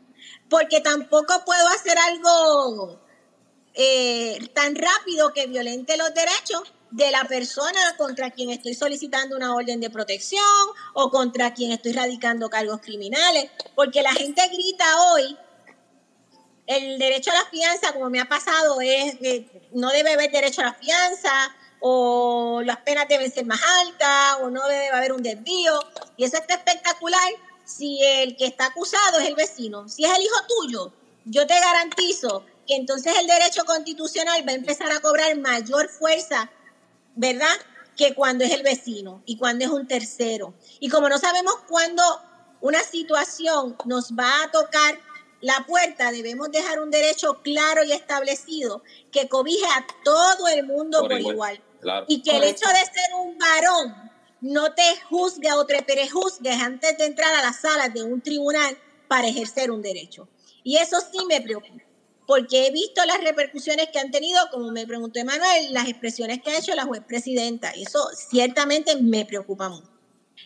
Porque 0.49 0.81
tampoco 0.81 1.45
puedo 1.45 1.67
hacer 1.69 1.99
algo 1.99 3.01
eh, 3.75 4.51
tan 4.55 4.75
rápido 4.75 5.33
que 5.33 5.47
violente 5.47 5.97
los 5.97 6.13
derechos 6.15 6.73
de 6.91 7.11
la 7.11 7.25
persona 7.25 7.97
contra 7.97 8.31
quien 8.31 8.51
estoy 8.51 8.75
solicitando 8.75 9.35
una 9.35 9.55
orden 9.55 9.81
de 9.81 9.89
protección 9.89 10.45
o 10.93 11.11
contra 11.11 11.55
quien 11.55 11.73
estoy 11.73 11.93
radicando 11.93 12.51
cargos 12.51 12.81
criminales. 12.81 13.51
Porque 13.75 14.03
la 14.03 14.13
gente 14.13 14.43
grita 14.49 14.85
hoy 15.13 15.37
el 16.67 16.99
derecho 16.99 17.31
a 17.31 17.35
la 17.35 17.45
fianza, 17.47 17.93
como 17.93 18.11
me 18.11 18.21
ha 18.21 18.29
pasado, 18.29 18.81
es 18.81 19.17
que 19.17 19.69
no 19.73 19.91
debe 19.91 20.13
haber 20.13 20.31
derecho 20.31 20.61
a 20.61 20.67
la 20.67 20.75
fianza, 20.75 21.55
o 21.81 22.63
las 22.65 22.79
penas 22.79 23.09
deben 23.09 23.33
ser 23.33 23.45
más 23.45 23.61
altas, 23.81 24.39
o 24.43 24.51
no 24.51 24.67
debe 24.69 24.91
haber 24.91 25.13
un 25.13 25.23
desvío. 25.23 25.81
Y 26.17 26.25
eso 26.25 26.37
está 26.37 26.55
espectacular 26.55 27.33
si 27.65 28.03
el 28.05 28.37
que 28.37 28.47
está 28.47 28.67
acusado 28.67 29.19
es 29.19 29.29
el 29.29 29.35
vecino. 29.35 29.89
Si 29.89 30.05
es 30.05 30.13
el 30.17 30.23
hijo 30.23 30.37
tuyo, 30.47 30.93
yo 31.25 31.47
te 31.47 31.59
garantizo 31.59 32.45
entonces 32.69 33.15
el 33.19 33.27
derecho 33.27 33.65
constitucional 33.65 34.47
va 34.47 34.53
a 34.53 34.57
empezar 34.57 34.91
a 34.93 35.01
cobrar 35.01 35.37
mayor 35.37 35.89
fuerza, 35.89 36.51
¿verdad? 37.15 37.55
Que 37.97 38.15
cuando 38.15 38.45
es 38.45 38.53
el 38.53 38.63
vecino 38.63 39.23
y 39.27 39.37
cuando 39.37 39.65
es 39.65 39.71
un 39.71 39.87
tercero. 39.87 40.55
Y 40.81 40.89
como 40.89 41.09
no 41.09 41.19
sabemos 41.19 41.57
cuándo 41.69 42.03
una 42.61 42.81
situación 42.81 43.77
nos 43.85 44.13
va 44.13 44.45
a 44.45 44.51
tocar 44.51 44.99
la 45.41 45.65
puerta, 45.67 46.13
debemos 46.13 46.51
dejar 46.53 46.81
un 46.81 46.91
derecho 46.91 47.43
claro 47.43 47.83
y 47.83 47.93
establecido 47.93 48.83
que 49.11 49.29
cobije 49.29 49.67
a 49.67 49.85
todo 50.05 50.47
el 50.49 50.65
mundo 50.65 51.01
por, 51.01 51.21
igual. 51.21 51.61
Y 52.07 52.23
que 52.23 52.37
el 52.37 52.45
hecho 52.45 52.69
de 52.69 52.77
ser 52.77 53.15
un 53.21 53.37
varón 53.37 54.13
no 54.41 54.73
te 54.73 54.97
juzgue 55.09 55.53
o 55.53 55.67
te 55.67 55.83
prejuzgues 55.83 56.61
antes 56.61 56.97
de 56.97 57.07
entrar 57.07 57.35
a 57.35 57.43
las 57.43 57.61
salas 57.61 57.93
de 57.93 58.05
un 58.05 58.21
tribunal 58.21 58.79
para 59.09 59.27
ejercer 59.27 59.71
un 59.71 59.83
derecho. 59.83 60.29
Y 60.63 60.77
eso 60.77 60.99
sí 61.01 61.25
me 61.27 61.41
preocupa, 61.41 61.83
porque 62.27 62.67
he 62.67 62.71
visto 62.71 63.05
las 63.05 63.23
repercusiones 63.23 63.89
que 63.93 63.99
han 63.99 64.11
tenido, 64.11 64.41
como 64.51 64.71
me 64.71 64.87
preguntó 64.87 65.19
Emanuel, 65.19 65.73
las 65.73 65.89
expresiones 65.89 66.43
que 66.43 66.51
ha 66.51 66.59
hecho 66.59 66.75
la 66.75 66.85
juez 66.85 67.03
presidenta. 67.07 67.71
Eso 67.71 68.09
ciertamente 68.31 68.97
me 68.97 69.25
preocupa 69.25 69.69
mucho. 69.69 69.91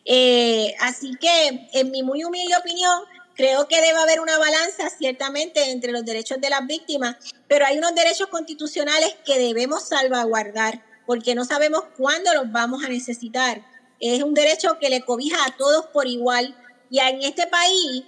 Eh, 0.04 0.74
así 0.80 1.12
que, 1.20 1.68
en 1.72 1.90
mi 1.90 2.02
muy 2.02 2.24
humilde 2.24 2.56
opinión, 2.56 3.02
Creo 3.36 3.68
que 3.68 3.82
debe 3.82 3.98
haber 3.98 4.20
una 4.20 4.38
balanza 4.38 4.88
ciertamente 4.88 5.70
entre 5.70 5.92
los 5.92 6.06
derechos 6.06 6.40
de 6.40 6.48
las 6.48 6.66
víctimas, 6.66 7.16
pero 7.46 7.66
hay 7.66 7.76
unos 7.76 7.94
derechos 7.94 8.28
constitucionales 8.28 9.14
que 9.26 9.38
debemos 9.38 9.88
salvaguardar 9.88 10.82
porque 11.06 11.34
no 11.34 11.44
sabemos 11.44 11.84
cuándo 11.98 12.32
los 12.32 12.50
vamos 12.50 12.82
a 12.82 12.88
necesitar. 12.88 13.62
Es 14.00 14.22
un 14.22 14.32
derecho 14.32 14.78
que 14.80 14.88
le 14.88 15.02
cobija 15.02 15.36
a 15.44 15.54
todos 15.54 15.86
por 15.88 16.06
igual 16.06 16.56
y 16.88 16.98
en 16.98 17.22
este 17.22 17.46
país, 17.46 18.04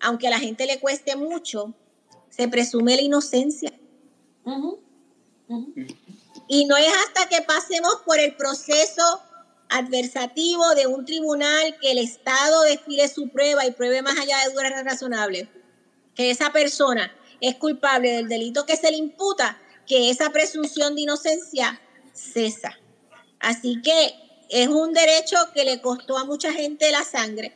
aunque 0.00 0.28
a 0.28 0.30
la 0.30 0.38
gente 0.38 0.66
le 0.66 0.78
cueste 0.78 1.16
mucho, 1.16 1.74
se 2.34 2.48
presume 2.48 2.96
la 2.96 3.02
inocencia. 3.02 3.72
Y 6.48 6.64
no 6.66 6.76
es 6.76 6.92
hasta 7.06 7.28
que 7.28 7.42
pasemos 7.42 7.96
por 8.04 8.18
el 8.18 8.34
proceso 8.36 9.22
adversativo 9.68 10.74
de 10.74 10.86
un 10.86 11.04
tribunal 11.04 11.76
que 11.80 11.92
el 11.92 11.98
Estado 11.98 12.62
desfile 12.62 13.08
su 13.08 13.28
prueba 13.28 13.66
y 13.66 13.72
pruebe 13.72 14.02
más 14.02 14.18
allá 14.18 14.36
de 14.44 14.52
dudas 14.52 14.84
razonables 14.84 15.48
que 16.14 16.30
esa 16.30 16.52
persona 16.52 17.12
es 17.40 17.56
culpable 17.56 18.12
del 18.12 18.28
delito 18.28 18.66
que 18.66 18.76
se 18.76 18.90
le 18.90 18.96
imputa, 18.96 19.58
que 19.86 20.10
esa 20.10 20.30
presunción 20.30 20.94
de 20.94 21.02
inocencia 21.02 21.80
cesa. 22.12 22.78
Así 23.40 23.82
que 23.82 24.14
es 24.48 24.68
un 24.68 24.92
derecho 24.92 25.36
que 25.52 25.64
le 25.64 25.80
costó 25.80 26.16
a 26.16 26.24
mucha 26.24 26.52
gente 26.52 26.90
la 26.90 27.02
sangre. 27.02 27.54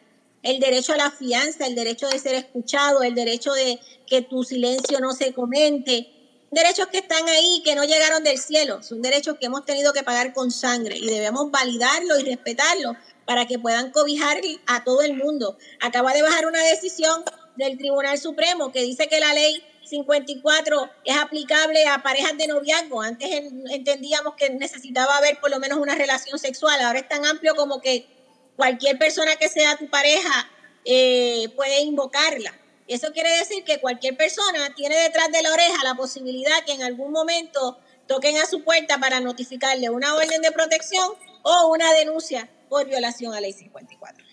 El 0.49 0.61
derecho 0.61 0.95
a 0.95 0.97
la 0.97 1.11
fianza, 1.11 1.67
el 1.67 1.75
derecho 1.75 2.09
de 2.09 2.19
ser 2.19 2.35
escuchado, 2.35 3.03
el 3.03 3.15
derecho 3.15 3.53
de 3.53 3.79
que 4.07 4.23
tu 4.23 4.45
silencio 4.45 4.99
no 4.99 5.13
se 5.13 5.35
comente, 5.35 6.11
derechos 6.51 6.87
que 6.87 6.97
están 6.97 7.29
ahí, 7.29 7.61
que 7.67 7.75
no 7.75 7.85
llegaron 7.85 8.25
del 8.25 8.39
cielo, 8.39 8.83
son 8.83 9.03
derechos 9.03 9.37
que 9.39 9.45
hemos 9.45 9.67
tenido 9.67 9.93
que 9.93 10.03
pagar 10.03 10.33
con 10.33 10.51
sangre 10.51 10.97
y 10.97 11.07
debemos 11.07 11.51
validarlo 11.51 12.19
y 12.19 12.23
respetarlo 12.23 12.97
para 13.27 13.47
que 13.47 13.59
puedan 13.59 13.91
cobijar 13.91 14.41
a 14.67 14.85
todo 14.85 15.03
el 15.03 15.19
mundo. 15.19 15.59
Acaba 15.83 16.15
de 16.15 16.23
bajar 16.23 16.47
una 16.47 16.63
decisión 16.63 17.25
del 17.57 17.77
Tribunal 17.77 18.17
Supremo 18.17 18.73
que 18.73 18.81
dice 18.81 19.07
que 19.07 19.21
la 19.21 19.35
ley 19.35 19.63
54 19.85 20.91
es 21.05 21.17
aplicable 21.19 21.87
a 21.87 22.03
parejas 22.03 22.39
de 22.39 22.47
noviazgo. 22.47 23.03
Antes 23.03 23.29
entendíamos 23.69 24.33
que 24.35 24.49
necesitaba 24.49 25.19
haber 25.19 25.41
por 25.41 25.51
lo 25.51 25.59
menos 25.59 25.77
una 25.77 25.95
relación 25.95 26.39
sexual, 26.39 26.81
ahora 26.81 27.01
es 27.01 27.09
tan 27.09 27.27
amplio 27.27 27.55
como 27.55 27.83
que 27.83 28.18
cualquier 28.59 28.99
persona 28.99 29.37
que 29.37 29.49
sea 29.49 29.77
tu 29.77 29.89
pareja 29.89 30.51
eh, 30.85 31.49
puede 31.55 31.81
invocarla. 31.83 32.53
Eso 32.89 33.13
quiere 33.13 33.31
decir 33.39 33.63
que 33.63 33.79
cualquier 33.79 34.17
persona 34.17 34.75
tiene 34.75 34.97
detrás 34.97 35.31
de 35.31 35.43
la 35.43 35.53
oreja 35.53 35.85
la 35.85 35.95
posibilidad 35.95 36.65
que 36.67 36.73
en 36.73 36.83
algún 36.83 37.13
momento 37.13 37.79
toquen 38.09 38.37
a 38.39 38.47
su 38.47 38.65
puerta 38.65 38.99
para 38.99 39.21
notificarle 39.21 39.91
una 39.91 40.13
orden 40.17 40.43
de 40.43 40.51
protección 40.51 41.09
o 41.43 41.69
una 41.73 41.93
denuncia 41.95 42.49
por 42.69 42.89
violación 42.89 43.33
a 43.33 43.41
ley 43.41 43.53
54. 43.53 44.25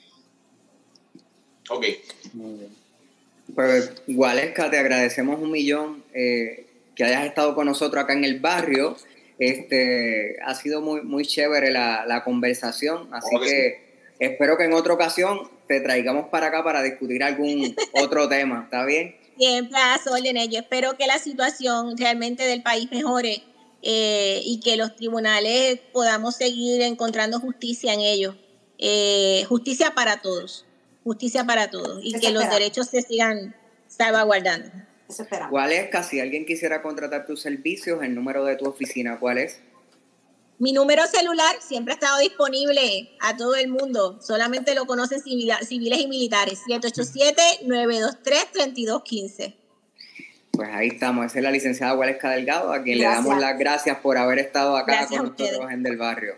Ok. 1.69 1.85
Muy 2.33 2.59
bien. 2.59 2.75
Pues, 3.53 3.91
Gualesca, 4.07 4.71
te 4.71 4.79
agradecemos 4.79 5.39
un 5.39 5.51
millón 5.51 6.03
eh, 6.15 6.65
que 6.95 7.03
hayas 7.03 7.25
estado 7.25 7.53
con 7.53 7.67
nosotros 7.67 8.03
acá 8.03 8.13
en 8.13 8.23
el 8.23 8.39
barrio. 8.39 8.97
Este, 9.37 10.37
ha 10.43 10.55
sido 10.55 10.81
muy, 10.81 11.01
muy 11.03 11.27
chévere 11.27 11.69
la, 11.69 12.21
conversación, 12.23 13.13
así 13.13 13.35
que 13.39 13.84
espero 14.19 14.57
que 14.57 14.65
en 14.65 14.73
otra 14.73 14.93
ocasión 14.93 15.49
te 15.67 15.79
traigamos 15.81 16.29
para 16.29 16.47
acá 16.47 16.63
para 16.63 16.81
discutir 16.81 17.23
algún 17.23 17.75
otro 17.93 18.27
tema, 18.27 18.63
¿está 18.65 18.85
bien? 18.85 19.15
Siempre 19.37 19.77
a 19.77 19.99
órdenes. 20.09 20.49
Yo 20.49 20.59
espero 20.59 20.97
que 20.97 21.07
la 21.07 21.19
situación 21.19 21.97
realmente 21.97 22.43
del 22.43 22.63
país 22.63 22.89
mejore 22.91 23.43
eh, 23.81 24.41
y 24.43 24.59
que 24.61 24.77
los 24.77 24.95
tribunales 24.95 25.79
podamos 25.91 26.35
seguir 26.35 26.81
encontrando 26.81 27.39
justicia 27.39 27.93
en 27.93 28.01
ellos. 28.01 28.35
Eh, 28.77 29.45
justicia 29.47 29.93
para 29.95 30.21
todos, 30.21 30.65
justicia 31.03 31.45
para 31.45 31.69
todos 31.69 31.99
y 32.03 32.13
que 32.19 32.31
los 32.31 32.49
derechos 32.49 32.87
se 32.87 33.01
sigan 33.01 33.55
salvaguardando. 33.87 34.69
¿Cuál 35.49 35.71
es? 35.71 36.07
Si 36.07 36.19
alguien 36.19 36.45
quisiera 36.45 36.81
contratar 36.81 37.25
tus 37.25 37.41
servicios, 37.41 38.03
el 38.03 38.15
número 38.15 38.43
de 38.43 38.55
tu 38.55 38.65
oficina, 38.65 39.19
¿cuál 39.19 39.37
es? 39.37 39.59
Mi 40.57 40.71
número 40.71 41.05
celular 41.07 41.57
siempre 41.59 41.91
ha 41.93 41.95
estado 41.95 42.17
disponible 42.19 43.09
a 43.19 43.35
todo 43.35 43.55
el 43.55 43.67
mundo, 43.67 44.21
solamente 44.21 44.73
lo 44.73 44.85
conocen 44.85 45.21
civiles 45.21 45.69
y 45.69 46.07
militares, 46.07 46.61
787-923-3215. 46.67 49.53
Pues 50.51 50.69
ahí 50.71 50.87
estamos, 50.87 51.25
esa 51.25 51.39
es 51.39 51.43
la 51.43 51.51
licenciada 51.51 51.91
Gualesca 51.93 52.31
Delgado, 52.31 52.71
a 52.71 52.81
quien 52.83 52.99
le 52.99 53.03
damos 53.03 53.37
las 53.37 53.59
gracias 53.59 53.99
por 53.99 54.17
haber 54.17 54.39
estado 54.39 54.77
acá 54.77 55.07
con 55.07 55.25
nosotros 55.25 55.69
en 55.71 55.83
Del 55.83 55.97
Barrio. 55.97 56.37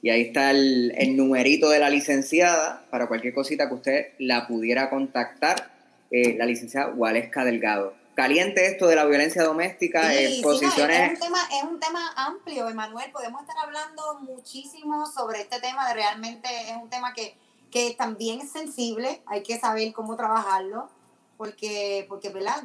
Y 0.00 0.08
ahí 0.08 0.22
está 0.22 0.52
el, 0.52 0.94
el, 0.96 1.14
numerito 1.16 1.68
de 1.68 1.80
la 1.80 1.90
licenciada 1.90 2.86
para 2.90 3.08
cualquier 3.08 3.34
cosita 3.34 3.68
que 3.68 3.74
usted 3.74 4.06
la 4.18 4.46
pudiera 4.46 4.88
contactar. 4.88 5.76
eh, 6.10 6.36
la 6.38 6.46
licenciada 6.46 6.88
Waleska 6.88 7.44
Delgado. 7.44 7.97
Caliente 8.22 8.66
esto 8.66 8.88
de 8.88 8.96
la 8.96 9.04
violencia 9.04 9.44
doméstica, 9.44 10.10
Sí, 10.10 10.40
posiciones... 10.42 11.12
es, 11.12 11.20
un 11.20 11.20
tema, 11.20 11.38
es 11.52 11.62
un 11.62 11.78
tema 11.78 12.12
amplio, 12.16 12.68
Emanuel. 12.68 13.12
Podemos 13.12 13.42
estar 13.42 13.56
hablando 13.60 14.18
muchísimo 14.22 15.06
sobre 15.06 15.42
este 15.42 15.60
tema. 15.60 15.86
De 15.86 15.94
realmente 15.94 16.48
es 16.68 16.76
un 16.76 16.90
tema 16.90 17.12
que, 17.12 17.38
que 17.70 17.94
también 17.94 18.40
es 18.40 18.50
sensible. 18.50 19.22
Hay 19.26 19.44
que 19.44 19.60
saber 19.60 19.92
cómo 19.92 20.16
trabajarlo. 20.16 20.90
Porque, 21.36 22.06
porque 22.08 22.30
¿verdad? 22.30 22.64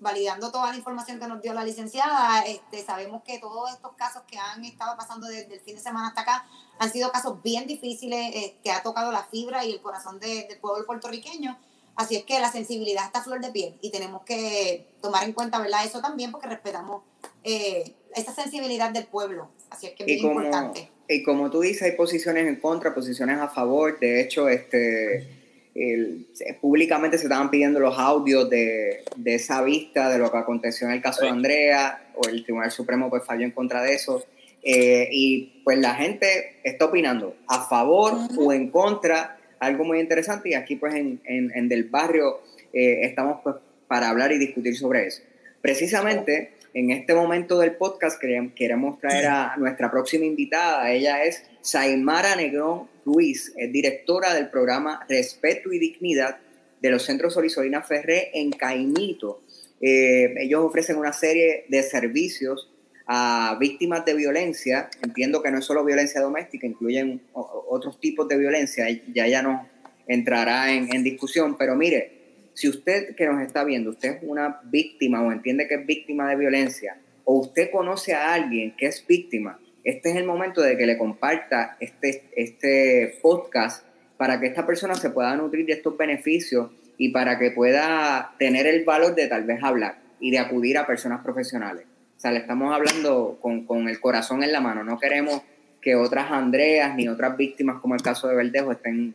validando 0.00 0.52
toda 0.52 0.70
la 0.70 0.76
información 0.76 1.18
que 1.18 1.26
nos 1.26 1.40
dio 1.40 1.54
la 1.54 1.64
licenciada, 1.64 2.42
este, 2.42 2.84
sabemos 2.84 3.22
que 3.24 3.38
todos 3.38 3.72
estos 3.72 3.94
casos 3.94 4.22
que 4.28 4.38
han 4.38 4.64
estado 4.66 4.96
pasando 4.98 5.26
desde 5.28 5.54
el 5.54 5.60
fin 5.60 5.76
de 5.76 5.80
semana 5.80 6.08
hasta 6.08 6.20
acá 6.20 6.46
han 6.78 6.92
sido 6.92 7.10
casos 7.10 7.42
bien 7.42 7.66
difíciles, 7.66 8.34
eh, 8.36 8.58
que 8.62 8.70
ha 8.70 8.82
tocado 8.82 9.10
la 9.12 9.24
fibra 9.24 9.64
y 9.64 9.72
el 9.72 9.80
corazón 9.80 10.20
de- 10.20 10.44
del 10.46 10.58
pueblo 10.60 10.84
puertorriqueño. 10.86 11.58
Así 11.98 12.16
es 12.16 12.22
que 12.24 12.38
la 12.38 12.50
sensibilidad 12.50 13.04
está 13.06 13.18
a 13.18 13.24
flor 13.24 13.40
de 13.40 13.50
piel 13.50 13.74
y 13.82 13.90
tenemos 13.90 14.22
que 14.22 14.86
tomar 15.02 15.24
en 15.24 15.32
cuenta 15.32 15.58
¿verdad? 15.58 15.84
eso 15.84 16.00
también 16.00 16.30
porque 16.30 16.46
respetamos 16.46 17.02
eh, 17.44 17.92
esa 18.14 18.32
sensibilidad 18.34 18.90
del 18.90 19.04
pueblo. 19.06 19.48
Así 19.68 19.86
es 19.88 19.92
que 19.94 20.04
es 20.04 20.08
Y 20.08 20.12
bien 20.14 20.28
como, 20.28 20.40
importante. 20.42 20.90
y 21.08 21.22
como 21.24 21.50
tú 21.50 21.60
dices, 21.60 21.82
hay 21.82 21.92
posiciones 21.92 22.46
en 22.46 22.56
contra, 22.56 22.94
posiciones 22.94 23.38
a 23.40 23.48
favor. 23.48 23.98
De 23.98 24.20
hecho, 24.20 24.48
este, 24.48 25.26
el- 25.74 26.28
se- 26.34 26.54
públicamente 26.60 27.18
se 27.18 27.24
estaban 27.24 27.50
pidiendo 27.50 27.80
los 27.80 27.98
audios 27.98 28.48
de, 28.48 29.04
de 29.16 29.34
esa 29.34 29.62
vista 29.62 30.08
de 30.08 30.18
lo 30.18 30.30
que 30.30 30.38
aconteció 30.38 30.86
en 30.86 30.94
el 30.94 31.02
caso 31.02 31.22
de. 31.24 31.30
Andrea, 31.30 32.12
o 32.16 32.28
el 32.28 32.44
Tribunal 32.44 32.70
Supremo 32.70 33.10
pues 33.10 33.24
falló 33.24 33.44
en 33.44 33.50
contra 33.52 33.82
de 33.82 33.94
eso. 33.94 34.24
Eh, 34.62 35.08
y 35.12 35.62
pues 35.64 35.78
la 35.78 35.94
gente 35.94 36.60
está 36.64 36.86
opinando 36.86 37.36
a 37.46 37.66
favor 37.68 38.14
o 38.36 38.52
en 38.52 38.70
contra, 38.70 39.37
algo 39.60 39.84
muy 39.84 40.00
interesante. 40.00 40.50
Y 40.50 40.54
aquí 40.54 40.76
pues 40.76 40.94
en, 40.94 41.20
en, 41.24 41.68
Del 41.68 41.84
Barrio 41.84 42.40
eh, 42.72 43.00
estamos 43.02 43.40
pues 43.42 43.56
para 43.86 44.08
hablar 44.08 44.32
y 44.32 44.38
discutir 44.38 44.76
sobre 44.76 45.06
eso. 45.06 45.22
Precisamente 45.60 46.52
en 46.74 46.90
este 46.90 47.14
momento 47.14 47.58
del 47.58 47.72
podcast 47.72 48.20
queremos, 48.20 49.00
traer 49.00 49.26
a 49.26 49.56
nuestra 49.56 49.90
próxima 49.90 50.24
invitada. 50.24 50.90
Ella 50.90 51.24
es 51.24 51.44
Saimara 51.60 52.36
Negrón 52.36 52.88
Ruiz, 53.04 53.52
es 53.56 53.72
directora 53.72 54.34
del 54.34 54.50
programa 54.50 55.04
Respeto 55.08 55.72
y 55.72 55.78
Dignidad 55.78 56.38
de 56.80 56.90
los 56.90 57.02
Centros 57.02 57.34
Solisolina 57.34 57.82
Ferré 57.82 58.30
en 58.34 58.50
Caimito. 58.50 59.42
Eh, 59.80 60.34
ellos 60.38 60.64
ofrecen 60.64 60.96
una 60.96 61.12
serie 61.12 61.64
de 61.68 61.82
servicios 61.82 62.70
a 63.08 63.56
víctimas 63.58 64.04
de 64.04 64.14
violencia. 64.14 64.88
Entiendo 65.02 65.42
que 65.42 65.50
no 65.50 65.58
es 65.58 65.64
solo 65.64 65.84
violencia 65.84 66.20
doméstica, 66.20 66.66
incluyen 66.66 67.22
otros 67.32 67.98
tipos 67.98 68.28
de 68.28 68.38
violencia. 68.38 68.86
Ya 69.12 69.26
ya 69.26 69.42
nos 69.42 69.66
entrará 70.06 70.72
en, 70.72 70.94
en 70.94 71.02
discusión, 71.02 71.56
pero 71.58 71.74
mire, 71.74 72.18
si 72.54 72.68
usted 72.68 73.16
que 73.16 73.26
nos 73.26 73.40
está 73.42 73.64
viendo, 73.64 73.90
usted 73.90 74.16
es 74.16 74.18
una 74.22 74.60
víctima 74.64 75.22
o 75.22 75.32
entiende 75.32 75.66
que 75.66 75.76
es 75.76 75.86
víctima 75.86 76.28
de 76.28 76.36
violencia, 76.36 76.98
o 77.24 77.34
usted 77.40 77.70
conoce 77.70 78.14
a 78.14 78.34
alguien 78.34 78.74
que 78.76 78.86
es 78.86 79.04
víctima, 79.06 79.58
este 79.84 80.10
es 80.10 80.16
el 80.16 80.26
momento 80.26 80.60
de 80.60 80.76
que 80.76 80.84
le 80.84 80.98
comparta 80.98 81.76
este, 81.80 82.24
este 82.36 83.18
podcast 83.22 83.86
para 84.18 84.38
que 84.40 84.46
esta 84.46 84.66
persona 84.66 84.94
se 84.94 85.10
pueda 85.10 85.34
nutrir 85.36 85.64
de 85.64 85.72
estos 85.72 85.96
beneficios 85.96 86.70
y 86.98 87.10
para 87.10 87.38
que 87.38 87.52
pueda 87.52 88.34
tener 88.38 88.66
el 88.66 88.84
valor 88.84 89.14
de 89.14 89.28
tal 89.28 89.44
vez 89.44 89.62
hablar 89.62 89.98
y 90.20 90.30
de 90.30 90.40
acudir 90.40 90.76
a 90.76 90.86
personas 90.86 91.22
profesionales. 91.22 91.84
O 92.18 92.20
sea, 92.20 92.32
le 92.32 92.40
estamos 92.40 92.74
hablando 92.74 93.38
con, 93.40 93.64
con 93.64 93.88
el 93.88 94.00
corazón 94.00 94.42
en 94.42 94.50
la 94.50 94.60
mano. 94.60 94.82
No 94.82 94.98
queremos 94.98 95.40
que 95.80 95.94
otras 95.94 96.32
Andreas 96.32 96.96
ni 96.96 97.06
otras 97.08 97.36
víctimas, 97.36 97.80
como 97.80 97.94
el 97.94 98.02
caso 98.02 98.26
de 98.26 98.34
Verdejo, 98.34 98.72
estén, 98.72 99.14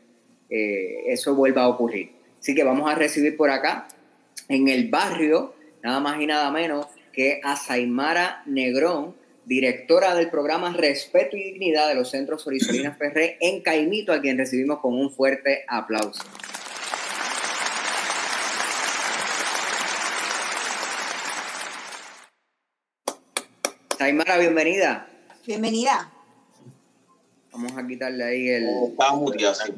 eh, 0.49 1.03
eso 1.07 1.35
vuelva 1.35 1.63
a 1.63 1.67
ocurrir. 1.67 2.11
Así 2.39 2.55
que 2.55 2.63
vamos 2.63 2.89
a 2.89 2.95
recibir 2.95 3.35
por 3.35 3.49
acá, 3.49 3.89
en 4.47 4.69
el 4.69 4.89
barrio, 4.89 5.53
nada 5.83 5.99
más 5.99 6.21
y 6.21 6.27
nada 6.27 6.49
menos 6.49 6.87
que 7.11 7.41
a 7.43 7.57
Saimara 7.57 8.41
Negrón, 8.45 9.15
directora 9.45 10.15
del 10.15 10.29
programa 10.29 10.73
Respeto 10.73 11.35
y 11.35 11.43
Dignidad 11.43 11.89
de 11.89 11.95
los 11.95 12.09
Centros 12.09 12.43
Solisolinas 12.43 12.97
Ferré 12.97 13.37
en 13.41 13.61
Caimito, 13.61 14.13
a 14.13 14.21
quien 14.21 14.37
recibimos 14.37 14.79
con 14.79 14.93
un 14.93 15.11
fuerte 15.11 15.65
aplauso. 15.67 16.23
Saimara, 24.03 24.37
bienvenida. 24.37 25.07
Bienvenida. 25.47 26.11
Vamos 27.53 27.71
a 27.77 27.87
quitarle 27.87 28.21
ahí 28.25 28.49
el... 28.49 28.65
Muteado, 29.13 29.55
sí. 29.55 29.71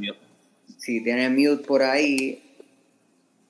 Si 0.79 1.03
tiene 1.03 1.29
mute 1.29 1.63
por 1.63 1.83
ahí. 1.83 2.41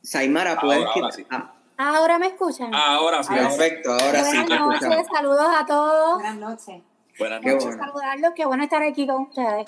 Saimara, 0.03 0.59
puedes 0.59 0.83
Ahora, 0.83 0.91
ahora 0.93 1.07
quitar- 1.11 1.15
sí. 1.15 1.25
Ah, 1.29 1.53
Ahora 1.77 2.19
me 2.19 2.27
escuchan. 2.27 2.75
Ahora 2.75 3.23
sí, 3.23 3.29
ahora 3.31 3.47
perfecto, 3.47 3.89
ahora 3.93 4.23
sí. 4.25 4.37
Buenas 4.37 4.81
noches, 4.81 5.07
saludos 5.13 5.47
a 5.57 5.65
todos. 5.65 6.13
Buenas 6.15 6.37
noches. 6.39 6.81
Buenas 7.17 7.39
Qué 7.41 7.49
noches. 7.51 7.65
bueno. 7.67 7.83
Saludarlos, 7.85 8.31
qué 8.35 8.45
bueno 8.45 8.63
estar 8.65 8.83
aquí 8.83 9.07
con 9.07 9.21
ustedes. 9.21 9.65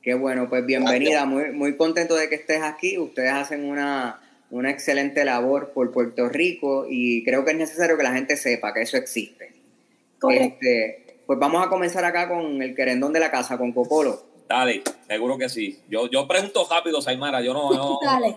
Qué 0.00 0.14
bueno, 0.14 0.48
pues 0.48 0.64
bienvenida, 0.64 1.26
muy, 1.26 1.52
muy 1.52 1.76
contento 1.76 2.14
de 2.16 2.30
que 2.30 2.36
estés 2.36 2.62
aquí. 2.62 2.96
Ustedes 2.96 3.34
hacen 3.34 3.66
una, 3.68 4.18
una 4.48 4.70
excelente 4.70 5.26
labor 5.26 5.72
por 5.74 5.92
Puerto 5.92 6.30
Rico 6.30 6.86
y 6.88 7.22
creo 7.22 7.44
que 7.44 7.50
es 7.50 7.58
necesario 7.58 7.98
que 7.98 8.02
la 8.02 8.14
gente 8.14 8.38
sepa 8.38 8.72
que 8.72 8.80
eso 8.80 8.96
existe. 8.96 9.51
Correcto. 10.22 10.44
Este, 10.60 11.18
pues 11.26 11.38
vamos 11.38 11.64
a 11.64 11.68
comenzar 11.68 12.04
acá 12.04 12.28
con 12.28 12.62
el 12.62 12.74
querendón 12.74 13.12
de 13.12 13.20
la 13.20 13.30
casa, 13.30 13.58
con 13.58 13.72
Copolo. 13.72 14.30
Dale, 14.48 14.82
seguro 15.08 15.38
que 15.38 15.48
sí. 15.48 15.80
Yo, 15.88 16.10
yo 16.10 16.28
pregunto 16.28 16.66
rápido, 16.70 17.00
Saimara. 17.00 17.40
Yo 17.40 17.54
no. 17.54 17.70
no 17.72 17.98
Dale. 18.04 18.36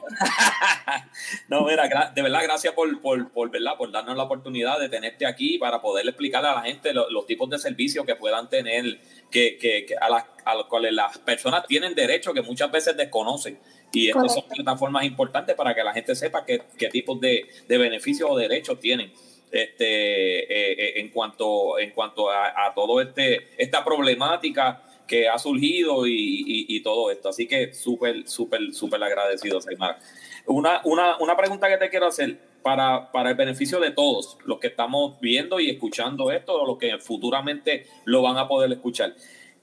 no, 1.49 1.65
mira, 1.65 1.89
gra- 1.89 2.13
de 2.13 2.21
verdad, 2.21 2.41
gracias 2.43 2.73
por, 2.73 3.01
por, 3.01 3.29
por, 3.31 3.49
¿verdad? 3.49 3.73
por 3.77 3.91
darnos 3.91 4.15
la 4.15 4.23
oportunidad 4.23 4.79
de 4.79 4.87
tenerte 4.87 5.25
aquí 5.25 5.57
para 5.57 5.81
poder 5.81 6.07
explicarle 6.07 6.49
a 6.49 6.55
la 6.55 6.61
gente 6.61 6.93
lo- 6.93 7.09
los 7.09 7.25
tipos 7.25 7.49
de 7.49 7.57
servicios 7.59 8.05
que 8.05 8.15
puedan 8.15 8.49
tener, 8.49 8.99
que, 9.29 9.57
que, 9.57 9.85
que 9.85 9.95
a, 9.99 10.09
las, 10.09 10.23
a 10.45 10.55
los 10.55 10.67
cuales 10.67 10.93
las 10.93 11.17
personas 11.17 11.65
tienen 11.67 11.93
derecho, 11.95 12.33
que 12.33 12.41
muchas 12.41 12.71
veces 12.71 12.95
desconocen. 12.95 13.59
Y 13.91 14.07
estas 14.09 14.33
son 14.33 14.43
plataformas 14.47 15.05
importantes 15.05 15.55
para 15.55 15.73
que 15.73 15.83
la 15.83 15.93
gente 15.93 16.15
sepa 16.15 16.45
qué, 16.45 16.61
qué 16.77 16.89
tipos 16.89 17.19
de, 17.21 17.45
de 17.67 17.77
beneficios 17.77 18.29
o 18.29 18.35
derechos 18.37 18.79
tienen. 18.79 19.11
Este, 19.51 20.39
eh, 20.43 20.71
eh, 20.73 20.99
en 20.99 21.09
cuanto 21.09 21.79
en 21.79 21.91
cuanto 21.91 22.29
a, 22.29 22.73
todo 22.75 22.99
este 22.99 23.47
esta 23.57 23.85
problemática 23.85 24.81
que 25.07 25.29
ha 25.29 25.37
surgido 25.37 26.05
y, 26.07 26.81
todo 26.83 27.11
esto. 27.11 27.29
Así 27.29 27.47
que 27.47 27.73
súper, 27.73 28.27
súper, 28.27 28.73
súper 28.73 29.01
agradecido, 29.03 29.61
Saimara. 29.61 29.99
Una, 30.47 30.81
una, 30.83 31.17
una 31.17 31.37
pregunta 31.37 31.67
que 31.69 31.77
te 31.77 31.89
quiero 31.89 32.07
hacer 32.07 32.37
para, 32.61 33.11
para 33.11 33.29
el 33.29 33.35
beneficio 33.35 33.79
de 33.79 33.91
todos, 33.91 34.37
los 34.45 34.59
que 34.59 34.67
estamos 34.67 35.19
viendo 35.19 35.59
y 35.59 35.69
escuchando 35.69 36.31
esto, 36.31 36.61
o 36.61 36.65
los 36.65 36.77
que 36.77 36.97
futuramente 36.97 37.85
lo 38.05 38.23
van 38.23 38.37
a 38.37 38.47
poder 38.47 38.71
escuchar. 38.71 39.15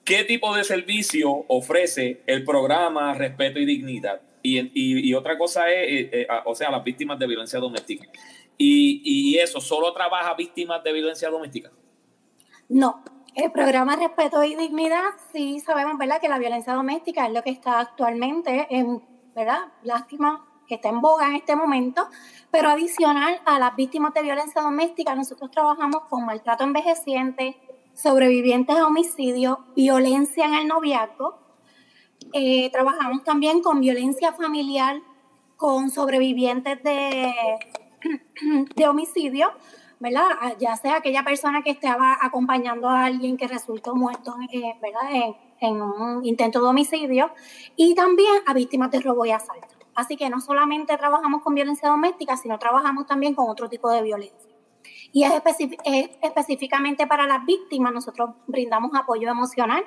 ¿Qué 0.04 0.24
tipo 0.24 0.54
de 0.54 0.64
servicio 0.64 1.44
ofrece 1.48 2.22
el 2.26 2.44
programa 2.44 3.14
Respeto 3.14 3.58
y 3.58 3.64
Dignidad? 3.64 4.20
Y, 4.42 5.08
y- 5.08 5.14
otra 5.14 5.38
cosa 5.38 5.70
es, 5.70 6.08
eh, 6.12 6.28
o 6.44 6.54
sea, 6.54 6.70
las 6.70 6.82
víctimas 6.82 7.18
de 7.18 7.28
violencia 7.28 7.60
doméstica. 7.60 8.08
Y, 8.58 9.36
eso, 9.38 9.60
¿solo 9.60 9.92
trabaja 9.92 10.34
víctimas 10.34 10.82
de 10.84 10.92
violencia 10.92 11.28
doméstica? 11.30 11.70
No, 12.68 13.02
el 13.34 13.50
programa 13.50 13.96
Respeto 13.96 14.44
y 14.44 14.54
Dignidad, 14.54 15.10
sí 15.32 15.58
sabemos, 15.60 15.98
¿verdad?, 15.98 16.20
que 16.20 16.28
la 16.28 16.38
violencia 16.38 16.74
doméstica 16.74 17.26
es 17.26 17.32
lo 17.32 17.42
que 17.42 17.50
está 17.50 17.80
actualmente 17.80 18.68
en, 18.70 19.02
¿verdad?, 19.34 19.72
lástima 19.82 20.46
que 20.68 20.76
está 20.76 20.88
en 20.90 21.00
boga 21.00 21.26
en 21.26 21.34
este 21.34 21.56
momento, 21.56 22.06
pero 22.50 22.68
adicional 22.70 23.40
a 23.44 23.58
las 23.58 23.74
víctimas 23.74 24.14
de 24.14 24.22
violencia 24.22 24.62
doméstica, 24.62 25.14
nosotros 25.14 25.50
trabajamos 25.50 26.04
con 26.08 26.24
maltrato 26.24 26.62
envejeciente, 26.62 27.56
sobrevivientes 27.94 28.76
de 28.76 28.82
homicidio, 28.82 29.64
violencia 29.74 30.44
en 30.44 30.54
el 30.54 30.66
noviazgo, 30.68 31.40
Eh, 32.32 32.70
trabajamos 32.70 33.24
también 33.24 33.60
con 33.60 33.80
violencia 33.80 34.32
familiar, 34.32 35.02
con 35.56 35.90
sobrevivientes 35.90 36.82
de, 36.82 37.34
de 38.76 38.88
homicidio, 38.88 39.52
¿verdad? 40.00 40.28
Ah, 40.40 40.52
Ya 40.58 40.76
sea 40.76 40.96
aquella 40.96 41.22
persona 41.22 41.62
que 41.62 41.70
estaba 41.70 42.18
acompañando 42.20 42.88
a 42.88 43.04
alguien 43.04 43.36
que 43.36 43.46
resultó 43.48 43.94
muerto, 43.94 44.34
eh, 44.52 44.74
¿verdad? 44.80 45.34
En, 45.60 45.80
un 45.80 46.24
intento 46.24 46.60
de 46.60 46.66
homicidio 46.66 47.30
y 47.76 47.94
también 47.94 48.42
a 48.46 48.52
víctimas 48.52 48.90
de 48.90 49.00
robo 49.00 49.24
y 49.24 49.30
asalto. 49.30 49.68
Así 49.94 50.16
que 50.16 50.28
no 50.28 50.40
solamente 50.40 50.96
trabajamos 50.96 51.42
con 51.42 51.54
violencia 51.54 51.88
doméstica, 51.88 52.36
sino 52.36 52.58
trabajamos 52.58 53.06
también 53.06 53.34
con 53.34 53.48
otro 53.48 53.68
tipo 53.68 53.88
de 53.90 54.02
violencia. 54.02 54.50
Y 55.12 55.22
es 55.22 55.32
específicamente 56.22 57.06
para 57.06 57.26
las 57.28 57.44
víctimas, 57.44 57.92
nosotros 57.92 58.30
brindamos 58.48 58.90
apoyo 58.94 59.30
emocional, 59.30 59.84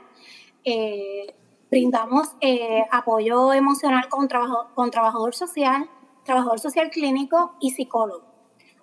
eh, 0.64 1.36
brindamos 1.70 2.36
eh, 2.40 2.86
apoyo 2.90 3.52
emocional 3.52 4.08
con, 4.08 4.28
trabajo, 4.28 4.68
con 4.76 4.92
trabajador 4.92 5.36
social, 5.36 5.90
trabajador 6.26 6.60
social 6.60 6.90
clínico 6.90 7.56
y 7.62 7.72
psicólogo. 7.72 8.26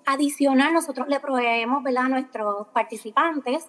Adicional, 0.06 0.72
nosotros 0.72 1.06
le 1.08 1.20
proveemos 1.20 1.82
¿verdad? 1.82 2.06
a 2.06 2.08
nuestros 2.08 2.68
participantes 2.68 3.68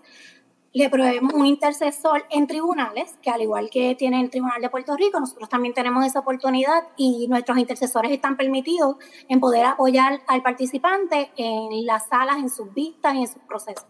le 0.73 0.89
proveemos 0.89 1.33
un 1.33 1.45
intercesor 1.45 2.25
en 2.31 2.47
tribunales, 2.47 3.15
que 3.21 3.29
al 3.29 3.41
igual 3.43 3.69
que 3.69 3.93
tiene 3.93 4.19
el 4.19 4.31
Tribunal 4.31 4.59
de 4.59 4.71
Puerto 4.71 4.97
Rico, 4.97 5.19
nosotros 5.19 5.47
también 5.47 5.75
tenemos 5.75 6.03
esa 6.03 6.19
oportunidad 6.19 6.87
y 6.97 7.27
nuestros 7.27 7.59
intercesores 7.59 8.11
están 8.11 8.37
permitidos 8.37 8.95
en 9.29 9.39
poder 9.39 9.65
apoyar 9.65 10.23
al 10.25 10.41
participante 10.41 11.31
en 11.37 11.85
las 11.85 12.07
salas, 12.07 12.37
en 12.37 12.49
sus 12.49 12.73
vistas 12.73 13.13
y 13.13 13.19
en 13.19 13.27
sus 13.27 13.41
procesos. 13.43 13.85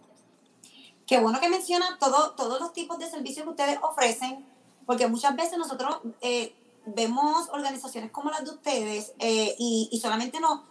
Qué 1.06 1.18
bueno 1.20 1.40
que 1.40 1.48
menciona 1.48 1.96
todo, 1.98 2.32
todos 2.32 2.60
los 2.60 2.74
tipos 2.74 2.98
de 2.98 3.08
servicios 3.08 3.44
que 3.44 3.50
ustedes 3.50 3.78
ofrecen, 3.82 4.44
porque 4.84 5.06
muchas 5.06 5.34
veces 5.36 5.56
nosotros 5.56 6.00
eh, 6.20 6.54
vemos 6.86 7.48
organizaciones 7.50 8.10
como 8.10 8.30
las 8.30 8.44
de 8.44 8.50
ustedes 8.50 9.12
eh, 9.18 9.54
y, 9.58 9.98
solamente 10.02 10.40
no, 10.40 10.64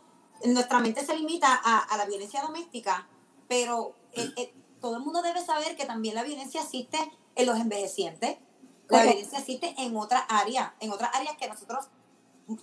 nuestra 0.45 0.80
mente 0.80 1.05
se 1.05 1.16
limita 1.16 1.53
a, 1.53 1.97
la 1.97 2.05
violencia 2.05 2.41
doméstica, 2.41 3.07
pero 3.47 3.95
eh, 4.14 4.53
todo 4.80 4.97
el 4.97 5.03
mundo 5.03 5.22
debe 5.22 5.43
saber 5.43 5.76
que 5.76 5.86
también 5.86 6.16
la 6.16 6.24
violencia 6.24 6.61
existe 6.61 6.97
en 7.36 7.45
los 7.45 7.59
envejecientes, 7.59 8.38
la 8.89 9.03
violencia 9.03 9.39
existe 9.39 9.74
en 9.78 9.95
otras 9.97 10.24
áreas, 10.30 10.72
en 10.80 10.91
otras 10.91 11.09
áreas 11.16 11.36
que 11.38 11.47
nosotros 11.47 11.88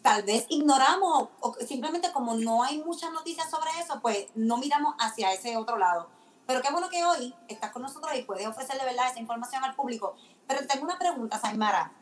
tal 0.03 0.23
vez 0.23 0.47
ignoramos 0.49 1.29
o 1.41 1.55
simplemente 1.67 2.13
como 2.13 2.35
no 2.35 2.63
hay 2.63 2.79
muchas 2.83 3.11
noticias 3.13 3.51
sobre 3.51 3.71
eso, 3.81 4.01
pues 4.01 4.27
no 4.35 4.59
miramos 4.59 4.95
hacia 4.99 5.33
ese 5.33 5.57
otro 5.57 5.79
lado. 5.79 6.09
Pero 6.47 6.63
qué 6.63 6.71
bueno 6.73 6.89
que 6.89 7.05
hoy 7.05 7.35
estás 7.49 7.71
con 7.71 7.83
nosotros 7.83 8.13
y 8.17 8.23
puedes 8.23 8.47
ofrecerle 8.47 8.85
verdad 8.85 9.09
esa 9.09 9.21
información 9.21 9.65
al 9.65 9.75
público. 9.75 10.15
Pero 10.47 10.67
tengo 10.67 10.85
una 10.85 10.99
pregunta, 10.99 11.39
Saimara. 11.39 11.93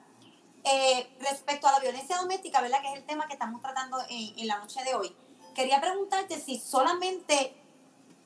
Eh, 0.65 1.17
respecto 1.21 1.67
a 1.67 1.73
la 1.73 1.81
violencia 1.81 2.19
doméstica, 2.19 2.61
¿verdad? 2.61 2.81
Que 2.83 2.89
es 2.89 2.99
el 2.99 3.05
tema 3.05 3.27
que 3.27 3.35
estamos 3.35 3.61
tratando 3.63 3.99
en, 4.09 4.47
la 4.47 4.59
noche 4.59 4.83
de 4.85 4.95
hoy. 4.95 5.17
Quería 5.55 5.81
preguntarte 5.81 6.39
si 6.41 6.59
solamente 6.59 7.57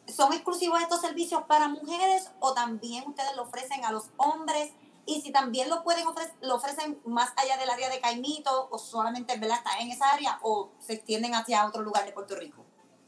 son 0.09 0.33
exclusivos 0.33 0.81
estos 0.81 1.01
servicios 1.01 1.43
para 1.45 1.69
mujeres 1.69 2.31
o 2.41 2.53
también 2.53 3.05
ustedes 3.07 3.37
lo 3.37 3.43
ofrecen 3.43 3.85
a 3.85 3.93
los 3.93 4.11
hombres 4.17 4.73
y 5.07 5.21
si 5.21 5.31
también 5.31 5.69
lo 5.69 5.83
pueden 5.83 6.07
ofrecer, 6.07 6.35
lo 6.41 6.57
ofrecen 6.57 7.01
más 7.05 7.33
allá 7.37 7.57
del 7.57 7.71
área 7.71 7.89
de 7.89 8.01
Caimito 8.01 8.69
o 8.71 8.79
solamente 8.79 9.37
¿verdad? 9.39 9.59
está 9.59 9.79
en 9.79 9.91
esa 9.91 10.11
área 10.11 10.39
o 10.43 10.71
se 10.81 10.95
extienden 10.95 11.35
hacia 11.35 11.67
otro 11.67 11.83
lugar 11.83 12.05
de 12.05 12.13
Puerto 12.13 12.35
Rico. 12.37 12.65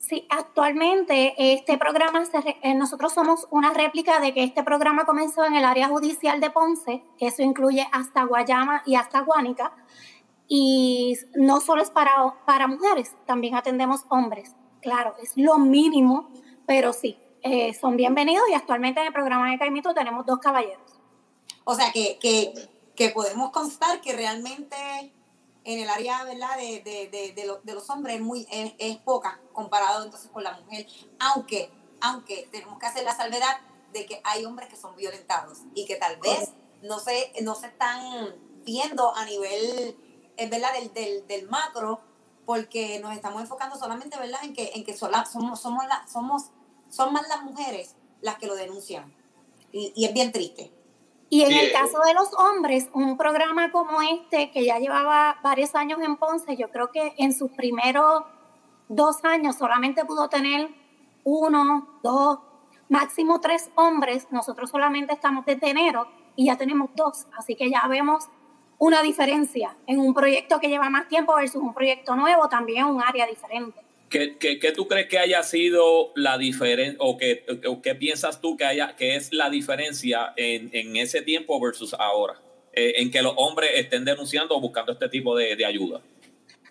Sí, 0.07 0.27
actualmente 0.29 1.33
este 1.39 1.79
programa, 1.79 2.25
eh, 2.63 2.75
nosotros 2.75 3.15
somos 3.15 3.47
una 3.51 3.73
réplica 3.73 4.21
de 4.21 4.35
que 4.35 4.45
este 4.45 4.63
programa 4.63 5.07
comenzó 5.07 5.47
en 5.47 5.55
el 5.55 5.65
área 5.65 5.89
judicial 5.89 6.43
de 6.43 6.51
Ponce, 6.51 7.03
que 7.17 7.29
eso 7.29 7.43
incluye 7.43 7.89
hasta 7.91 8.25
Guayama 8.25 8.83
y 8.85 8.97
hasta 8.97 9.21
Guánica, 9.21 9.75
y 10.47 11.17
no 11.37 11.59
solo 11.63 11.83
es 11.83 11.91
para, 11.91 12.13
para 12.45 12.67
mujeres, 12.67 13.17
también 13.25 13.55
atendemos 13.55 14.05
hombres. 14.11 14.55
Claro, 14.83 15.15
es 15.23 15.33
lo 15.37 15.57
mínimo, 15.57 16.29
pero 16.67 16.93
sí, 16.93 17.19
eh, 17.41 17.73
son 17.73 17.97
bienvenidos 17.97 18.47
y 18.51 18.53
actualmente 18.53 19.01
en 19.01 19.07
el 19.07 19.13
programa 19.15 19.51
de 19.51 19.59
Caimito 19.59 19.95
tenemos 19.95 20.27
dos 20.27 20.39
caballeros. 20.39 21.01
O 21.65 21.75
sea 21.75 21.91
que, 21.93 22.19
que, 22.19 22.53
que 22.95 23.09
podemos 23.09 23.53
constar 23.53 24.03
que 24.03 24.13
realmente 24.13 24.77
en 25.65 25.81
el 25.81 25.89
área 25.89 26.25
¿verdad? 26.25 26.57
De, 26.57 26.83
de, 26.83 27.09
de, 27.09 27.33
de, 27.33 27.59
de 27.63 27.75
los 27.75 27.89
hombres 27.91 28.17
es, 28.17 28.21
muy, 28.21 28.47
es, 28.51 28.97
poca 28.99 29.41
comparado 29.53 30.05
entonces 30.05 30.31
con 30.31 30.45
la 30.45 30.53
mujer, 30.53 30.87
aunque, 31.19 31.71
aunque 32.01 32.49
tenemos 32.53 32.79
que 32.79 32.87
hacer 32.87 33.05
la 33.05 33.17
salvedad 33.17 33.59
de 33.93 34.07
que 34.07 34.21
hay 34.25 34.45
hombres 34.45 34.69
que 34.69 34.77
son 34.77 34.95
violentados 34.97 35.59
y 35.75 35.87
que 35.87 35.97
tal 35.97 36.17
vez 36.19 36.51
no 36.83 36.99
se, 36.99 37.33
no 37.43 37.55
se 37.55 37.69
están 37.69 38.35
viendo 38.65 39.15
a 39.15 39.25
nivel 39.25 39.97
¿verdad? 40.37 40.73
Del, 40.75 40.93
del, 40.93 41.27
del 41.27 41.49
macro 41.49 42.01
porque 42.45 42.99
nos 43.01 43.15
estamos 43.15 43.41
enfocando 43.41 43.77
solamente 43.77 44.19
¿verdad? 44.19 44.45
en 44.45 44.53
que, 44.53 44.73
en 44.75 44.85
que 44.85 44.97
somos, 44.97 45.31
somos, 45.61 45.87
la, 45.87 46.07
somos 46.13 46.51
son 46.91 47.13
más 47.13 47.27
las 47.29 47.43
mujeres 47.43 47.95
las 48.21 48.37
que 48.37 48.47
lo 48.47 48.55
denuncian 48.55 49.15
y, 49.73 49.93
y 49.97 50.05
es 50.05 50.13
bien 50.15 50.31
triste. 50.31 50.73
Y 51.31 51.43
en 51.43 51.53
el 51.53 51.73
caso 51.73 51.99
de 52.07 52.15
los 52.15 52.33
hombres, 52.35 52.91
un 52.93 53.17
programa 53.17 53.73
como 53.73 54.03
este, 54.03 54.51
que 54.51 54.65
ya 54.65 54.79
llevaba 54.79 55.39
varios 55.43 55.75
años 55.75 56.01
en 56.01 56.17
Ponce, 56.17 56.57
yo 56.57 56.71
creo 56.71 56.91
que 56.93 57.15
en 57.19 57.33
sus 57.33 57.51
primeros 57.53 58.25
dos 58.89 59.25
años 59.25 59.57
solamente 59.57 60.05
pudo 60.05 60.29
tener 60.29 60.69
uno, 61.25 61.99
dos, 62.03 62.39
máximo 62.89 63.41
tres 63.41 63.71
hombres. 63.75 64.29
Nosotros 64.31 64.71
solamente 64.71 65.13
estamos 65.13 65.45
desde 65.45 65.71
enero 65.71 66.07
y 66.37 66.47
ya 66.47 66.57
tenemos 66.57 66.91
dos. 66.95 67.27
Así 67.37 67.57
que 67.57 67.71
ya 67.71 67.87
vemos 67.89 68.29
una 68.79 69.03
diferencia 69.03 69.77
en 69.87 69.99
un 69.99 70.15
proyecto 70.15 70.61
que 70.61 70.69
lleva 70.69 70.91
más 70.91 71.09
tiempo 71.09 71.35
versus 71.35 71.63
un 71.63 71.75
proyecto 71.75 72.17
nuevo, 72.17 72.49
también 72.49 72.85
un 72.85 73.03
área 73.03 73.27
diferente. 73.27 73.84
¿Qué, 74.15 74.39
qué, 74.39 74.71
tú 74.71 74.87
crees 74.87 75.09
que 75.09 75.19
haya 75.19 75.43
sido 75.43 76.13
la 76.15 76.39
diferencia 76.39 76.97
o 77.01 77.17
qué, 77.17 77.45
qué 77.83 77.95
piensas 77.97 78.41
tú 78.41 78.57
que, 78.57 78.65
haya, 78.65 78.95
que 78.95 79.17
es 79.17 79.33
la 79.33 79.51
diferencia 79.51 80.33
en, 80.37 80.71
en 80.73 80.95
ese 80.95 81.21
tiempo 81.21 81.59
versus 81.61 81.95
ahora? 81.95 82.41
Eh, 82.73 83.03
en 83.03 83.11
que 83.11 83.23
los 83.23 83.35
hombres 83.37 83.71
estén 83.75 84.05
denunciando 84.05 84.57
o 84.57 84.61
buscando 84.61 84.93
este 84.93 85.09
tipo 85.09 85.37
de, 85.37 85.57
de 85.57 85.67
ayuda. 85.67 86.01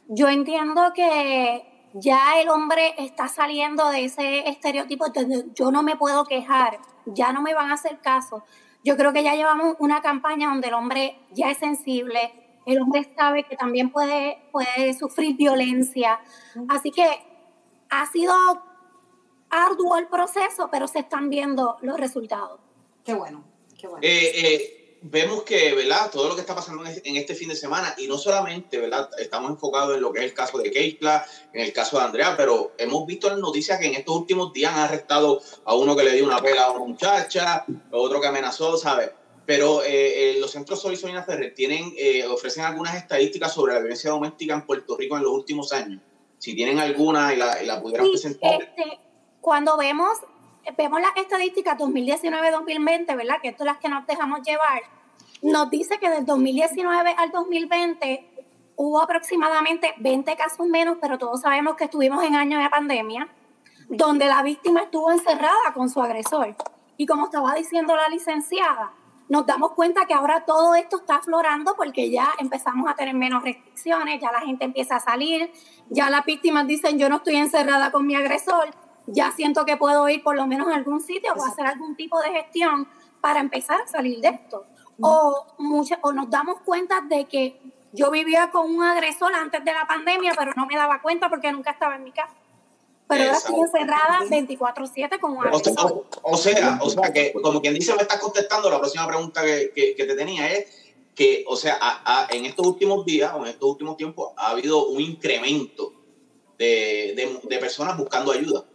Yo 0.08 0.30
entiendo 0.30 0.94
que 0.96 1.66
ya 1.96 2.42
el 2.42 2.48
hombre 2.48 2.94
está 2.98 3.28
saliendo 3.28 3.90
de 3.90 4.06
ese 4.06 4.48
estereotipo, 4.48 5.08
entonces 5.08 5.46
yo 5.54 5.70
no 5.70 5.84
me 5.84 5.98
puedo 5.98 6.24
quejar, 6.24 6.80
ya 7.08 7.34
no 7.34 7.42
me 7.42 7.54
van 7.54 7.72
a 7.72 7.74
hacer 7.74 8.00
caso. 8.00 8.46
Yo 8.86 8.96
creo 8.96 9.12
que 9.12 9.22
ya 9.24 9.36
llevamos 9.36 9.76
una 9.80 10.02
campaña 10.02 10.48
donde 10.48 10.70
el 10.70 10.76
hombre 10.76 11.18
ya 11.34 11.52
es 11.52 11.58
sensible, 11.58 12.32
el 12.66 12.82
hombre 12.82 13.10
sabe 13.18 13.44
que 13.44 13.58
también 13.58 13.90
puede, 13.90 14.38
puede 14.54 14.94
sufrir 14.94 15.36
violencia. 15.36 16.22
Así 16.70 16.92
que 16.92 17.04
ha 17.94 18.12
sido 18.12 18.34
arduo 19.52 19.98
el 19.98 20.08
proceso, 20.08 20.70
pero 20.72 20.88
se 20.88 21.00
están 21.00 21.30
viendo 21.30 21.78
los 21.82 22.00
resultados. 22.00 22.60
Qué 23.06 23.14
bueno, 23.14 23.44
qué 23.80 23.88
bueno. 23.88 24.02
Eh, 24.02 24.32
eh, 24.34 25.00
vemos 25.04 25.44
que, 25.44 25.76
¿verdad? 25.76 26.10
Todo 26.12 26.28
lo 26.28 26.34
que 26.34 26.42
está 26.42 26.56
pasando 26.56 26.84
en 26.86 27.16
este 27.16 27.36
fin 27.36 27.50
de 27.50 27.56
semana, 27.56 27.94
y 28.00 28.08
no 28.08 28.18
solamente, 28.18 28.80
¿verdad? 28.80 29.12
Estamos 29.20 29.52
enfocados 29.52 29.96
en 29.96 30.02
lo 30.02 30.12
que 30.12 30.22
es 30.22 30.26
el 30.26 30.34
caso 30.34 30.58
de 30.58 30.72
Keisla, 30.72 31.24
en 31.54 31.62
el 31.62 31.72
caso 31.72 32.00
de 32.00 32.06
Andrea, 32.06 32.36
pero 32.36 32.72
hemos 32.80 33.06
visto 33.06 33.32
en 33.32 33.40
noticias 33.40 33.80
que 33.80 33.86
en 33.86 33.94
estos 33.94 34.16
últimos 34.16 34.52
días 34.54 34.74
han 34.74 34.80
arrestado 34.80 35.40
a 35.64 35.76
uno 35.76 35.96
que 35.96 36.04
le 36.04 36.14
dio 36.14 36.26
una 36.26 36.42
pela 36.42 36.64
a 36.64 36.72
una 36.72 36.86
muchacha, 36.86 37.58
a 37.58 37.66
otro 37.92 38.20
que 38.20 38.28
amenazó, 38.28 38.76
¿sabes? 38.76 39.12
Pero 39.46 39.84
eh, 39.86 40.38
los 40.40 40.50
centros 40.50 40.82
Sol 40.82 40.94
y 40.94 40.98
Ferrer 40.98 41.54
tienen, 41.54 41.94
ofrecen 42.32 42.64
algunas 42.64 42.96
estadísticas 42.96 43.54
sobre 43.54 43.74
la 43.74 43.80
violencia 43.82 44.10
doméstica 44.10 44.56
en 44.56 44.66
Puerto 44.66 44.98
Rico 44.98 45.16
en 45.16 45.24
los 45.24 45.34
últimos 45.34 45.72
años 45.74 46.02
si 46.44 46.54
tienen 46.54 46.78
alguna 46.78 47.34
y 47.34 47.38
la, 47.38 47.64
y 47.64 47.66
la 47.66 47.82
pudieran 47.82 48.10
presentar. 48.10 48.62
Este, 48.62 49.00
cuando 49.40 49.78
vemos, 49.78 50.10
vemos 50.78 51.00
las 51.00 51.16
estadísticas 51.16 51.78
2019-2020, 51.78 53.16
¿verdad? 53.16 53.36
Que 53.42 53.56
son 53.56 53.68
las 53.68 53.78
que 53.78 53.88
nos 53.88 54.06
dejamos 54.06 54.42
llevar, 54.46 54.82
nos 55.42 55.70
dice 55.70 56.00
que 56.00 56.10
del 56.10 56.26
2019 56.26 57.16
al 57.18 57.32
2020 57.32 58.30
hubo 58.76 59.02
aproximadamente 59.02 59.94
20 60.00 60.36
casos 60.36 60.68
menos, 60.68 60.98
pero 61.00 61.18
todos 61.18 61.40
sabemos 61.40 61.78
que 61.78 61.86
estuvimos 61.86 62.22
en 62.26 62.36
años 62.36 62.62
de 62.62 62.70
pandemia, 62.70 63.30
donde 63.88 64.26
la 64.26 64.44
víctima 64.44 64.82
estuvo 64.82 65.12
encerrada 65.12 65.72
con 65.74 65.90
su 65.90 66.02
agresor. 66.02 66.58
Y 66.98 67.06
como 67.06 67.28
estaba 67.28 67.56
diciendo 67.56 67.96
la 67.96 68.10
licenciada, 68.10 68.92
nos 69.30 69.46
damos 69.46 69.72
cuenta 69.72 70.06
que 70.06 70.14
ahora 70.14 70.46
todo 70.46 70.76
esto 70.76 70.98
está 70.98 71.16
aflorando 71.16 71.76
porque 71.76 72.10
ya 72.10 72.30
empezamos 72.40 72.90
a 72.90 72.96
tener 72.96 73.16
menos 73.16 73.44
restricciones, 73.44 74.22
ya 74.22 74.32
la 74.32 74.42
gente 74.42 74.66
empieza 74.66 74.98
a 74.98 75.00
salir, 75.00 75.52
ya 75.90 76.10
las 76.10 76.26
víctimas 76.26 76.68
dicen 76.68 77.00
yo 77.00 77.10
no 77.10 77.18
estoy 77.18 77.36
encerrada 77.36 77.92
con 77.92 78.06
mi 78.06 78.16
agresor, 78.16 78.70
ya 79.08 79.32
siento 79.32 79.66
que 79.66 79.78
puedo 79.78 80.08
ir 80.10 80.24
por 80.24 80.36
lo 80.36 80.48
menos 80.48 80.68
a 80.68 80.76
algún 80.76 81.02
sitio 81.02 81.34
o 81.34 81.46
hacer 81.46 81.66
algún 81.66 81.96
tipo 81.96 82.22
de 82.22 82.32
gestión 82.32 82.88
para 83.22 83.40
empezar 83.40 83.82
a 83.82 83.88
salir 83.88 84.20
de 84.20 84.30
esto. 84.30 84.66
O, 85.02 85.48
o 86.02 86.14
nos 86.14 86.30
damos 86.30 86.60
cuenta 86.62 87.02
de 87.02 87.26
que 87.26 87.60
yo 87.92 88.12
vivía 88.12 88.52
con 88.52 88.74
un 88.74 88.84
agresor 88.84 89.34
antes 89.34 89.64
de 89.64 89.74
la 89.74 89.86
pandemia, 89.88 90.34
pero 90.38 90.52
no 90.56 90.66
me 90.66 90.76
daba 90.76 91.02
cuenta 91.02 91.30
porque 91.30 91.52
nunca 91.52 91.72
estaba 91.72 91.96
en 91.96 92.04
mi 92.04 92.12
casa 92.12 92.34
pero 93.14 93.24
ahora 93.26 93.38
estoy 93.38 93.60
encerrada 93.60 94.20
24/7 94.30 95.20
con 95.20 95.32
un 95.32 95.48
o 95.48 95.60
sea, 95.60 95.74
o, 96.22 96.38
sea, 96.38 96.80
o 96.82 96.90
sea, 96.90 97.14
que 97.14 97.34
como 97.34 97.62
quien 97.62 97.74
dice 97.74 97.96
me 97.96 98.02
estás 98.02 98.20
contestando, 98.20 98.70
la 98.70 98.80
próxima 98.80 99.08
pregunta 99.08 99.42
que, 99.44 99.72
que, 99.74 100.06
te 100.06 100.16
tenía 100.16 100.52
es 100.52 100.68
que, 101.16 101.46
o 101.48 101.56
sea, 101.56 101.78
en 102.30 102.46
estos 102.46 102.66
últimos 102.66 103.06
días 103.06 103.32
o 103.36 103.44
en 103.44 103.52
estos 103.52 103.70
últimos 103.70 103.98
tiempos 103.98 104.32
ha 104.36 104.52
habido 104.52 104.88
un 104.88 105.02
incremento 105.02 105.94
de, 106.58 107.14
de, 107.16 107.40
de 107.44 107.58
personas 107.58 107.98
buscando 107.98 108.32
ayuda. 108.32 108.66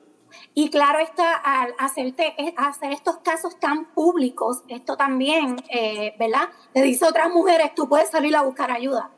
Y 0.55 0.71
claro 0.71 0.99
está, 0.99 1.35
al 1.35 1.75
hacerte, 1.79 2.35
hacer 2.57 2.93
estos 2.93 3.19
casos 3.19 3.59
tan 3.61 3.93
públicos, 3.93 4.63
esto 4.69 4.97
también, 4.97 5.57
eh, 5.69 6.15
¿verdad? 6.19 6.49
Le 6.75 6.83
dice 6.83 7.05
a 7.05 7.09
otras 7.09 7.31
mujeres, 7.31 7.75
tú 7.75 7.89
puedes 7.89 8.11
salir 8.11 8.35
a 8.37 8.43
buscar 8.43 8.71
ayuda. 8.71 9.11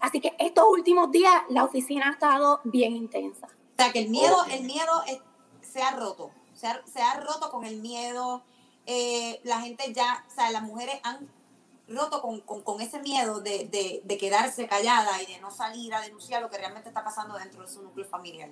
Así 0.00 0.20
que 0.20 0.32
estos 0.38 0.64
últimos 0.70 1.10
días 1.10 1.34
la 1.48 1.64
oficina 1.64 2.08
ha 2.08 2.12
estado 2.12 2.60
bien 2.64 2.94
intensa. 2.94 3.48
O 3.78 3.82
sea, 3.82 3.92
que 3.92 4.00
el 4.00 4.08
miedo, 4.08 4.36
el 4.50 4.64
miedo 4.64 5.04
se 5.62 5.80
ha 5.82 5.92
roto, 5.92 6.32
se 6.52 6.66
ha, 6.66 6.82
se 6.92 7.00
ha 7.00 7.20
roto 7.20 7.48
con 7.50 7.64
el 7.64 7.76
miedo. 7.80 8.42
Eh, 8.86 9.40
la 9.44 9.60
gente 9.60 9.92
ya, 9.92 10.24
o 10.26 10.34
sea, 10.34 10.50
las 10.50 10.62
mujeres 10.62 10.98
han 11.04 11.28
roto 11.86 12.20
con, 12.20 12.40
con, 12.40 12.62
con 12.62 12.80
ese 12.80 12.98
miedo 12.98 13.38
de, 13.38 13.68
de, 13.68 14.02
de, 14.04 14.18
quedarse 14.18 14.66
callada 14.66 15.22
y 15.22 15.32
de 15.32 15.38
no 15.38 15.52
salir 15.52 15.94
a 15.94 16.00
denunciar 16.00 16.42
lo 16.42 16.50
que 16.50 16.58
realmente 16.58 16.88
está 16.88 17.04
pasando 17.04 17.38
dentro 17.38 17.62
de 17.62 17.68
su 17.68 17.80
núcleo 17.82 18.04
familiar. 18.06 18.50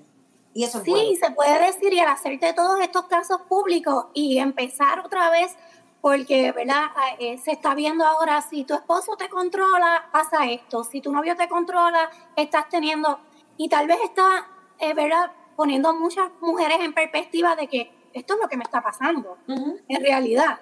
Y 0.55 0.63
eso 0.63 0.81
sí, 0.85 1.19
se 1.21 1.31
puede 1.33 1.59
decir 1.67 1.93
y 1.93 1.99
al 1.99 2.09
hacerte 2.09 2.53
todos 2.55 2.81
estos 2.81 3.07
casos 3.07 3.43
públicos 3.43 4.07
y 4.15 4.39
empezar 4.39 5.01
otra 5.01 5.29
vez 5.31 5.57
porque, 6.01 6.53
¿verdad? 6.53 6.85
Ah, 6.95 7.17
eh, 7.19 7.37
se 7.39 7.51
está 7.51 7.75
viendo 7.75 8.07
ahora, 8.07 8.41
si 8.43 8.63
tu 8.65 8.75
esposo 8.75 9.17
te 9.17 9.29
controla, 9.29 10.09
pasa 10.13 10.47
esto, 10.47 10.85
si 10.85 11.01
tu 11.01 11.11
novio 11.11 11.35
te 11.37 11.49
controla, 11.49 12.09
estás 12.37 12.69
teniendo, 12.69 13.19
y 13.57 13.69
tal 13.69 13.89
vez 13.89 13.99
está, 14.05 14.49
eh, 14.79 14.95
¿verdad? 14.95 15.33
Poniendo 15.57 15.89
a 15.89 15.93
muchas 15.93 16.31
mujeres 16.41 16.79
en 16.81 16.93
perspectiva 16.93 17.57
de 17.57 17.69
que 17.69 17.91
esto 18.13 18.35
es 18.35 18.41
lo 18.41 18.49
que 18.49 18.57
me 18.57 18.65
está 18.65 18.83
pasando, 18.83 19.37
en 19.47 20.01
realidad. 20.03 20.59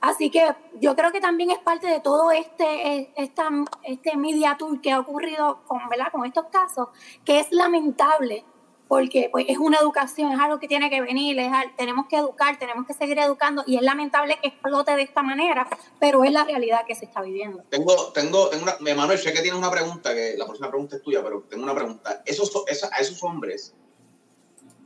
Así 0.00 0.30
que 0.30 0.54
yo 0.80 0.94
creo 0.94 1.10
que 1.10 1.20
también 1.20 1.50
es 1.50 1.58
parte 1.58 1.88
de 1.88 2.00
todo 2.00 2.30
este, 2.30 2.64
eh, 2.64 3.12
esta, 3.16 3.48
este 3.82 4.16
media 4.16 4.56
tour 4.56 4.80
que 4.80 4.92
ha 4.92 5.00
ocurrido 5.00 5.62
con, 5.66 5.88
¿verdad? 5.88 6.12
con 6.12 6.24
estos 6.24 6.46
casos, 6.46 6.88
que 7.24 7.40
es 7.40 7.50
lamentable 7.50 8.44
porque 8.88 9.28
pues, 9.30 9.44
es 9.48 9.58
una 9.58 9.78
educación, 9.78 10.32
es 10.32 10.40
algo 10.40 10.58
que 10.58 10.66
tiene 10.66 10.88
que 10.88 11.02
venir, 11.02 11.38
es, 11.38 11.52
tenemos 11.76 12.06
que 12.08 12.16
educar, 12.16 12.58
tenemos 12.58 12.86
que 12.86 12.94
seguir 12.94 13.18
educando 13.18 13.62
y 13.66 13.76
es 13.76 13.82
lamentable 13.82 14.38
que 14.40 14.48
explote 14.48 14.96
de 14.96 15.02
esta 15.02 15.22
manera, 15.22 15.68
pero 16.00 16.24
es 16.24 16.32
la 16.32 16.44
realidad 16.44 16.80
que 16.86 16.94
se 16.94 17.04
está 17.04 17.20
viviendo. 17.20 17.62
Tengo, 17.68 18.12
tengo, 18.12 18.48
tengo 18.48 18.64
una, 18.64 18.94
Manuel, 18.94 19.18
sé 19.18 19.32
que 19.34 19.42
tienes 19.42 19.58
una 19.58 19.70
pregunta, 19.70 20.14
que 20.14 20.34
la 20.38 20.46
próxima 20.46 20.70
pregunta 20.70 20.96
es 20.96 21.02
tuya, 21.02 21.22
pero 21.22 21.42
tengo 21.42 21.64
una 21.64 21.74
pregunta. 21.74 22.22
Esos, 22.24 22.50
a 22.90 22.96
esos 22.98 23.22
hombres 23.22 23.74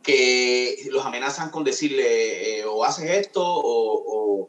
que 0.03 0.89
los 0.91 1.07
amenazan 1.07 1.51
con 1.51 1.63
decirle 1.63 2.59
eh, 2.59 2.65
o 2.65 2.83
haces 2.83 3.09
esto 3.09 3.41
o, 3.41 4.41
o, 4.43 4.49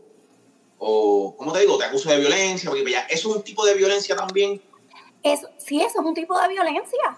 o, 0.79 1.35
¿cómo 1.37 1.53
te 1.53 1.59
digo? 1.59 1.77
Te 1.77 1.85
acuso 1.85 2.09
de 2.09 2.19
violencia, 2.19 2.71
porque 2.71 2.89
ya, 2.89 3.01
¿eso 3.01 3.29
es 3.29 3.35
un 3.35 3.43
tipo 3.43 3.63
de 3.63 3.75
violencia 3.75 4.15
también? 4.15 4.59
Eso, 5.21 5.47
sí, 5.57 5.79
eso 5.79 6.01
es 6.01 6.05
un 6.05 6.15
tipo 6.15 6.37
de 6.41 6.47
violencia 6.47 7.17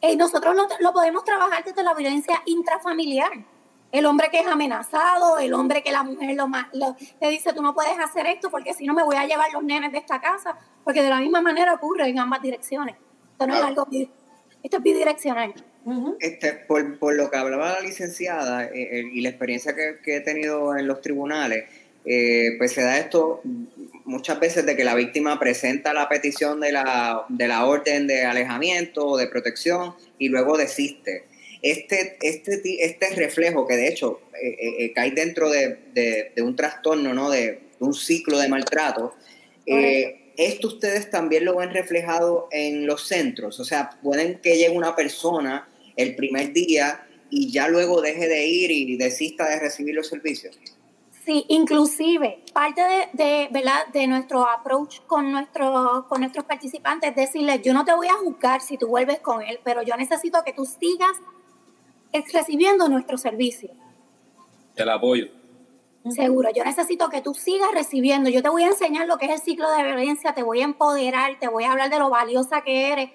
eh, 0.00 0.16
nosotros 0.16 0.54
lo, 0.80 0.92
podemos 0.92 1.24
trabajar 1.24 1.64
desde 1.64 1.82
la 1.82 1.94
violencia 1.94 2.42
intrafamiliar. 2.46 3.30
El 3.92 4.04
hombre 4.04 4.28
que 4.30 4.40
es 4.40 4.46
amenazado, 4.46 5.38
el 5.38 5.54
hombre 5.54 5.82
que 5.82 5.92
la 5.92 6.02
mujer 6.02 6.34
lo, 6.36 6.48
lo, 6.72 6.96
le 7.20 7.30
dice, 7.30 7.52
tú 7.52 7.62
no 7.62 7.74
puedes 7.74 7.98
hacer 7.98 8.26
esto 8.26 8.50
porque 8.50 8.74
si 8.74 8.84
no 8.84 8.94
me 8.94 9.04
voy 9.04 9.16
a 9.16 9.26
llevar 9.26 9.50
los 9.52 9.62
nenes 9.62 9.92
de 9.92 9.98
esta 9.98 10.20
casa, 10.20 10.58
porque 10.84 11.02
de 11.02 11.08
la 11.08 11.20
misma 11.20 11.40
manera 11.40 11.74
ocurre 11.74 12.08
en 12.08 12.18
ambas 12.18 12.42
direcciones. 12.42 12.96
Esto 13.32 13.46
no 13.46 13.54
es 13.54 13.62
algo, 13.62 13.88
esto 14.62 14.76
es 14.76 14.82
bidireccional. 14.82 15.54
este, 16.18 16.52
por, 16.52 16.98
por, 16.98 17.14
lo 17.14 17.30
que 17.30 17.36
hablaba 17.36 17.74
la 17.74 17.80
licenciada 17.80 18.64
eh, 18.64 18.70
eh, 18.74 19.04
y 19.12 19.20
la 19.20 19.28
experiencia 19.28 19.74
que, 19.74 19.98
que, 20.02 20.16
he 20.16 20.20
tenido 20.20 20.76
en 20.76 20.88
los 20.88 21.00
tribunales, 21.00 21.70
pues 22.58 22.72
se 22.72 22.82
da 22.82 22.98
esto 22.98 23.40
muchas 24.06 24.40
veces 24.40 24.64
de 24.64 24.76
que 24.76 24.84
la 24.84 24.94
víctima 24.94 25.38
presenta 25.38 25.92
la 25.92 26.08
petición 26.08 26.60
de 26.60 26.72
la, 26.72 27.26
de 27.28 27.48
la 27.48 27.66
orden 27.66 28.06
de 28.06 28.24
alejamiento 28.24 29.06
o 29.06 29.16
de 29.18 29.26
protección 29.26 29.94
y 30.18 30.28
luego 30.28 30.56
desiste. 30.56 31.24
Este, 31.60 32.16
este, 32.20 32.84
este 32.84 33.14
reflejo 33.16 33.66
que 33.66 33.76
de 33.76 33.88
hecho 33.88 34.20
eh, 34.40 34.48
eh, 34.48 34.74
eh, 34.78 34.92
cae 34.92 35.10
dentro 35.10 35.50
de, 35.50 36.32
un 36.38 36.54
trastorno, 36.54 37.12
¿no? 37.12 37.30
de, 37.30 37.60
un 37.80 37.92
ciclo 37.92 38.38
de 38.38 38.48
maltrato, 38.48 39.14
esto 40.36 40.68
ustedes 40.68 41.10
también 41.10 41.44
lo 41.44 41.56
ven 41.56 41.70
reflejado 41.70 42.48
en 42.52 42.86
los 42.86 43.06
centros, 43.08 43.58
o 43.58 43.64
sea, 43.64 43.90
pueden 44.02 44.38
que 44.40 44.56
llegue 44.56 44.70
una 44.70 44.94
persona 44.94 45.68
el 45.96 46.14
primer 46.14 46.52
día 46.52 47.06
y 47.30 47.50
ya 47.50 47.68
luego 47.68 48.00
deje 48.00 48.28
de 48.28 48.46
ir 48.46 48.70
y 48.70 48.96
desista 48.96 49.48
de 49.48 49.58
recibir 49.58 49.94
los 49.94 50.08
servicios. 50.08 50.58
Sí, 51.26 51.44
inclusive 51.48 52.44
parte 52.52 52.80
de, 53.12 53.48
¿verdad? 53.50 53.88
de 53.92 54.06
nuestro 54.06 54.48
approach 54.48 55.00
con, 55.08 55.32
nuestro, 55.32 56.06
con 56.08 56.20
nuestros 56.20 56.44
participantes 56.44 57.10
es 57.10 57.16
decirles, 57.16 57.62
yo 57.62 57.74
no 57.74 57.84
te 57.84 57.92
voy 57.92 58.06
a 58.06 58.14
juzgar 58.14 58.60
si 58.60 58.78
tú 58.78 58.86
vuelves 58.86 59.18
con 59.18 59.42
él, 59.42 59.58
pero 59.64 59.82
yo 59.82 59.96
necesito 59.96 60.44
que 60.44 60.52
tú 60.52 60.64
sigas 60.64 61.10
recibiendo 62.32 62.88
nuestro 62.88 63.18
servicio. 63.18 63.70
El 64.76 64.88
apoyo. 64.88 65.26
Seguro, 66.10 66.50
yo 66.54 66.62
necesito 66.62 67.08
que 67.08 67.22
tú 67.22 67.34
sigas 67.34 67.72
recibiendo. 67.74 68.30
Yo 68.30 68.40
te 68.40 68.48
voy 68.48 68.62
a 68.62 68.68
enseñar 68.68 69.08
lo 69.08 69.18
que 69.18 69.26
es 69.26 69.32
el 69.32 69.40
ciclo 69.40 69.68
de 69.72 69.82
violencia, 69.82 70.32
te 70.32 70.44
voy 70.44 70.60
a 70.60 70.64
empoderar, 70.64 71.40
te 71.40 71.48
voy 71.48 71.64
a 71.64 71.72
hablar 71.72 71.90
de 71.90 71.98
lo 71.98 72.08
valiosa 72.08 72.60
que 72.60 72.92
eres. 72.92 73.10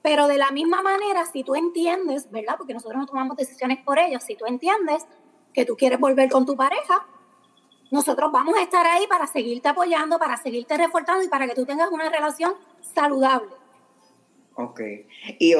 Pero 0.00 0.28
de 0.28 0.38
la 0.38 0.52
misma 0.52 0.80
manera, 0.80 1.26
si 1.26 1.42
tú 1.42 1.56
entiendes, 1.56 2.30
¿verdad? 2.30 2.54
Porque 2.56 2.72
nosotros 2.72 3.00
no 3.00 3.06
tomamos 3.06 3.36
decisiones 3.36 3.78
por 3.84 3.98
ellos, 3.98 4.22
si 4.22 4.36
tú 4.36 4.46
entiendes 4.46 5.04
que 5.52 5.64
tú 5.64 5.76
quieres 5.76 5.98
volver 5.98 6.30
con 6.30 6.46
tu 6.46 6.54
pareja, 6.54 7.04
nosotros 7.92 8.32
vamos 8.32 8.56
a 8.56 8.62
estar 8.62 8.86
ahí 8.86 9.06
para 9.06 9.26
seguirte 9.26 9.68
apoyando, 9.68 10.18
para 10.18 10.38
seguirte 10.38 10.76
reforzando 10.78 11.22
y 11.22 11.28
para 11.28 11.46
que 11.46 11.54
tú 11.54 11.66
tengas 11.66 11.90
una 11.92 12.08
relación 12.08 12.54
saludable. 12.80 13.50
Ok. 14.54 14.80
Y, 15.38 15.54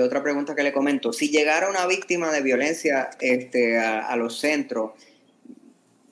otra 0.00 0.22
pregunta 0.24 0.56
que 0.56 0.64
le 0.64 0.72
comento, 0.72 1.12
si 1.12 1.30
llegara 1.30 1.70
una 1.70 1.86
víctima 1.86 2.32
de 2.32 2.42
violencia 2.42 3.10
este, 3.20 3.78
a, 3.78 4.14
los 4.16 4.40
centros, 4.40 4.90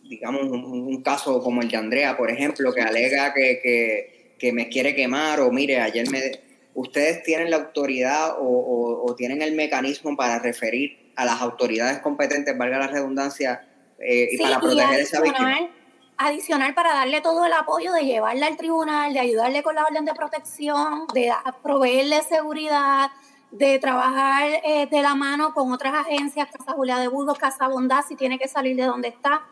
digamos 0.05 0.42
un, 0.42 1.03
caso 1.03 1.42
como 1.42 1.62
el 1.62 1.68
de 1.68 1.76
Andrea, 1.76 2.16
por 2.16 2.30
ejemplo, 2.30 2.72
que 2.72 2.82
alega 2.82 3.34
que, 3.34 4.36
que, 4.38 4.53
me 4.53 4.68
quiere 4.68 4.94
quemar 4.94 5.40
o 5.40 5.51
mire, 5.51 5.80
ayer 5.80 6.09
me... 6.11 6.48
¿Ustedes 6.74 7.24
tienen 7.24 7.51
la 7.51 7.57
autoridad 7.57 8.36
o, 8.38 9.03
o 9.05 9.14
tienen 9.16 9.42
el 9.42 9.57
mecanismo 9.57 10.16
para 10.16 10.38
referir 10.38 11.11
a 11.16 11.24
las 11.24 11.40
autoridades 11.40 11.98
competentes, 11.98 12.57
valga 12.57 12.78
la 12.78 12.86
redundancia, 12.86 13.70
eh, 14.01 14.28
y 14.32 14.38
para 14.38 14.59
proteger 14.61 15.01
esa 15.01 15.20
víctima. 15.20 15.68
Adicional 16.16 16.74
para 16.74 16.92
darle 16.92 17.22
todo 17.22 17.46
el 17.46 17.53
apoyo 17.53 17.92
de 17.92 18.05
llevarla 18.05 18.46
al 18.46 18.57
tribunal, 18.57 19.12
de 19.14 19.20
ayudarle 19.20 19.62
con 19.62 19.74
la 19.74 19.84
orden 19.84 20.05
de 20.05 20.12
protección, 20.12 21.07
de 21.14 21.32
proveerle 21.62 22.22
seguridad, 22.22 23.11
de 23.51 23.78
trabajar 23.78 24.61
eh, 24.64 24.86
de 24.90 25.03
la 25.03 25.14
mano 25.14 25.55
con 25.55 25.72
otras 25.72 25.94
agencias, 25.94 26.48
Casa 26.51 26.72
Julia 26.72 26.98
de 26.98 27.09
Burgos, 27.09 27.38
Casa 27.38 27.68
Bondad, 27.68 28.05
si 28.07 28.16
tiene 28.16 28.38
que 28.38 28.48
salir 28.48 28.76
de 28.76 28.82
donde 28.82 29.09
está, 29.09 29.42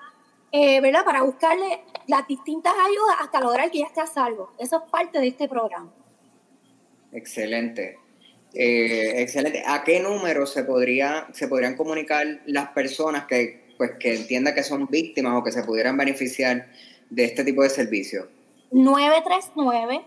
eh, 0.52 0.82
¿verdad? 0.82 1.06
Para 1.06 1.22
buscarle 1.22 1.84
las 2.06 2.26
distintas 2.26 2.74
ayudas 2.74 3.16
hasta 3.20 3.40
lograr 3.40 3.70
que 3.70 3.78
ya 3.78 3.86
esté 3.86 4.02
a 4.02 4.06
salvo. 4.06 4.52
Eso 4.58 4.82
es 4.84 4.90
parte 4.90 5.20
de 5.20 5.28
este 5.28 5.48
programa. 5.48 5.90
Excelente. 7.12 7.98
excelente. 8.52 9.62
¿A 9.66 9.84
qué 9.84 10.00
número 10.00 10.44
se, 10.44 10.64
podría, 10.64 11.28
se 11.32 11.48
podrían 11.48 11.76
comunicar 11.76 12.26
las 12.44 12.68
personas 12.68 13.24
que 13.24 13.67
pues 13.78 13.92
que 13.98 14.14
entienda 14.14 14.54
que 14.54 14.62
son 14.62 14.86
víctimas 14.88 15.34
o 15.34 15.42
que 15.42 15.52
se 15.52 15.62
pudieran 15.62 15.96
beneficiar 15.96 16.68
de 17.08 17.24
este 17.24 17.44
tipo 17.44 17.62
de 17.62 17.70
servicio? 17.70 18.28
939 18.72 20.04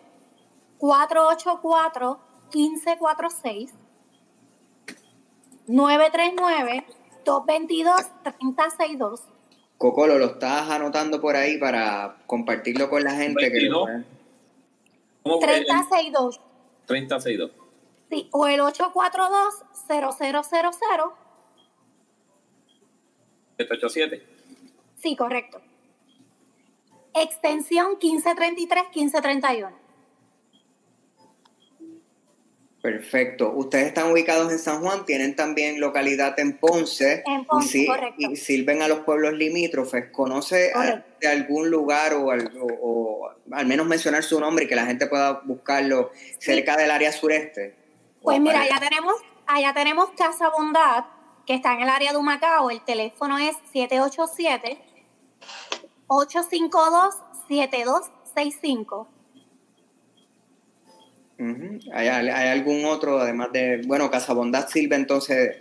484 0.78 2.19
1546 2.53 3.72
939 5.67 6.86
222 7.26 7.95
3062 8.24 9.22
Cocolo, 9.82 10.19
lo 10.19 10.26
estás 10.26 10.69
anotando 10.69 11.19
por 11.19 11.36
ahí 11.36 11.57
para 11.57 12.17
compartirlo 12.28 12.88
con 12.88 13.03
la 13.03 13.15
gente. 13.15 13.49
22. 13.49 13.89
Que 15.24 15.39
3062. 15.41 16.39
3062. 16.86 17.51
Sí, 18.11 18.30
o 18.32 18.45
el 18.45 18.61
842 18.61 19.63
0000 19.88 21.20
787. 23.68 24.24
Sí, 25.01 25.16
correcto. 25.16 25.62
Extensión 27.14 27.97
1533-1531. 27.99 29.82
Perfecto. 32.82 33.51
Ustedes 33.51 33.88
están 33.88 34.12
ubicados 34.12 34.51
en 34.51 34.57
San 34.57 34.82
Juan, 34.82 35.05
tienen 35.05 35.36
también 35.36 35.80
localidad 35.80 36.39
en 36.39 36.57
Ponce. 36.57 37.24
En 37.28 37.45
Ponce, 37.45 37.78
y, 37.78 37.86
correcto. 37.86 38.16
y 38.18 38.36
sirven 38.36 38.82
a 38.82 38.88
los 38.88 38.99
pueblos 39.01 39.34
limítrofes. 39.34 40.09
¿Conoce 40.12 40.72
de 41.20 41.28
algún 41.28 41.70
lugar 41.70 42.14
o, 42.16 43.30
al 43.51 43.66
menos 43.68 43.86
mencionar 43.86 44.24
su 44.24 44.39
nombre 44.39 44.66
y 44.66 44.68
que 44.68 44.76
la 44.76 44.88
gente 44.88 45.05
pueda 45.05 45.41
buscarlo 45.45 46.12
cerca 46.39 46.76
del 46.76 46.89
área 46.89 47.12
sureste? 47.12 47.76
Pues 48.24 48.39
mira, 48.39 48.62
allá 48.62 48.80
tenemos, 48.80 49.16
allá 49.45 49.74
tenemos 49.74 50.09
Casa 50.18 50.49
Bondad, 50.49 51.05
que 51.51 51.55
está 51.55 51.73
en 51.73 51.81
el 51.81 51.89
área 51.89 52.13
de 52.13 52.17
Humacao, 52.17 52.69
el 52.69 52.79
teléfono 52.79 53.37
es 53.37 53.57
787-852-7265. 56.07 59.07
¿Hay, 61.93 62.07
¿Hay, 62.07 62.47
algún 62.47 62.85
otro, 62.85 63.19
además 63.19 63.51
de, 63.51 63.81
bueno, 63.85 64.09
Casabondad 64.09 64.69
sirve 64.69 64.95
entonces? 64.95 65.57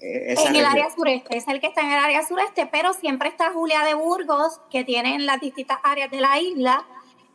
Eh, 0.00 0.34
en 0.38 0.56
el 0.56 0.64
área 0.64 0.88
sureste, 0.88 1.36
es 1.36 1.46
el 1.48 1.60
que 1.60 1.66
está 1.66 1.82
en 1.82 1.92
el 1.92 1.98
área 1.98 2.26
sureste, 2.26 2.66
pero 2.72 2.94
siempre 2.94 3.28
está 3.28 3.52
Julia 3.52 3.82
de 3.82 3.92
Burgos, 3.92 4.62
que 4.70 4.84
tiene 4.84 5.16
en 5.16 5.26
las 5.26 5.38
distintas 5.38 5.80
áreas 5.82 6.10
de 6.10 6.22
la 6.22 6.40
isla. 6.40 6.86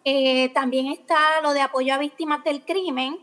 Eh, 0.06 0.50
también 0.56 0.88
está 0.88 1.40
lo 1.44 1.54
de 1.54 1.62
apoyo 1.62 1.94
a 1.94 2.00
víctimas 2.00 2.44
del 2.44 2.66
crimen. 2.66 3.20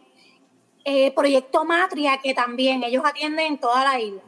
Eh, 0.85 1.11
Proyecto 1.17 1.65
Matria, 1.65 2.21
que 2.23 2.33
también 2.33 2.85
ellos 2.85 3.03
atienden 3.05 3.47
en 3.47 3.59
toda 3.59 3.83
la 3.83 3.99
isla 3.99 4.23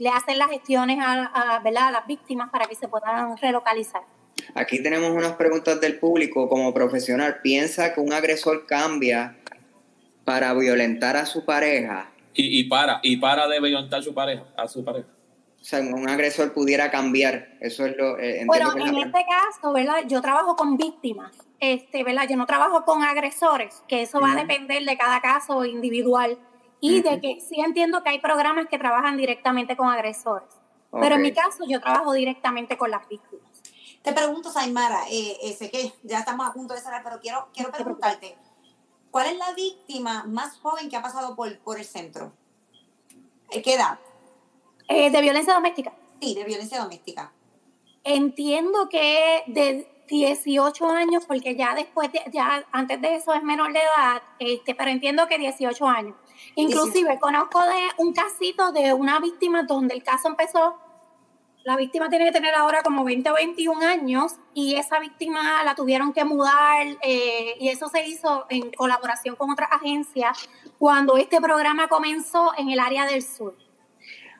le 0.00 0.08
hacen 0.08 0.38
las 0.38 0.48
gestiones 0.48 0.98
a, 0.98 1.26
a, 1.26 1.70
las 1.70 2.06
víctimas 2.06 2.48
para 2.50 2.64
que 2.64 2.74
se 2.74 2.88
puedan 2.88 3.36
relocalizar. 3.36 4.02
Aquí 4.54 4.82
tenemos 4.82 5.10
unas 5.10 5.32
preguntas 5.32 5.78
del 5.78 5.98
público. 5.98 6.48
Como 6.48 6.72
profesional, 6.72 7.40
¿piensa 7.42 7.92
que 7.92 8.00
un 8.00 8.12
agresor 8.14 8.66
cambia 8.66 9.36
para 10.24 10.54
violentar 10.54 11.18
a 11.18 11.26
su 11.26 11.44
pareja? 11.44 12.10
Y, 12.32 12.64
para, 12.64 13.00
y 13.02 13.18
para 13.18 13.46
de 13.46 13.60
violentar 13.60 14.00
a 14.00 14.02
su 14.02 14.14
pareja, 14.14 14.44
a 14.56 14.66
su 14.66 14.82
pareja. 14.82 15.06
O 15.60 15.64
sea, 15.64 15.80
un 15.80 16.08
agresor 16.08 16.54
pudiera 16.54 16.90
cambiar. 16.90 17.58
Eso 17.60 17.84
es 17.84 17.94
lo. 17.98 18.18
Eh, 18.18 18.44
bueno, 18.46 18.72
en 18.78 18.96
este 18.96 19.26
caso, 19.28 19.74
¿verdad? 19.74 20.04
Yo 20.06 20.22
trabajo 20.22 20.56
con 20.56 20.78
víctimas. 20.78 21.36
Este, 21.58 22.02
¿verdad? 22.04 22.22
Yo 22.26 22.36
no 22.38 22.46
trabajo 22.46 22.86
con 22.86 23.02
agresores, 23.02 23.82
que 23.86 24.00
eso 24.00 24.18
va 24.18 24.32
a 24.32 24.36
depender 24.36 24.82
de 24.82 24.96
cada 24.96 25.20
caso 25.20 25.66
individual. 25.66 26.38
Y 26.80 27.02
de 27.02 27.20
que 27.20 27.40
sí 27.40 27.60
entiendo 27.60 28.02
que 28.02 28.10
hay 28.10 28.20
programas 28.20 28.66
que 28.68 28.78
trabajan 28.78 29.16
directamente 29.16 29.76
con 29.76 29.88
agresores. 29.88 30.48
Pero 30.92 31.16
en 31.16 31.22
mi 31.22 31.32
caso, 31.32 31.64
yo 31.68 31.80
trabajo 31.80 32.12
directamente 32.12 32.76
con 32.76 32.90
las 32.90 33.06
víctimas. 33.08 33.46
Te 34.02 34.12
pregunto, 34.12 34.50
Saimara, 34.50 35.04
eh, 35.10 35.36
eh, 35.42 35.52
sé 35.52 35.70
que 35.70 35.92
ya 36.02 36.20
estamos 36.20 36.48
a 36.48 36.52
punto 36.52 36.74
de 36.74 36.80
cerrar, 36.80 37.02
pero 37.04 37.20
quiero, 37.20 37.48
quiero 37.52 37.70
preguntarte, 37.70 38.36
¿cuál 39.10 39.26
es 39.26 39.36
la 39.36 39.52
víctima 39.52 40.24
más 40.24 40.58
joven 40.58 40.88
que 40.88 40.96
ha 40.96 41.02
pasado 41.02 41.36
por, 41.36 41.58
por 41.58 41.78
el 41.78 41.84
centro? 41.84 42.32
¿Qué 43.50 43.74
edad? 43.74 43.98
Eh, 44.88 45.10
¿De 45.10 45.20
violencia 45.20 45.52
doméstica? 45.52 45.92
Sí, 46.20 46.34
de 46.34 46.44
violencia 46.44 46.80
doméstica. 46.80 47.30
Entiendo 48.04 48.88
que 48.88 49.42
de 49.48 49.86
18 50.08 50.88
años, 50.88 51.26
porque 51.26 51.54
ya 51.54 51.74
después, 51.74 52.10
de, 52.12 52.22
ya 52.32 52.64
antes 52.72 53.00
de 53.00 53.16
eso 53.16 53.34
es 53.34 53.42
menor 53.42 53.72
de 53.72 53.80
edad, 53.80 54.22
este, 54.38 54.74
pero 54.74 54.90
entiendo 54.90 55.26
que 55.28 55.38
18 55.38 55.86
años. 55.86 56.16
Inclusive 56.54 57.18
conozco 57.20 57.60
de 57.62 57.80
un 57.98 58.12
casito 58.12 58.72
de 58.72 58.92
una 58.92 59.20
víctima 59.20 59.62
donde 59.64 59.94
el 59.94 60.02
caso 60.02 60.28
empezó 60.28 60.78
la 61.62 61.76
víctima 61.76 62.08
tiene 62.08 62.24
que 62.26 62.32
tener 62.32 62.54
ahora 62.54 62.82
como 62.82 63.04
20 63.04 63.30
o 63.30 63.34
21 63.34 63.86
años 63.86 64.36
y 64.54 64.76
esa 64.76 64.98
víctima 64.98 65.62
la 65.62 65.74
tuvieron 65.74 66.12
que 66.12 66.24
mudar 66.24 66.86
eh, 67.02 67.54
y 67.60 67.68
eso 67.68 67.88
se 67.88 68.06
hizo 68.06 68.46
en 68.48 68.72
colaboración 68.72 69.36
con 69.36 69.50
otras 69.50 69.70
agencias 69.70 70.48
cuando 70.78 71.18
este 71.18 71.40
programa 71.40 71.88
comenzó 71.88 72.52
en 72.56 72.70
el 72.70 72.80
área 72.80 73.04
del 73.04 73.22
sur. 73.22 73.56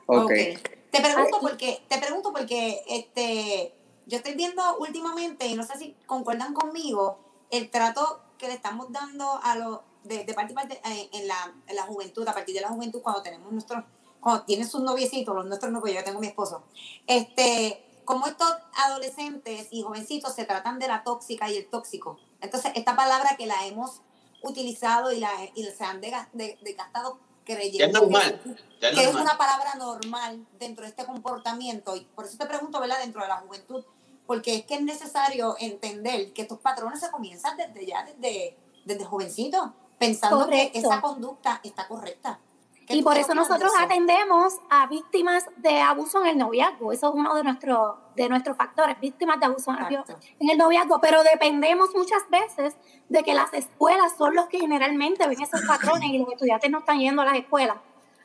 Okay. 0.06 0.58
Te 0.90 1.00
pregunto 1.00 1.38
porque, 1.40 1.82
te 1.88 1.98
pregunto 1.98 2.32
porque 2.32 2.82
este, 2.88 3.74
yo 4.06 4.16
estoy 4.16 4.34
viendo 4.34 4.62
últimamente, 4.78 5.46
y 5.46 5.54
no 5.54 5.62
sé 5.62 5.78
si 5.78 5.94
concuerdan 6.06 6.52
conmigo, 6.54 7.18
el 7.50 7.70
trato 7.70 8.22
que 8.38 8.48
le 8.48 8.54
estamos 8.54 8.90
dando 8.90 9.38
a 9.42 9.56
los 9.56 9.80
de, 10.04 10.24
parte 10.34 10.52
y 10.52 10.54
parte 10.54 10.80
eh, 10.84 11.10
en, 11.12 11.28
la, 11.28 11.54
en 11.66 11.76
la 11.76 11.82
juventud, 11.82 12.26
a 12.28 12.34
partir 12.34 12.54
de 12.54 12.60
la 12.60 12.68
juventud, 12.68 13.02
cuando 13.02 13.22
tenemos 13.22 13.50
nuestros 13.52 13.84
cuando 14.20 14.44
tienes 14.44 14.74
un 14.74 14.84
noviecito, 14.84 15.34
los 15.34 15.46
nuestros 15.46 15.72
no, 15.72 15.80
pues 15.80 15.94
yo 15.94 16.04
tengo 16.04 16.20
mi 16.20 16.26
esposo, 16.26 16.62
este, 17.06 17.82
como 18.04 18.26
estos 18.26 18.54
adolescentes 18.76 19.68
y 19.70 19.82
jovencitos 19.82 20.34
se 20.34 20.44
tratan 20.44 20.78
de 20.78 20.88
la 20.88 21.02
tóxica 21.04 21.50
y 21.50 21.56
el 21.56 21.66
tóxico. 21.68 22.18
Entonces, 22.40 22.72
esta 22.74 22.96
palabra 22.96 23.36
que 23.36 23.46
la 23.46 23.66
hemos 23.66 24.02
utilizado 24.42 25.12
y, 25.12 25.20
la, 25.20 25.30
y 25.54 25.64
se 25.64 25.84
han 25.84 26.00
desgastado 26.00 27.18
creyendo 27.44 28.08
que, 28.08 29.04
es 29.04 29.14
una 29.14 29.36
palabra 29.36 29.74
normal 29.76 30.46
dentro 30.58 30.84
de 30.84 30.90
este 30.90 31.04
comportamiento. 31.04 31.96
Y 31.96 32.00
por 32.00 32.24
eso 32.24 32.38
te 32.38 32.46
pregunto, 32.46 32.80
¿verdad? 32.80 32.98
Dentro 33.00 33.22
de 33.22 33.28
la 33.28 33.36
juventud, 33.38 33.84
porque 34.26 34.56
es 34.56 34.64
que 34.64 34.76
es 34.76 34.82
necesario 34.82 35.56
entender 35.58 36.32
que 36.32 36.42
estos 36.42 36.58
patrones 36.58 37.00
se 37.00 37.10
comienzan 37.10 37.56
desde 37.56 37.86
ya, 37.86 38.04
desde, 38.04 38.56
desde 38.84 39.04
jovencito, 39.04 39.74
pensando 40.00 40.48
que 40.48 40.72
esa 40.74 41.00
conducta 41.00 41.60
está 41.62 41.86
correcta. 41.86 42.40
Y 42.88 43.02
por 43.02 43.16
eso 43.16 43.34
nosotros 43.34 43.70
atendemos 43.78 44.54
a 44.68 44.88
víctimas 44.88 45.44
de 45.58 45.80
abuso 45.80 46.22
en 46.22 46.30
el 46.30 46.38
noviazgo. 46.38 46.90
Eso 46.90 47.10
es 47.10 47.14
uno 47.14 47.36
de 47.36 47.44
nuestros 47.44 47.94
de 48.16 48.28
nuestros 48.28 48.56
factores, 48.56 48.98
víctimas 48.98 49.38
de 49.38 49.46
abuso 49.46 49.70
en 49.70 50.50
el 50.50 50.58
noviazgo. 50.58 51.00
Pero 51.00 51.22
dependemos 51.22 51.90
muchas 51.94 52.28
veces 52.28 52.76
de 53.08 53.22
que 53.22 53.34
las 53.34 53.52
escuelas 53.54 54.14
son 54.18 54.34
los 54.34 54.46
que 54.46 54.58
generalmente 54.58 55.28
ven 55.28 55.40
esos 55.40 55.60
patrones 55.62 56.10
y 56.10 56.18
los 56.18 56.32
estudiantes 56.32 56.70
no 56.70 56.78
están 56.80 56.98
yendo 56.98 57.22
a 57.22 57.26
las 57.26 57.36
escuelas. 57.36 57.76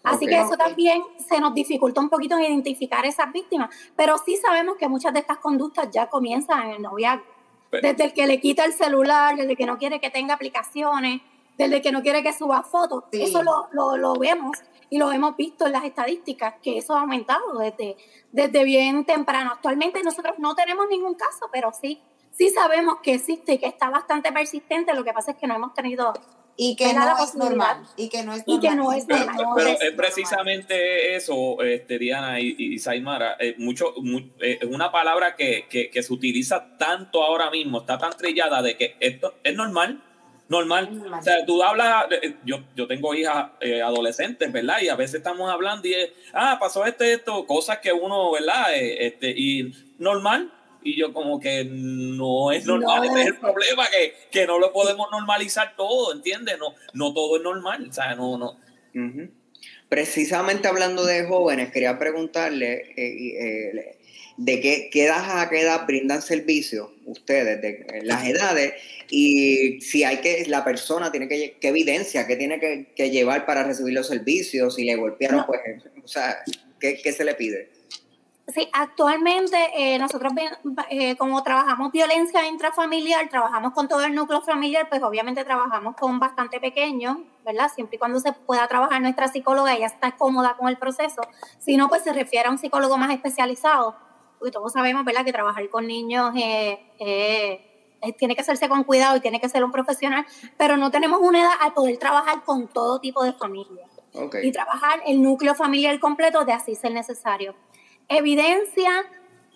Así 0.03 0.27
que 0.27 0.39
eso 0.39 0.55
también 0.57 1.03
se 1.17 1.39
nos 1.39 1.53
dificulta 1.53 1.99
un 1.99 2.09
poquito 2.09 2.39
identificar 2.39 3.05
esas 3.05 3.31
víctimas. 3.31 3.69
Pero 3.95 4.17
sí 4.17 4.37
sabemos 4.37 4.77
que 4.77 4.87
muchas 4.87 5.13
de 5.13 5.19
estas 5.19 5.37
conductas 5.37 5.89
ya 5.91 6.07
comienzan 6.07 6.63
en 6.63 6.71
el 6.71 6.81
noviazgo. 6.81 7.25
Desde 7.71 8.05
el 8.05 8.13
que 8.13 8.25
le 8.25 8.39
quita 8.39 8.63
el 8.65 8.73
celular, 8.73 9.35
desde 9.35 9.55
que 9.55 9.65
no 9.65 9.77
quiere 9.77 9.99
que 9.99 10.09
tenga 10.09 10.35
aplicaciones, 10.35 11.21
desde 11.57 11.81
que 11.81 11.91
no 11.91 12.01
quiere 12.01 12.23
que 12.23 12.33
suba 12.33 12.63
fotos. 12.63 13.05
Eso 13.11 13.43
lo, 13.43 13.67
lo, 13.71 13.97
lo, 13.97 14.13
vemos 14.15 14.57
y 14.89 14.97
lo 14.97 15.11
hemos 15.11 15.35
visto 15.35 15.65
en 15.65 15.73
las 15.73 15.83
estadísticas, 15.83 16.55
que 16.61 16.77
eso 16.77 16.95
ha 16.95 17.01
aumentado 17.01 17.57
desde, 17.59 17.97
desde 18.31 18.63
bien 18.63 19.05
temprano. 19.05 19.51
Actualmente 19.53 20.03
nosotros 20.03 20.35
no 20.37 20.55
tenemos 20.55 20.87
ningún 20.89 21.15
caso, 21.15 21.49
pero 21.51 21.71
sí, 21.73 22.01
sí 22.31 22.49
sabemos 22.49 22.99
que 23.01 23.15
existe 23.15 23.53
y 23.53 23.57
que 23.57 23.67
está 23.67 23.89
bastante 23.89 24.31
persistente. 24.31 24.93
Lo 24.93 25.03
que 25.03 25.13
pasa 25.13 25.31
es 25.31 25.37
que 25.37 25.47
no 25.47 25.55
hemos 25.55 25.73
tenido 25.73 26.13
y 26.57 26.75
que 26.75 26.93
no 26.93 27.17
es 27.21 27.35
normal 27.35 27.85
y 27.97 28.09
que 28.09 28.23
no 28.23 28.33
es 28.33 28.47
normal. 28.47 28.57
Y 28.57 28.59
que 28.59 28.75
no 28.75 28.93
es 28.93 29.07
normal. 29.07 29.35
Pero, 29.55 29.69
es 29.69 29.91
precisamente 29.91 31.15
eso, 31.15 31.61
este, 31.61 31.99
Diana 31.99 32.39
y, 32.39 32.55
y 32.57 32.79
Saimara, 32.79 33.35
eh, 33.39 33.55
mucho, 33.57 33.93
eh, 34.39 34.59
es 34.61 34.67
una 34.67 34.91
palabra 34.91 35.35
que, 35.35 35.67
que, 35.69 35.89
que, 35.89 36.03
se 36.03 36.13
utiliza 36.13 36.77
tanto 36.77 37.23
ahora 37.23 37.49
mismo, 37.51 37.79
está 37.79 37.97
tan 37.97 38.15
trillada 38.15 38.61
de 38.61 38.77
que 38.77 38.95
esto 38.99 39.35
es 39.43 39.55
normal, 39.55 40.01
normal. 40.47 41.03
O 41.19 41.21
sea, 41.21 41.45
tú 41.45 41.61
hablas, 41.63 42.05
eh, 42.21 42.35
yo, 42.45 42.63
yo 42.75 42.87
tengo 42.87 43.13
hijas 43.13 43.51
eh, 43.61 43.81
adolescentes, 43.81 44.51
¿verdad? 44.51 44.81
Y 44.81 44.89
a 44.89 44.95
veces 44.95 45.15
estamos 45.15 45.51
hablando 45.51 45.87
y 45.87 45.93
es, 45.93 46.09
ah, 46.33 46.57
pasó 46.59 46.85
esto, 46.85 47.03
esto, 47.03 47.45
cosas 47.45 47.79
que 47.79 47.91
uno, 47.91 48.31
¿verdad? 48.31 48.73
Eh, 48.75 49.07
este, 49.07 49.29
y 49.31 49.73
normal. 49.99 50.51
Y 50.83 50.95
yo 50.99 51.13
como 51.13 51.39
que 51.39 51.65
no 51.65 52.51
es 52.51 52.63
normal, 52.67 53.05
es 53.17 53.25
el 53.25 53.37
problema, 53.37 53.87
que, 53.87 54.13
que, 54.29 54.45
no 54.45 54.59
lo 54.59 54.71
podemos 54.71 55.07
normalizar 55.11 55.75
todo, 55.75 56.13
¿entiendes? 56.13 56.59
No, 56.59 56.75
no 56.93 57.11
todo 57.11 57.37
es 57.37 57.43
normal, 57.43 57.87
o 57.89 57.91
sea, 57.91 58.13
no, 58.13 58.37
no. 58.37 58.59
Precisamente 59.89 60.67
hablando 60.67 61.03
de 61.03 61.25
jóvenes, 61.25 61.71
quería 61.71 61.97
preguntarle, 61.97 62.93
de 64.37 64.61
qué, 64.61 64.89
qué 64.91 65.05
edad 65.05 65.39
a 65.39 65.49
qué 65.49 65.61
edad 65.61 65.87
brindan 65.87 66.21
servicio 66.21 66.93
ustedes, 67.05 67.61
de 67.63 68.01
las 68.03 68.25
edades, 68.27 68.73
y 69.09 69.81
si 69.81 70.03
hay 70.03 70.17
que, 70.17 70.45
la 70.47 70.63
persona 70.63 71.11
tiene 71.11 71.27
que, 71.27 71.57
qué 71.59 71.67
evidencia, 71.69 72.27
qué 72.27 72.35
tiene 72.35 72.59
que, 72.59 73.09
llevar 73.09 73.45
para 73.45 73.63
recibir 73.63 73.93
los 73.93 74.07
servicios, 74.07 74.75
si 74.75 74.83
le 74.83 74.95
golpearon, 74.95 75.45
pues, 75.45 75.61
o 76.03 76.07
sea, 76.07 76.37
¿qué, 76.79 76.99
¿qué, 77.01 77.11
se 77.11 77.23
le 77.23 77.35
pide? 77.35 77.71
Sí, 78.53 78.69
actualmente 78.73 79.57
eh, 79.75 79.97
nosotros, 79.97 80.33
eh, 80.89 81.15
como 81.15 81.41
trabajamos 81.43 81.91
violencia 81.91 82.45
intrafamiliar, 82.47 83.27
trabajamos 83.29 83.73
con 83.73 83.87
todo 83.87 84.05
el 84.05 84.13
núcleo 84.13 84.41
familiar, 84.41 84.87
pues 84.87 85.01
obviamente 85.01 85.43
trabajamos 85.43 85.95
con 85.95 86.19
bastante 86.19 86.59
pequeños, 86.59 87.17
¿verdad? 87.43 87.71
Siempre 87.73 87.95
y 87.95 87.99
cuando 87.99 88.19
se 88.19 88.33
pueda 88.33 88.67
trabajar 88.67 89.01
nuestra 89.01 89.27
psicóloga, 89.27 89.73
ella 89.73 89.87
está 89.87 90.15
cómoda 90.15 90.57
con 90.57 90.67
el 90.67 90.77
proceso. 90.77 91.21
Si 91.59 91.75
no, 91.75 91.89
pues 91.89 92.03
se 92.03 92.13
refiere 92.13 92.47
a 92.47 92.51
un 92.51 92.59
psicólogo 92.59 92.97
más 92.97 93.11
especializado 93.11 93.95
porque 94.39 94.51
todos 94.51 94.73
sabemos, 94.73 95.05
¿verdad?, 95.05 95.25
que 95.25 95.31
trabajar 95.31 95.67
con 95.69 95.87
niños 95.87 96.33
tiene 98.13 98.35
que 98.35 98.41
hacerse 98.41 98.69
con 98.69 98.83
cuidado 98.83 99.17
y 99.17 99.19
tiene 99.19 99.39
que 99.39 99.49
ser 99.49 99.63
un 99.63 99.71
profesional, 99.71 100.25
pero 100.57 100.77
no 100.77 100.91
tenemos 100.91 101.19
una 101.21 101.41
edad 101.41 101.53
al 101.61 101.73
poder 101.73 101.97
trabajar 101.97 102.43
con 102.43 102.67
todo 102.67 102.99
tipo 102.99 103.23
de 103.23 103.33
familias. 103.33 103.89
Y 104.41 104.51
trabajar 104.51 105.01
el 105.05 105.21
núcleo 105.21 105.55
familiar 105.55 105.99
completo 105.99 106.45
de 106.45 106.53
así 106.53 106.75
ser 106.75 106.93
necesario. 106.93 107.53
Evidencia, 108.07 109.03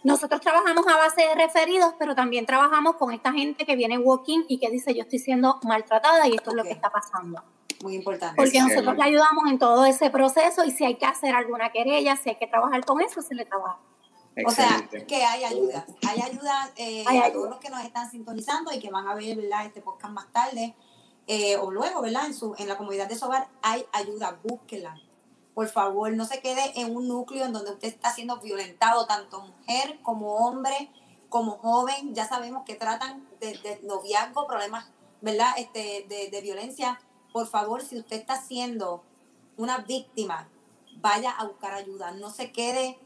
nosotros 0.03 0.41
trabajamos 0.41 0.85
a 0.87 0.97
base 0.97 1.21
de 1.21 1.35
referidos, 1.35 1.93
pero 1.97 2.13
también 2.13 2.45
trabajamos 2.45 2.95
con 2.97 3.13
esta 3.13 3.31
gente 3.31 3.65
que 3.65 3.75
viene 3.75 3.97
walking 3.97 4.43
y 4.49 4.59
que 4.59 4.69
dice 4.69 4.93
yo 4.93 5.03
estoy 5.03 5.19
siendo 5.19 5.59
maltratada 5.63 6.27
y 6.27 6.35
esto 6.35 6.49
es 6.49 6.55
lo 6.57 6.63
que 6.63 6.71
está 6.71 6.89
pasando. 6.89 7.41
Muy 7.81 7.95
importante. 7.95 8.35
Porque 8.35 8.59
nosotros 8.59 8.97
le 8.97 9.03
ayudamos 9.03 9.49
en 9.49 9.57
todo 9.57 9.85
ese 9.85 10.09
proceso 10.09 10.65
y 10.65 10.71
si 10.71 10.83
hay 10.83 10.95
que 10.95 11.05
hacer 11.05 11.33
alguna 11.33 11.71
querella, 11.71 12.17
si 12.17 12.29
hay 12.29 12.35
que 12.35 12.47
trabajar 12.47 12.83
con 12.83 13.01
eso, 13.01 13.21
se 13.21 13.35
le 13.35 13.45
trabaja. 13.45 13.77
O 14.45 14.51
sea, 14.51 14.87
que 15.07 15.23
hay 15.23 15.43
ayuda. 15.43 15.85
Hay 16.07 16.21
ayuda 16.21 16.71
eh, 16.75 17.05
a 17.07 17.31
todos 17.31 17.49
los 17.49 17.59
que 17.59 17.69
nos 17.69 17.83
están 17.83 18.09
sintonizando 18.09 18.71
y 18.71 18.79
que 18.79 18.89
van 18.89 19.07
a 19.07 19.15
ver 19.15 19.35
¿verdad? 19.35 19.65
este 19.65 19.81
podcast 19.81 20.13
más 20.13 20.31
tarde 20.31 20.75
eh, 21.27 21.57
o 21.57 21.71
luego, 21.71 22.01
¿verdad? 22.01 22.25
En, 22.25 22.33
su, 22.33 22.55
en 22.57 22.67
la 22.67 22.77
comunidad 22.77 23.07
de 23.07 23.15
Sobar 23.15 23.47
hay 23.61 23.85
ayuda, 23.91 24.39
búsquela. 24.43 24.99
Por 25.53 25.67
favor, 25.67 26.11
no 26.13 26.25
se 26.25 26.41
quede 26.41 26.79
en 26.79 26.95
un 26.95 27.07
núcleo 27.07 27.45
en 27.45 27.53
donde 27.53 27.71
usted 27.71 27.87
está 27.87 28.13
siendo 28.13 28.39
violentado, 28.39 29.05
tanto 29.05 29.41
mujer 29.41 29.99
como 30.01 30.37
hombre, 30.37 30.91
como 31.27 31.57
joven. 31.57 32.15
Ya 32.15 32.27
sabemos 32.27 32.63
que 32.65 32.75
tratan 32.75 33.27
de, 33.39 33.79
noviazgo, 33.83 34.47
problemas, 34.47 34.89
¿verdad? 35.21 35.51
Este, 35.57 36.05
de, 36.07 36.29
de 36.29 36.41
violencia. 36.41 36.99
Por 37.33 37.47
favor, 37.47 37.83
si 37.83 37.97
usted 37.97 38.17
está 38.17 38.41
siendo 38.41 39.03
una 39.57 39.79
víctima, 39.79 40.47
vaya 41.01 41.31
a 41.31 41.45
buscar 41.45 41.73
ayuda. 41.73 42.11
No 42.11 42.29
se 42.29 42.51
quede 42.51 42.97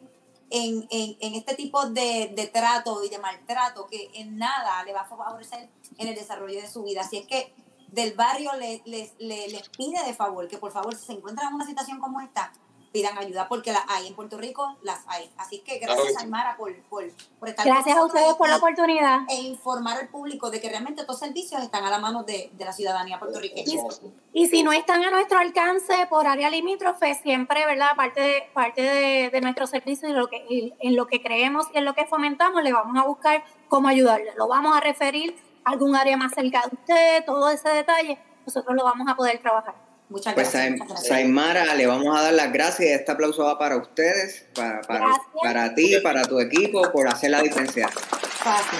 en, 0.56 0.88
en, 0.92 1.34
este 1.34 1.56
tipo 1.56 1.88
de, 1.88 2.32
de, 2.36 2.46
trato 2.46 3.04
y 3.04 3.10
de 3.10 3.18
maltrato 3.18 3.88
que 3.88 4.12
en 4.14 4.38
nada 4.38 4.84
le 4.84 4.94
va 4.94 5.02
a 5.02 5.06
favorecer 5.06 5.68
en 5.98 6.08
el 6.08 6.14
desarrollo 6.14 6.62
de 6.62 6.70
su 6.70 6.84
vida. 6.84 7.02
Así 7.02 7.18
es 7.18 7.26
que 7.26 7.52
del 7.88 8.14
barrio 8.14 8.52
les, 8.54 8.86
les, 8.86 9.14
les, 9.18 9.70
pide 9.70 10.04
de 10.06 10.14
favor 10.14 10.48
que 10.48 10.60
por 10.60 10.72
favor 10.72 10.96
si 10.96 11.08
se 11.08 11.14
encuentran 11.14 11.50
en 11.50 11.56
una 11.56 11.66
situación 11.66 12.00
como 12.00 12.22
esta, 12.22 12.54
pidan 12.94 13.18
ayuda, 13.18 13.50
porque 13.50 13.72
las 13.74 13.84
hay 13.90 14.08
en 14.08 14.16
Puerto 14.16 14.38
Rico, 14.38 14.78
las 14.84 15.04
hay. 15.08 15.30
Así 15.38 15.60
que 15.60 15.80
Claro 15.80 15.96
gracias, 15.96 16.14
sí. 16.20 16.24
Aymara, 16.24 16.56
por, 16.56 16.74
por, 16.84 17.04
por 17.40 17.50
estar 17.50 17.66
Gracias 17.66 17.98
a 17.98 18.06
ustedes 18.06 18.36
por 18.36 18.48
la 18.48 18.58
oportunidad. 18.58 19.22
e 19.28 19.42
informar 19.42 19.98
al 19.98 20.10
público 20.10 20.52
de 20.52 20.62
que 20.62 20.70
realmente 20.70 21.02
estos 21.02 21.18
servicios 21.20 21.62
están 21.64 21.84
a 21.84 21.90
la 21.90 21.98
mano 21.98 22.24
de, 22.24 22.52
de 22.54 22.66
la 22.66 22.72
ciudadanía 22.72 23.20
puertorriqueña. 23.20 23.82
Y 24.32 24.48
si 24.48 24.62
no 24.64 24.72
están 24.72 25.04
a 25.04 25.10
nuestro 25.10 25.40
alcance 25.40 26.06
por 26.08 26.28
área 26.28 26.50
limítrofe, 26.52 27.16
siempre, 27.16 27.66
¿verdad? 27.66 27.96
Parte 27.96 28.22
de, 28.22 28.44
parte 28.54 28.82
de, 28.84 29.30
de 29.32 29.42
nuestro 29.42 29.66
servicio 29.66 30.08
y 30.08 30.14
lo 30.14 30.28
que, 30.28 30.46
y 30.48 30.74
en 30.80 30.96
lo 30.96 31.08
que 31.08 31.22
creemos 31.22 31.68
y 31.74 31.80
en 31.80 31.86
lo 31.86 31.96
que 31.96 32.06
fomentamos, 32.06 32.62
le 32.64 32.72
vamos 32.72 32.96
a 32.96 33.06
buscar 33.08 33.44
cómo 33.70 33.88
ayudarle. 33.88 34.32
Lo 34.38 34.48
vamos 34.48 34.78
a 34.78 34.80
referir 34.80 35.36
a 35.66 35.72
algún 35.72 35.96
área 35.96 36.16
más 36.16 36.32
cerca 36.34 36.62
de 36.62 36.76
usted, 36.76 37.26
todo 37.26 37.50
ese 37.50 37.70
detalle, 37.70 38.20
nosotros 38.46 38.76
lo 38.76 38.84
vamos 38.84 39.08
a 39.10 39.16
poder 39.16 39.40
trabajar. 39.40 39.74
Muchas 40.14 40.36
Pues 40.36 40.54
gracias. 40.54 40.88
Gracias. 40.88 41.08
Saimara, 41.08 41.74
le 41.74 41.88
vamos 41.88 42.16
a 42.16 42.22
dar 42.22 42.34
las 42.34 42.54
gracias 42.54 42.88
y 42.88 42.92
este 42.94 43.12
aplauso 43.12 43.46
va 43.46 43.58
para 43.58 43.78
ustedes, 43.78 44.46
para, 44.54 44.80
para, 44.82 45.08
Gracias. 45.08 45.26
para 45.42 45.74
ti, 45.74 46.00
para 46.04 46.24
tu 46.26 46.40
equipo, 46.40 46.84
por 46.92 47.08
hacer 47.08 47.32
la 47.32 47.42
diferencia. 47.42 47.88
Fácil. 47.90 48.78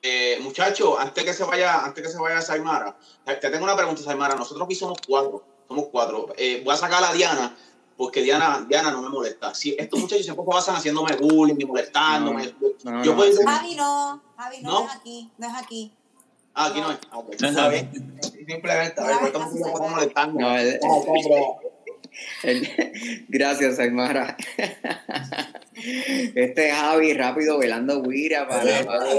Eh, 0.00 0.38
muchachos, 0.40 0.96
antes 0.98 1.22
que 1.22 1.34
se 1.34 1.44
vaya, 1.44 1.84
antes 1.84 2.02
que 2.02 2.10
se 2.10 2.18
vaya 2.18 2.40
Saimara, 2.40 2.96
te 3.26 3.36
te 3.36 3.50
tengo 3.50 3.64
una 3.64 3.76
pregunta, 3.76 4.00
Saimara. 4.00 4.36
Nosotros 4.36 4.64
aquí 4.64 4.74
somos 4.74 4.96
cuatro, 5.06 5.44
somos 5.68 5.88
cuatro. 5.92 6.32
Eh, 6.38 6.62
voy 6.64 6.72
a 6.72 6.78
sacar 6.78 7.04
a 7.04 7.12
Diana, 7.12 7.54
porque 7.98 8.22
Diana, 8.22 8.64
Diana 8.68 8.92
no 8.92 9.02
me 9.02 9.08
molesta. 9.08 9.52
Si 9.54 9.74
estos 9.76 9.98
muchachos 10.00 10.24
siempre 10.24 10.44
pasan 10.46 10.76
haciéndome 10.76 11.16
bullying 11.16 11.56
y 11.58 11.64
molestándome. 11.64 12.54
No, 12.84 12.92
no, 12.92 13.04
yo 13.04 13.10
no. 13.10 13.16
puedo 13.18 13.44
Javi 13.44 13.74
no, 13.74 14.22
Javi 14.36 14.62
no, 14.62 14.70
¿No? 14.70 14.86
es 14.86 14.94
aquí, 14.94 15.30
no 15.36 15.46
es 15.48 15.54
aquí. 15.56 15.92
Ah, 16.54 16.66
aquí 16.66 16.80
no 16.80 16.92
es. 16.92 16.98
Ah, 17.10 17.18
ok. 17.18 17.34
Está 17.34 17.68
bien. 17.68 17.90
Simplemente, 18.22 19.00
a 19.00 19.04
ver, 19.04 19.16
estamos 19.24 19.52
un 19.52 19.62
poco 19.62 19.88
molestando. 19.88 20.40
No, 20.40 20.56
el- 20.56 20.78
gracias, 23.28 23.76
Saimara. 23.76 24.36
Este 26.34 26.68
es 26.70 26.74
Javi 26.74 27.12
rápido 27.14 27.58
velando 27.58 28.02
guira 28.02 28.48
para, 28.48 28.78
Sí, 28.78 28.84
para- 28.84 29.14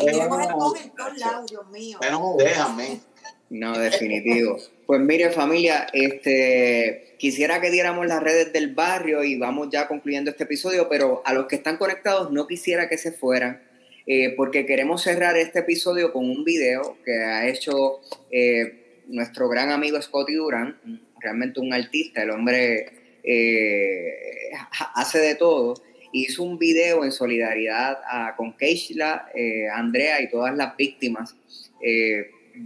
Dios 1.46 1.68
mío. 1.70 1.98
No 2.12 2.36
me 2.36 2.44
dejan. 2.44 3.02
No, 3.50 3.78
definitivo. 3.78 4.58
Pues 4.86 5.00
mire 5.02 5.32
familia, 5.32 5.88
este 5.94 7.09
quisiera 7.20 7.60
que 7.62 7.70
diéramos 7.70 8.08
las 8.08 8.24
redes 8.24 8.52
del 8.54 8.74
barrio 8.74 9.24
y 9.24 9.38
vamos 9.38 9.68
ya 9.70 9.88
concluyendo 9.88 10.32
este 10.32 10.46
episodio, 10.46 10.88
pero 10.90 11.22
a 11.26 11.34
los 11.34 11.46
que 11.46 11.58
están 11.58 11.78
conectados 11.78 12.32
no 12.32 12.48
quisiera 12.48 12.90
que 12.90 12.98
se 12.98 13.12
fueran, 13.12 13.62
eh, 14.08 14.34
porque 14.36 14.66
queremos 14.66 15.04
cerrar 15.04 15.38
este 15.38 15.60
episodio 15.60 16.12
con 16.14 16.28
un 16.28 16.44
video 16.46 16.98
que 17.06 17.12
ha 17.12 17.48
hecho 17.48 18.00
eh, 18.32 19.04
nuestro 19.08 19.50
gran 19.50 19.70
amigo 19.70 20.02
Scotty 20.02 20.34
Durán, 20.34 20.80
realmente 21.20 21.60
un 21.60 21.74
artista, 21.74 22.24
el 22.24 22.32
hombre 22.32 22.90
eh, 23.24 24.52
hace 24.96 25.20
de 25.20 25.36
todo. 25.36 25.76
Hizo 26.12 26.42
un 26.42 26.58
video 26.58 27.04
en 27.04 27.12
solidaridad 27.12 28.00
con 28.36 28.58
Keishla, 28.58 29.30
Andrea 29.76 30.20
y 30.22 30.30
todas 30.32 30.58
las 30.58 30.76
víctimas. 30.76 31.36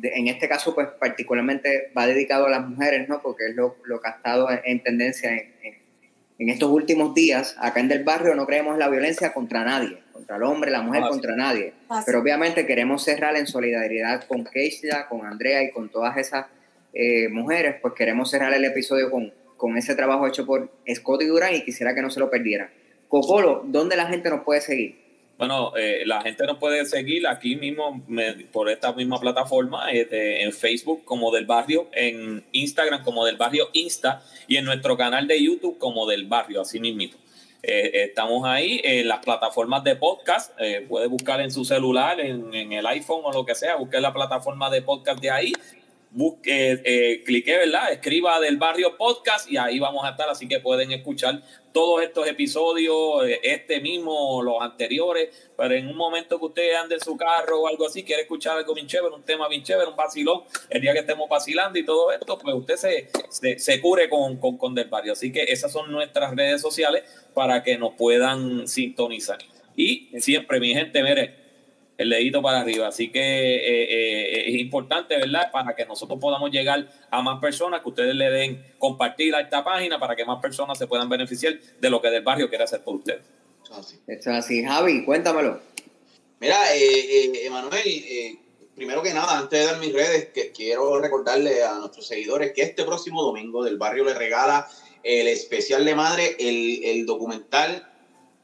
De- 0.01 0.13
en 0.15 0.27
este 0.27 0.47
caso, 0.49 0.73
pues 0.75 0.87
particularmente 0.99 1.91
va 1.97 2.05
dedicado 2.07 2.45
a 2.47 2.49
las 2.49 2.67
mujeres, 2.67 3.07
¿no? 3.09 3.21
Porque 3.21 3.45
es 3.49 3.55
lo, 3.55 3.77
lo 3.85 4.01
que 4.01 4.07
ha 4.09 4.11
estado 4.11 4.49
en, 4.51 4.59
en 4.63 4.83
tendencia 4.83 5.31
en, 5.31 5.53
en- 5.63 5.83
en 6.39 6.49
estos 6.49 6.69
últimos 6.69 7.13
días. 7.13 7.55
Acá 7.59 7.79
en 7.79 7.87
Del 7.87 8.03
Barrio 8.03 8.35
no 8.35 8.45
creemos 8.45 8.77
la 8.77 8.89
violencia 8.89 9.33
contra 9.33 9.63
nadie, 9.63 9.99
contra 10.11 10.35
el 10.37 10.43
hombre, 10.43 10.71
la 10.71 10.81
mujer, 10.81 11.03
Ah, 11.03 11.05
sí. 11.07 11.11
contra 11.11 11.35
nadie. 11.35 11.73
Fácil. 11.87 12.03
Pero 12.05 12.19
obviamente 12.19 12.65
queremos 12.65 13.03
cerrar 13.03 13.35
en 13.37 13.47
solidaridad 13.47 14.23
con 14.27 14.43
Keisha, 14.43 15.07
con 15.07 15.25
Andrea 15.25 15.63
y 15.63 15.71
con 15.71 15.89
todas 15.89 16.17
esas 16.17 16.47
eh, 16.93 17.27
mujeres, 17.29 17.75
pues 17.81 17.93
queremos 17.93 18.29
cerrar 18.29 18.53
el 18.53 18.65
episodio 18.65 19.09
con, 19.09 19.33
con 19.57 19.77
ese 19.77 19.95
trabajo 19.95 20.27
hecho 20.27 20.45
por 20.45 20.71
Scotty 20.93 21.25
Durán 21.25 21.53
y 21.55 21.63
quisiera 21.63 21.95
que 21.95 22.01
no 22.01 22.09
se 22.09 22.19
lo 22.19 22.29
perdieran. 22.29 22.69
Cocolo, 23.07 23.63
¿dónde 23.65 23.95
la 23.95 24.07
gente 24.07 24.29
nos 24.29 24.43
puede 24.43 24.61
seguir? 24.61 25.02
Bueno, 25.45 25.73
eh, 25.75 26.03
la 26.05 26.21
gente 26.21 26.45
nos 26.45 26.57
puede 26.57 26.85
seguir 26.85 27.27
aquí 27.27 27.57
mismo 27.57 28.01
por 28.53 28.69
esta 28.69 28.93
misma 28.93 29.19
plataforma, 29.19 29.91
este, 29.91 30.41
en 30.41 30.53
Facebook 30.53 31.03
como 31.03 31.31
del 31.31 31.45
barrio, 31.45 31.89
en 31.91 32.45
Instagram 32.53 33.03
como 33.03 33.25
del 33.25 33.35
barrio 33.35 33.67
Insta 33.73 34.23
y 34.47 34.55
en 34.55 34.63
nuestro 34.63 34.95
canal 34.95 35.27
de 35.27 35.43
YouTube 35.43 35.77
como 35.77 36.07
del 36.07 36.27
barrio, 36.27 36.61
así 36.61 36.79
mismito. 36.79 37.17
Eh, 37.61 38.05
estamos 38.05 38.45
ahí 38.45 38.79
en 38.85 39.09
las 39.09 39.19
plataformas 39.19 39.83
de 39.83 39.97
podcast, 39.97 40.53
eh, 40.61 40.85
puede 40.87 41.07
buscar 41.07 41.41
en 41.41 41.51
su 41.51 41.65
celular, 41.65 42.21
en, 42.21 42.53
en 42.53 42.71
el 42.71 42.85
iPhone 42.85 43.19
o 43.25 43.33
lo 43.33 43.45
que 43.45 43.53
sea, 43.53 43.75
busque 43.75 43.99
la 43.99 44.13
plataforma 44.13 44.69
de 44.69 44.81
podcast 44.81 45.19
de 45.19 45.29
ahí, 45.29 45.51
busque, 46.13 46.79
eh, 46.85 47.23
clique, 47.23 47.57
¿verdad? 47.57 47.91
Escriba 47.91 48.39
del 48.39 48.57
barrio 48.57 48.95
podcast 48.97 49.51
y 49.51 49.57
ahí 49.57 49.79
vamos 49.79 50.05
a 50.05 50.11
estar, 50.11 50.29
así 50.29 50.47
que 50.47 50.59
pueden 50.59 50.91
escuchar 50.91 51.41
todos 51.71 52.03
estos 52.03 52.27
episodios, 52.27 53.25
eh, 53.25 53.39
este 53.41 53.81
mismo, 53.81 54.43
los 54.43 54.61
anteriores, 54.61 55.49
pero 55.57 55.73
en 55.73 55.87
un 55.87 55.97
momento 55.97 56.37
que 56.37 56.45
usted 56.45 56.75
ande 56.75 56.95
en 56.95 57.01
su 57.01 57.17
carro 57.17 57.61
o 57.61 57.67
algo 57.67 57.87
así, 57.87 58.03
quiere 58.03 58.21
escuchar 58.21 58.57
algo 58.57 58.75
bien 58.75 58.85
chévere, 58.85 59.13
un 59.13 59.23
tema 59.23 59.47
bien 59.47 59.63
chévere, 59.63 59.89
un 59.89 59.95
vacilón, 59.95 60.43
el 60.69 60.81
día 60.81 60.93
que 60.93 60.99
estemos 60.99 61.27
vacilando 61.27 61.79
y 61.79 61.83
todo 61.85 62.11
esto, 62.11 62.37
pues 62.37 62.55
usted 62.55 62.75
se, 62.75 63.09
se, 63.29 63.57
se 63.57 63.81
cure 63.81 64.07
con, 64.07 64.37
con, 64.37 64.57
con 64.57 64.75
Del 64.75 64.89
Barrio. 64.89 65.13
Así 65.13 65.31
que 65.31 65.43
esas 65.43 65.71
son 65.71 65.91
nuestras 65.91 66.35
redes 66.35 66.61
sociales 66.61 67.03
para 67.33 67.63
que 67.63 67.75
nos 67.79 67.95
puedan 67.95 68.67
sintonizar. 68.67 69.39
Y 69.75 70.09
siempre, 70.19 70.59
mi 70.59 70.75
gente, 70.75 71.01
mire, 71.01 71.42
el 72.03 72.09
dedito 72.09 72.41
para 72.41 72.61
arriba. 72.61 72.87
Así 72.87 73.11
que 73.11 73.19
eh, 73.19 73.83
eh, 73.89 74.49
es 74.49 74.55
importante, 74.59 75.17
¿verdad? 75.17 75.51
Para 75.51 75.75
que 75.75 75.85
nosotros 75.85 76.19
podamos 76.19 76.51
llegar 76.51 76.87
a 77.09 77.21
más 77.21 77.39
personas, 77.39 77.81
que 77.81 77.89
ustedes 77.89 78.15
le 78.15 78.29
den 78.29 78.63
compartir 78.77 79.33
a 79.35 79.41
esta 79.41 79.63
página 79.63 79.99
para 79.99 80.15
que 80.15 80.25
más 80.25 80.41
personas 80.41 80.77
se 80.77 80.87
puedan 80.87 81.09
beneficiar 81.09 81.59
de 81.79 81.89
lo 81.89 82.01
que 82.01 82.09
del 82.09 82.23
barrio 82.23 82.49
quiere 82.49 82.63
hacer 82.63 82.83
por 82.83 82.95
ustedes. 82.95 83.21
Eso 83.63 83.73
es 83.73 83.79
así. 83.79 83.99
Esto 84.07 84.29
es 84.31 84.37
así. 84.37 84.63
Javi, 84.63 85.05
cuéntamelo. 85.05 85.59
Mira, 86.43 86.75
eh, 86.75 86.81
eh, 86.81 87.45
Emanuel, 87.45 87.81
eh, 87.85 88.37
primero 88.75 89.01
que 89.01 89.13
nada, 89.13 89.39
antes 89.39 89.57
de 89.57 89.65
dar 89.65 89.79
mis 89.79 89.93
redes, 89.93 90.27
que 90.33 90.51
quiero 90.51 90.99
recordarle 90.99 91.63
a 91.63 91.75
nuestros 91.75 92.05
seguidores 92.05 92.51
que 92.51 92.63
este 92.63 92.83
próximo 92.83 93.23
domingo 93.23 93.63
del 93.63 93.77
barrio 93.77 94.03
le 94.03 94.13
regala 94.13 94.67
el 95.03 95.29
especial 95.29 95.85
de 95.85 95.95
madre, 95.95 96.35
el, 96.37 96.83
el 96.83 97.05
documental 97.05 97.89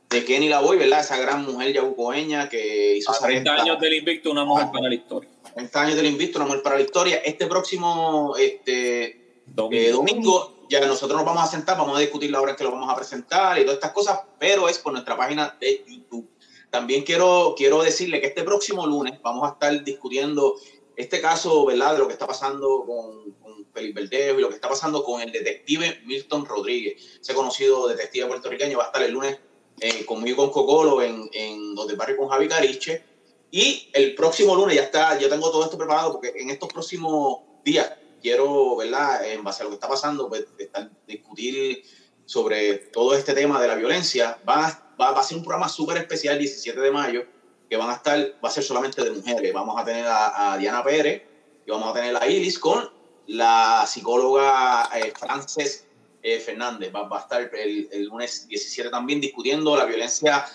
de 0.09 0.25
Kenny 0.25 0.49
Lavoy, 0.49 0.77
¿verdad? 0.77 1.01
Esa 1.01 1.17
gran 1.17 1.45
mujer 1.45 1.71
yabucoeña 1.73 2.49
que 2.49 2.97
hizo 2.97 3.11
A 3.11 3.15
esa 3.15 3.27
30 3.27 3.51
venta- 3.51 3.63
años 3.63 3.79
del 3.79 3.93
invicto, 3.93 4.31
una 4.31 4.43
mujer 4.43 4.67
para 4.73 4.87
la 4.89 4.95
historia. 4.95 5.29
30 5.53 5.81
años 5.81 5.95
del 5.97 6.05
invicto, 6.07 6.39
una 6.39 6.47
mujer 6.47 6.63
para 6.63 6.75
la 6.77 6.81
historia. 6.81 7.17
Este 7.17 7.45
próximo 7.45 8.35
este, 8.39 9.43
Domingo. 9.45 9.81
eh, 9.87 9.91
domingo 9.91 10.65
ya 10.69 10.85
nosotros 10.85 11.17
nos 11.17 11.25
vamos 11.25 11.43
a 11.43 11.47
sentar, 11.47 11.77
vamos 11.77 11.95
a 11.97 11.99
discutir 11.99 12.29
la 12.31 12.41
hora 12.41 12.51
en 12.51 12.57
que 12.57 12.63
lo 12.63 12.71
vamos 12.71 12.89
a 12.91 12.95
presentar 12.95 13.57
y 13.59 13.61
todas 13.63 13.75
estas 13.75 13.91
cosas, 13.91 14.19
pero 14.39 14.67
es 14.69 14.77
por 14.79 14.93
nuestra 14.93 15.15
página 15.17 15.57
de 15.59 15.83
YouTube. 15.87 16.29
También 16.69 17.03
quiero, 17.03 17.55
quiero 17.57 17.81
decirle 17.81 18.21
que 18.21 18.27
este 18.27 18.43
próximo 18.43 18.85
lunes 18.85 19.19
vamos 19.23 19.47
a 19.49 19.53
estar 19.53 19.83
discutiendo 19.83 20.55
este 20.95 21.21
caso, 21.21 21.65
¿verdad? 21.65 21.93
De 21.93 21.99
lo 21.99 22.07
que 22.07 22.13
está 22.13 22.27
pasando 22.27 22.83
con, 22.85 23.31
con 23.41 23.65
Felipe 23.73 24.01
Verdejo 24.01 24.37
y 24.39 24.41
lo 24.41 24.49
que 24.49 24.55
está 24.55 24.69
pasando 24.69 25.03
con 25.03 25.21
el 25.21 25.31
detective 25.31 26.01
Milton 26.05 26.45
Rodríguez, 26.45 27.17
ese 27.21 27.33
conocido 27.33 27.87
detective 27.87 28.27
puertorriqueño, 28.27 28.77
va 28.77 28.83
a 28.85 28.87
estar 28.87 29.01
el 29.01 29.11
lunes 29.11 29.39
eh, 29.81 30.05
conmigo 30.05 30.37
con 30.37 30.51
Cocolo 30.51 31.01
en, 31.01 31.29
en 31.33 31.75
Donde 31.75 31.95
Barrio 31.95 32.17
con 32.17 32.29
Javi 32.29 32.47
Cariche. 32.47 33.03
Y 33.51 33.89
el 33.93 34.13
próximo 34.15 34.55
lunes 34.55 34.75
ya 34.75 34.83
está, 34.83 35.17
yo 35.17 35.27
tengo 35.29 35.49
todo 35.51 35.63
esto 35.63 35.77
preparado 35.77 36.11
porque 36.13 36.33
en 36.35 36.49
estos 36.51 36.69
próximos 36.71 37.39
días 37.65 37.91
quiero, 38.21 38.75
¿verdad? 38.75 39.25
En 39.25 39.43
base 39.43 39.61
a 39.61 39.65
lo 39.65 39.69
que 39.71 39.75
está 39.75 39.87
pasando, 39.87 40.27
pues 40.29 40.45
estar, 40.57 40.89
discutir 41.07 41.83
sobre 42.25 42.75
todo 42.75 43.15
este 43.15 43.33
tema 43.33 43.59
de 43.59 43.67
la 43.67 43.75
violencia. 43.75 44.39
Va, 44.47 44.67
a- 44.67 44.93
va, 45.01 45.11
va 45.11 45.19
a 45.21 45.23
ser 45.23 45.37
un 45.37 45.43
programa 45.43 45.67
súper 45.67 45.97
especial, 45.97 46.37
17 46.37 46.79
de 46.79 46.91
mayo, 46.91 47.25
que 47.69 47.75
van 47.77 47.89
a 47.89 47.93
estar, 47.93 48.19
va 48.43 48.49
a 48.49 48.51
ser 48.51 48.63
solamente 48.63 49.03
de 49.03 49.11
mujeres. 49.11 49.51
Vamos 49.53 49.79
a 49.81 49.83
tener 49.85 50.05
a, 50.05 50.53
a 50.53 50.57
Diana 50.57 50.83
Pérez 50.83 51.23
y 51.65 51.71
vamos 51.71 51.89
a 51.89 51.93
tener 51.93 52.15
a 52.17 52.27
Iris 52.27 52.59
con 52.59 52.91
la 53.27 53.85
psicóloga 53.87 54.89
eh, 54.95 55.11
Frances 55.17 55.87
eh, 56.23 56.39
Fernández. 56.39 56.91
Va, 56.93 57.03
va 57.07 57.17
a 57.19 57.21
estar 57.21 57.41
el, 57.55 57.87
el 57.91 58.05
lunes 58.05 58.47
17 58.47 58.89
también 58.89 59.19
discutiendo 59.21 59.75
la 59.77 59.85
violencia, 59.85 60.45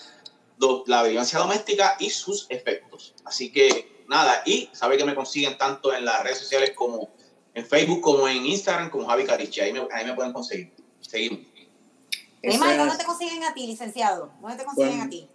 do- 0.59 0.85
la 0.87 1.03
violencia 1.03 1.39
doméstica 1.39 1.97
y 1.99 2.11
sus 2.11 2.47
efectos. 2.51 3.15
Así 3.25 3.51
que 3.53 4.05
nada, 4.09 4.43
y 4.47 4.69
sabe 4.73 4.97
que 4.97 5.05
me 5.05 5.15
consiguen 5.15 5.57
tanto 5.59 5.95
en 5.95 6.05
las 6.05 6.23
redes 6.23 6.39
sociales 6.39 6.73
como 6.75 7.11
en 7.55 7.65
Facebook, 7.67 8.01
como 8.01 8.29
en 8.29 8.45
Instagram, 8.45 8.91
como 8.91 9.07
Javi 9.07 9.25
Carichi. 9.25 9.61
Ahí 9.61 9.73
me, 9.73 9.87
ahí 9.93 10.05
me 10.05 10.15
pueden 10.15 10.33
conseguir. 10.33 10.73
Seguimos. 11.01 11.41
Neymar, 12.43 12.77
¿dónde 12.77 12.97
te 12.99 13.05
consiguen 13.05 13.43
a 13.45 13.55
ti, 13.55 13.67
licenciado? 13.67 14.31
¿Dónde 14.41 14.57
te 14.59 14.65
consiguen 14.65 14.91
Bueno. 14.91 15.05
a 15.05 15.09
ti? 15.09 15.29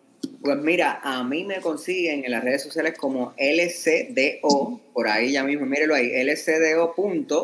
Pues 0.44 0.58
mira, 0.58 1.00
a 1.04 1.24
mí 1.24 1.44
me 1.44 1.60
consiguen 1.62 2.24
en 2.26 2.32
las 2.32 2.43
redes 2.43 2.62
sociales 2.64 2.93
como 2.97 3.34
LCDO, 3.38 4.80
por 4.93 5.08
ahí 5.08 5.32
ya 5.32 5.43
mismo, 5.43 5.66
mírelo 5.66 5.96
ahí, 5.96 6.12
LCDO. 6.24 6.93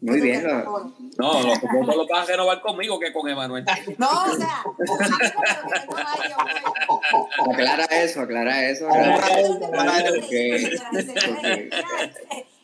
Muy 0.03 0.19
bien. 0.21 0.43
por- 0.65 0.85
No, 1.17 1.41
los 1.43 1.61
votos 1.61 1.95
los 1.95 2.07
vas 2.07 2.23
a 2.23 2.31
renovar 2.31 2.61
conmigo 2.61 2.99
que 2.99 3.13
con 3.13 3.29
Emanuel. 3.29 3.63
No, 3.97 4.09
o 4.09 4.35
sea. 4.35 4.63
Aclara 7.51 7.85
eso, 7.85 8.21
aclara 8.21 8.69
eso. 8.69 8.87
Aclara 8.89 9.15
aclara 9.15 9.39
eso, 9.39 9.53
eso, 9.53 9.65
aclara 9.65 9.99
eso. 9.99 10.13
porque- 10.19 10.79
porque- 10.91 11.69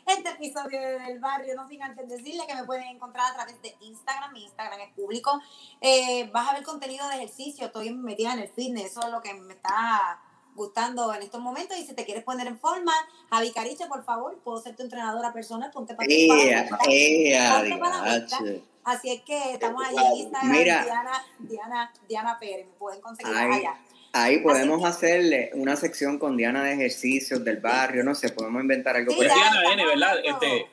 Este 0.07 0.29
episodio 0.29 0.81
de 0.81 0.99
del 0.99 1.19
barrio, 1.19 1.53
no 1.55 1.67
sin 1.67 1.83
antes 1.83 2.09
decirle 2.09 2.43
que 2.47 2.55
me 2.55 2.63
pueden 2.63 2.83
encontrar 2.87 3.31
a 3.31 3.35
través 3.35 3.61
de 3.61 3.75
Instagram, 3.81 4.33
mi 4.33 4.43
Instagram 4.43 4.79
es 4.81 4.91
público. 4.93 5.39
Eh, 5.81 6.27
vas 6.33 6.49
a 6.49 6.53
ver 6.53 6.63
contenido 6.63 7.07
de 7.09 7.17
ejercicio, 7.17 7.67
estoy 7.67 7.91
metida 7.93 8.33
en 8.33 8.39
el 8.39 8.49
fitness, 8.49 8.85
eso 8.91 9.01
es 9.03 9.09
lo 9.11 9.21
que 9.21 9.35
me 9.35 9.53
está 9.53 10.19
gustando 10.60 11.11
en 11.14 11.23
estos 11.23 11.41
momentos. 11.41 11.77
Y 11.77 11.84
si 11.86 11.94
te 11.94 12.06
quieres 12.06 12.23
poner 12.23 12.45
en 12.48 12.60
forma, 12.60 12.91
Javi 13.31 13.52
Cariche, 13.52 13.86
por 13.88 14.03
favor, 14.03 14.38
puedo 14.44 14.61
ser 14.61 14.76
tu 14.76 14.84
entrenadora 14.84 15.34
personal, 15.34 15.72
ponte 15.72 15.95
para 15.95 16.07
¡Ea, 16.11 16.68
ea, 16.88 17.56
Ponte 17.60 17.77
para 17.77 18.02
la 18.06 18.19
vista. 18.19 18.38
diache! 18.44 18.61
Así 18.84 19.10
es 19.11 19.22
que 19.22 19.53
estamos 19.53 19.84
allí 19.86 19.98
en 19.98 20.18
Instagram, 20.18 20.52
Mira. 20.52 20.84
Diana, 20.84 21.11
Diana, 21.40 21.94
Diana 22.07 22.40
Pérez, 22.40 22.65
me 22.68 22.73
pueden 22.73 23.02
conseguir 23.02 23.34
Ay, 23.36 23.60
allá. 23.60 23.76
Ahí 24.14 24.40
podemos 24.40 24.81
que- 24.81 24.88
hacerle 24.88 25.52
una 25.53 25.76
sección 25.76 26.18
con 26.18 26.36
Diana 26.38 26.64
de 26.64 26.73
ejercicios 26.73 27.44
del 27.45 27.57
barrio, 27.57 28.03
no 28.03 28.15
sé, 28.15 28.30
podemos 28.30 28.61
inventar 28.61 28.95
algo. 28.95 29.11
Sí, 29.11 29.18
por 29.18 29.27
ahí. 29.27 29.34
Diana 29.34 29.73
N, 29.73 29.86
¿verdad? 29.86 30.15
Este, 30.23 30.68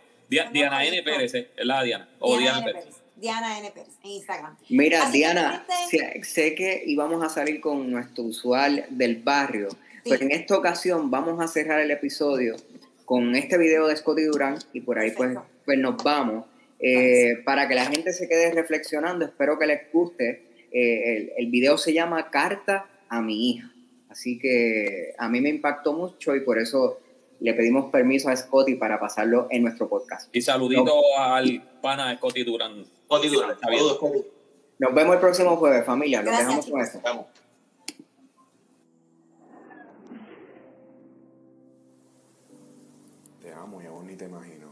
Diana 0.53 0.85
N. 0.85 1.03
Pérez, 1.03 1.35
¿eh? 1.35 1.51
es 1.57 1.67
la 1.67 1.83
Diana. 1.83 2.09
O 2.21 2.37
Diana, 2.39 2.59
N. 2.61 2.73
Pérez. 2.73 2.96
Diana 3.17 3.59
N. 3.59 3.71
Pérez 3.73 3.95
en 4.05 4.11
Instagram. 4.11 4.57
Mira, 4.69 5.05
Así 5.05 5.19
Diana, 5.19 5.67
sé, 5.91 6.21
sé 6.25 6.55
que 6.55 6.83
íbamos 6.87 7.25
a 7.25 7.29
salir 7.29 7.61
con 7.61 7.91
nuestro 7.91 8.25
usual 8.25 8.87
del 8.91 9.17
barrio, 9.23 9.69
Sí. 9.71 10.11
pero 10.11 10.23
en 10.23 10.31
esta 10.33 10.57
ocasión 10.57 11.11
vamos 11.11 11.43
a 11.43 11.49
cerrar 11.49 11.81
el 11.81 11.91
episodio 11.91 12.57
con 13.05 13.35
este 13.35 13.59
video 13.59 13.87
de 13.89 13.97
Scotty 13.97 14.23
Durán 14.25 14.57
y 14.73 14.81
por 14.81 14.99
ahí 14.99 15.11
pues, 15.13 15.31
Perfecto. 15.31 15.49
pues 15.65 15.79
nos 15.79 16.03
vamos. 16.03 16.45
Eh, 16.79 17.39
para 17.45 17.67
que 17.67 17.75
la 17.75 17.87
gente 17.87 18.13
se 18.13 18.29
quede 18.29 18.53
reflexionando, 18.53 19.25
espero 19.25 19.59
que 19.59 19.67
les 19.67 19.91
guste. 19.93 20.43
Eh, 20.73 21.17
el, 21.17 21.33
el 21.39 21.47
video 21.51 21.79
se 21.79 21.93
llama 21.93 22.31
Carta 22.31 22.87
a 23.09 23.21
mi 23.23 23.51
hija. 23.51 23.73
Así 24.11 24.39
que 24.39 25.15
a 25.19 25.29
mí 25.29 25.41
me 25.41 25.49
impactó 25.49 25.93
mucho 25.93 26.37
y 26.37 26.41
por 26.41 26.59
eso 26.59 27.01
le 27.41 27.53
pedimos 27.55 27.91
permiso 27.91 28.29
a 28.29 28.37
Scotty 28.37 28.77
para 28.77 28.99
pasarlo 29.01 29.47
en 29.51 29.63
nuestro 29.63 29.89
podcast. 29.89 30.35
Y 30.35 30.41
saludito 30.43 30.95
al 31.19 31.63
pana 31.87 32.17
Scotty 32.17 32.43
Durán. 32.43 32.85
Scotty 33.05 33.29
Durán, 33.29 33.57
saludos, 33.61 33.97
Scotty. 33.97 34.25
Nos 34.81 34.93
vemos 34.93 35.15
el 35.15 35.21
próximo 35.21 35.57
jueves, 35.57 35.87
familia. 35.87 36.21
Gracias, 36.21 36.47
dejamos 36.47 36.67
con 36.67 36.81
esto. 36.81 37.01
Vamos. 37.05 37.27
Te 43.41 43.53
amo 43.53 43.81
y 43.81 43.87
aún 43.87 44.07
ni 44.09 44.17
te 44.17 44.25
imagino. 44.25 44.67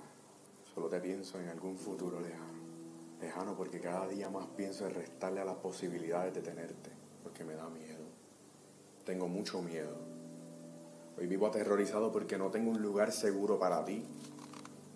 Solo 0.75 0.89
te 0.89 0.99
pienso 0.99 1.39
en 1.39 1.49
algún 1.51 1.79
futuro 1.79 2.21
lejano. 2.21 2.65
Lejano 3.21 3.55
porque 3.55 3.79
cada 3.79 4.09
día 4.09 4.29
más 4.29 4.49
pienso 4.57 4.85
en 4.89 4.95
restarle 4.95 5.41
a 5.41 5.45
las 5.45 5.57
posibilidades 5.57 6.35
de 6.35 6.43
tenerte. 6.43 6.91
Porque 7.23 7.45
me 7.45 7.55
da 7.55 7.69
miedo. 7.69 8.05
Tengo 9.07 9.29
mucho 9.29 9.63
miedo. 9.63 9.97
Hoy 11.17 11.29
vivo 11.29 11.47
aterrorizado 11.47 12.11
porque 12.11 12.37
no 12.37 12.51
tengo 12.51 12.73
un 12.73 12.83
lugar 12.83 13.13
seguro 13.13 13.57
para 13.61 13.85
ti. 13.85 14.03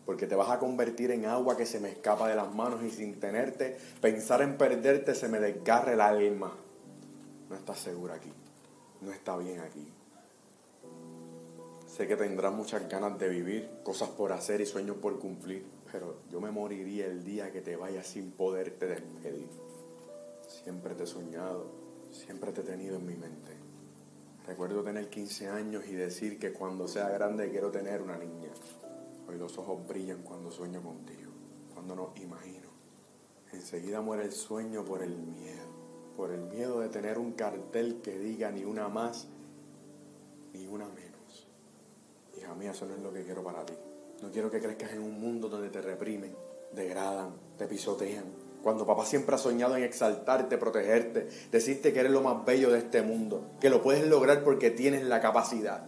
Porque 0.09 0.27
te 0.27 0.35
vas 0.35 0.49
a 0.49 0.59
convertir 0.59 1.11
en 1.11 1.27
agua 1.27 1.55
que 1.55 1.67
se 1.67 1.81
me 1.81 1.91
escapa 1.91 2.31
de 2.31 2.35
las 2.35 2.55
manos 2.55 2.83
y 2.83 2.91
sin 2.91 3.21
tenerte, 3.21 3.77
pensar 4.01 4.41
en 4.41 4.57
perderte 4.57 5.15
se 5.15 5.29
me 5.29 5.39
desgarra 5.39 5.93
el 5.93 6.01
alma. 6.01 6.51
No 7.51 7.55
estás 7.55 7.79
segura 7.79 8.15
aquí. 8.15 8.33
No 9.03 9.13
está 9.13 9.37
bien 9.37 9.61
aquí. 9.61 9.87
Sé 11.87 12.07
que 12.07 12.17
tendrás 12.17 12.55
muchas 12.55 12.89
ganas 12.89 13.19
de 13.19 13.29
vivir, 13.29 13.69
cosas 13.83 14.09
por 14.09 14.33
hacer 14.33 14.63
y 14.63 14.65
sueños 14.65 14.97
por 14.97 15.19
cumplir, 15.19 15.67
pero 15.93 16.21
yo 16.33 16.41
me 16.41 16.51
moriría 16.51 17.05
el 17.05 17.23
día 17.23 17.53
que 17.53 17.61
te 17.61 17.77
vayas 17.77 18.07
sin 18.07 18.31
poderte 18.31 18.87
despedir. 18.87 19.51
Siempre 20.49 20.95
te 20.95 21.05
he 21.05 21.07
soñado, 21.07 21.67
siempre 22.13 22.53
te 22.53 22.63
he 22.63 22.65
tenido 22.65 22.97
en 22.97 23.05
mi 23.05 23.15
mente. 23.15 23.53
Recuerdo 24.47 24.83
tener 24.83 25.11
15 25.11 25.49
años 25.49 25.85
y 25.87 25.93
decir 25.93 26.39
que 26.39 26.55
cuando 26.55 26.89
sea 26.89 27.11
grande 27.11 27.51
quiero 27.51 27.71
tener 27.71 28.01
una 28.01 28.17
niña. 28.17 28.49
Hoy 29.29 29.37
los 29.37 29.59
ojos 29.59 29.87
brillan 29.87 30.23
cuando 30.23 30.51
sueño 30.51 30.83
contigo, 30.83 31.31
cuando 31.75 31.95
nos 31.95 32.17
imagino. 32.17 32.69
Enseguida 33.53 34.01
muere 34.01 34.25
el 34.25 34.33
sueño 34.33 34.85
por 34.85 35.03
el 35.03 35.17
miedo, 35.17 35.69
por 36.17 36.31
el 36.31 36.41
miedo 36.41 36.81
de 36.81 36.89
tener 36.89 37.19
un 37.19 37.33
cartel 37.33 38.01
que 38.03 38.19
diga 38.19 38.51
ni 38.51 38.65
una 38.65 38.89
más 38.89 39.29
ni 40.55 40.67
una 40.67 40.87
menos. 40.89 41.47
Hija 42.39 42.55
mía, 42.55 42.71
eso 42.71 42.87
no 42.87 42.95
es 42.95 43.01
lo 43.01 43.13
que 43.13 43.23
quiero 43.23 43.45
para 43.45 43.67
ti. 43.67 43.75
No 44.23 44.31
quiero 44.31 44.51
que 44.51 44.61
crezcas 44.61 44.93
en 44.93 45.03
un 45.03 45.21
mundo 45.21 45.49
donde 45.49 45.69
te 45.69 45.83
reprimen, 45.83 46.35
degradan, 46.73 47.35
te 47.59 47.67
pisotean. 47.67 48.25
Cuando 48.63 48.87
papá 48.87 49.05
siempre 49.05 49.35
ha 49.35 49.39
soñado 49.39 49.77
en 49.77 49.85
exaltarte, 49.85 50.57
protegerte, 50.57 51.29
decirte 51.53 51.93
que 51.93 52.01
eres 52.01 52.13
lo 52.13 52.23
más 52.23 52.45
bello 52.47 52.71
de 52.71 52.79
este 52.79 53.03
mundo, 53.03 53.51
que 53.61 53.69
lo 53.69 53.83
puedes 53.83 54.07
lograr 54.07 54.43
porque 54.43 54.71
tienes 54.71 55.05
la 55.05 55.21
capacidad. 55.21 55.85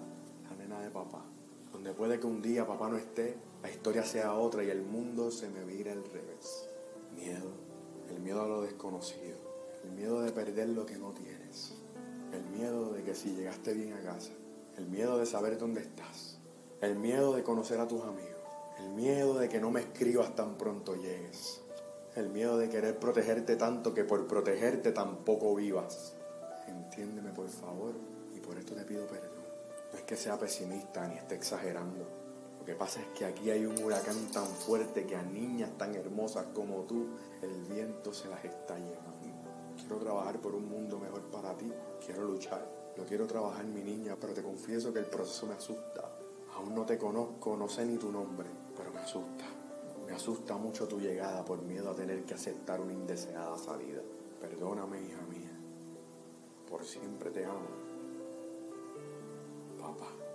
Puede 1.92 2.20
que 2.20 2.26
un 2.26 2.42
día 2.42 2.66
papá 2.66 2.88
no 2.88 2.96
esté, 2.96 3.36
la 3.62 3.70
historia 3.70 4.04
sea 4.04 4.34
otra 4.34 4.64
y 4.64 4.70
el 4.70 4.82
mundo 4.82 5.30
se 5.30 5.48
me 5.48 5.64
vire 5.64 5.92
al 5.92 6.04
revés. 6.04 6.68
Miedo, 7.14 7.52
el 8.08 8.20
miedo 8.20 8.42
a 8.42 8.48
lo 8.48 8.62
desconocido, 8.62 9.36
el 9.84 9.90
miedo 9.92 10.20
de 10.22 10.32
perder 10.32 10.68
lo 10.70 10.86
que 10.86 10.96
no 10.96 11.12
tienes, 11.12 11.74
el 12.32 12.44
miedo 12.56 12.92
de 12.92 13.02
que 13.02 13.14
si 13.14 13.34
llegaste 13.34 13.74
bien 13.74 13.92
a 13.92 14.00
casa, 14.00 14.32
el 14.76 14.86
miedo 14.86 15.18
de 15.18 15.26
saber 15.26 15.58
dónde 15.58 15.80
estás, 15.80 16.38
el 16.80 16.96
miedo 16.96 17.34
de 17.34 17.42
conocer 17.42 17.80
a 17.80 17.88
tus 17.88 18.02
amigos, 18.02 18.40
el 18.78 18.90
miedo 18.90 19.38
de 19.38 19.48
que 19.48 19.60
no 19.60 19.70
me 19.70 19.80
escribas 19.80 20.34
tan 20.34 20.56
pronto 20.56 20.94
llegues, 20.94 21.60
el 22.16 22.28
miedo 22.30 22.58
de 22.58 22.68
querer 22.68 22.98
protegerte 22.98 23.56
tanto 23.56 23.94
que 23.94 24.04
por 24.04 24.26
protegerte 24.26 24.92
tampoco 24.92 25.54
vivas. 25.54 26.14
Entiéndeme 26.66 27.30
por 27.30 27.48
favor 27.48 27.94
y 28.34 28.40
por 28.40 28.58
esto 28.58 28.74
te 28.74 28.84
pido 28.84 29.06
perdón. 29.06 29.30
No 29.92 29.98
es 29.98 30.04
que 30.04 30.16
sea 30.16 30.38
pesimista 30.38 31.06
ni 31.06 31.16
esté 31.16 31.34
exagerando. 31.34 32.06
Lo 32.58 32.64
que 32.64 32.74
pasa 32.74 33.00
es 33.00 33.06
que 33.08 33.24
aquí 33.24 33.50
hay 33.50 33.64
un 33.64 33.82
huracán 33.82 34.30
tan 34.32 34.46
fuerte 34.46 35.06
que 35.06 35.16
a 35.16 35.22
niñas 35.22 35.70
tan 35.78 35.94
hermosas 35.94 36.46
como 36.54 36.82
tú 36.82 37.08
el 37.42 37.62
viento 37.64 38.12
se 38.12 38.28
las 38.28 38.44
está 38.44 38.78
llevando. 38.78 39.10
Quiero 39.80 39.96
trabajar 39.96 40.40
por 40.40 40.54
un 40.54 40.68
mundo 40.68 40.98
mejor 40.98 41.22
para 41.30 41.56
ti. 41.56 41.72
Quiero 42.04 42.24
luchar. 42.24 42.64
Lo 42.96 43.04
quiero 43.04 43.26
trabajar 43.26 43.64
mi 43.64 43.82
niña, 43.82 44.16
pero 44.20 44.34
te 44.34 44.42
confieso 44.42 44.92
que 44.92 44.98
el 44.98 45.06
proceso 45.06 45.46
me 45.46 45.54
asusta. 45.54 46.10
Aún 46.54 46.74
no 46.74 46.84
te 46.84 46.98
conozco, 46.98 47.56
no 47.56 47.68
sé 47.68 47.86
ni 47.86 47.96
tu 47.96 48.12
nombre, 48.12 48.48
pero 48.76 48.90
me 48.92 49.00
asusta. 49.00 49.44
Me 50.06 50.12
asusta 50.12 50.56
mucho 50.56 50.86
tu 50.86 51.00
llegada 51.00 51.44
por 51.44 51.62
miedo 51.62 51.90
a 51.90 51.94
tener 51.94 52.24
que 52.24 52.34
aceptar 52.34 52.80
una 52.80 52.92
indeseada 52.92 53.56
salida. 53.56 54.02
Perdóname, 54.40 55.00
hija 55.02 55.22
mía. 55.22 55.50
Por 56.68 56.84
siempre 56.84 57.30
te 57.30 57.44
amo. 57.44 57.99
Papá. 59.81 60.30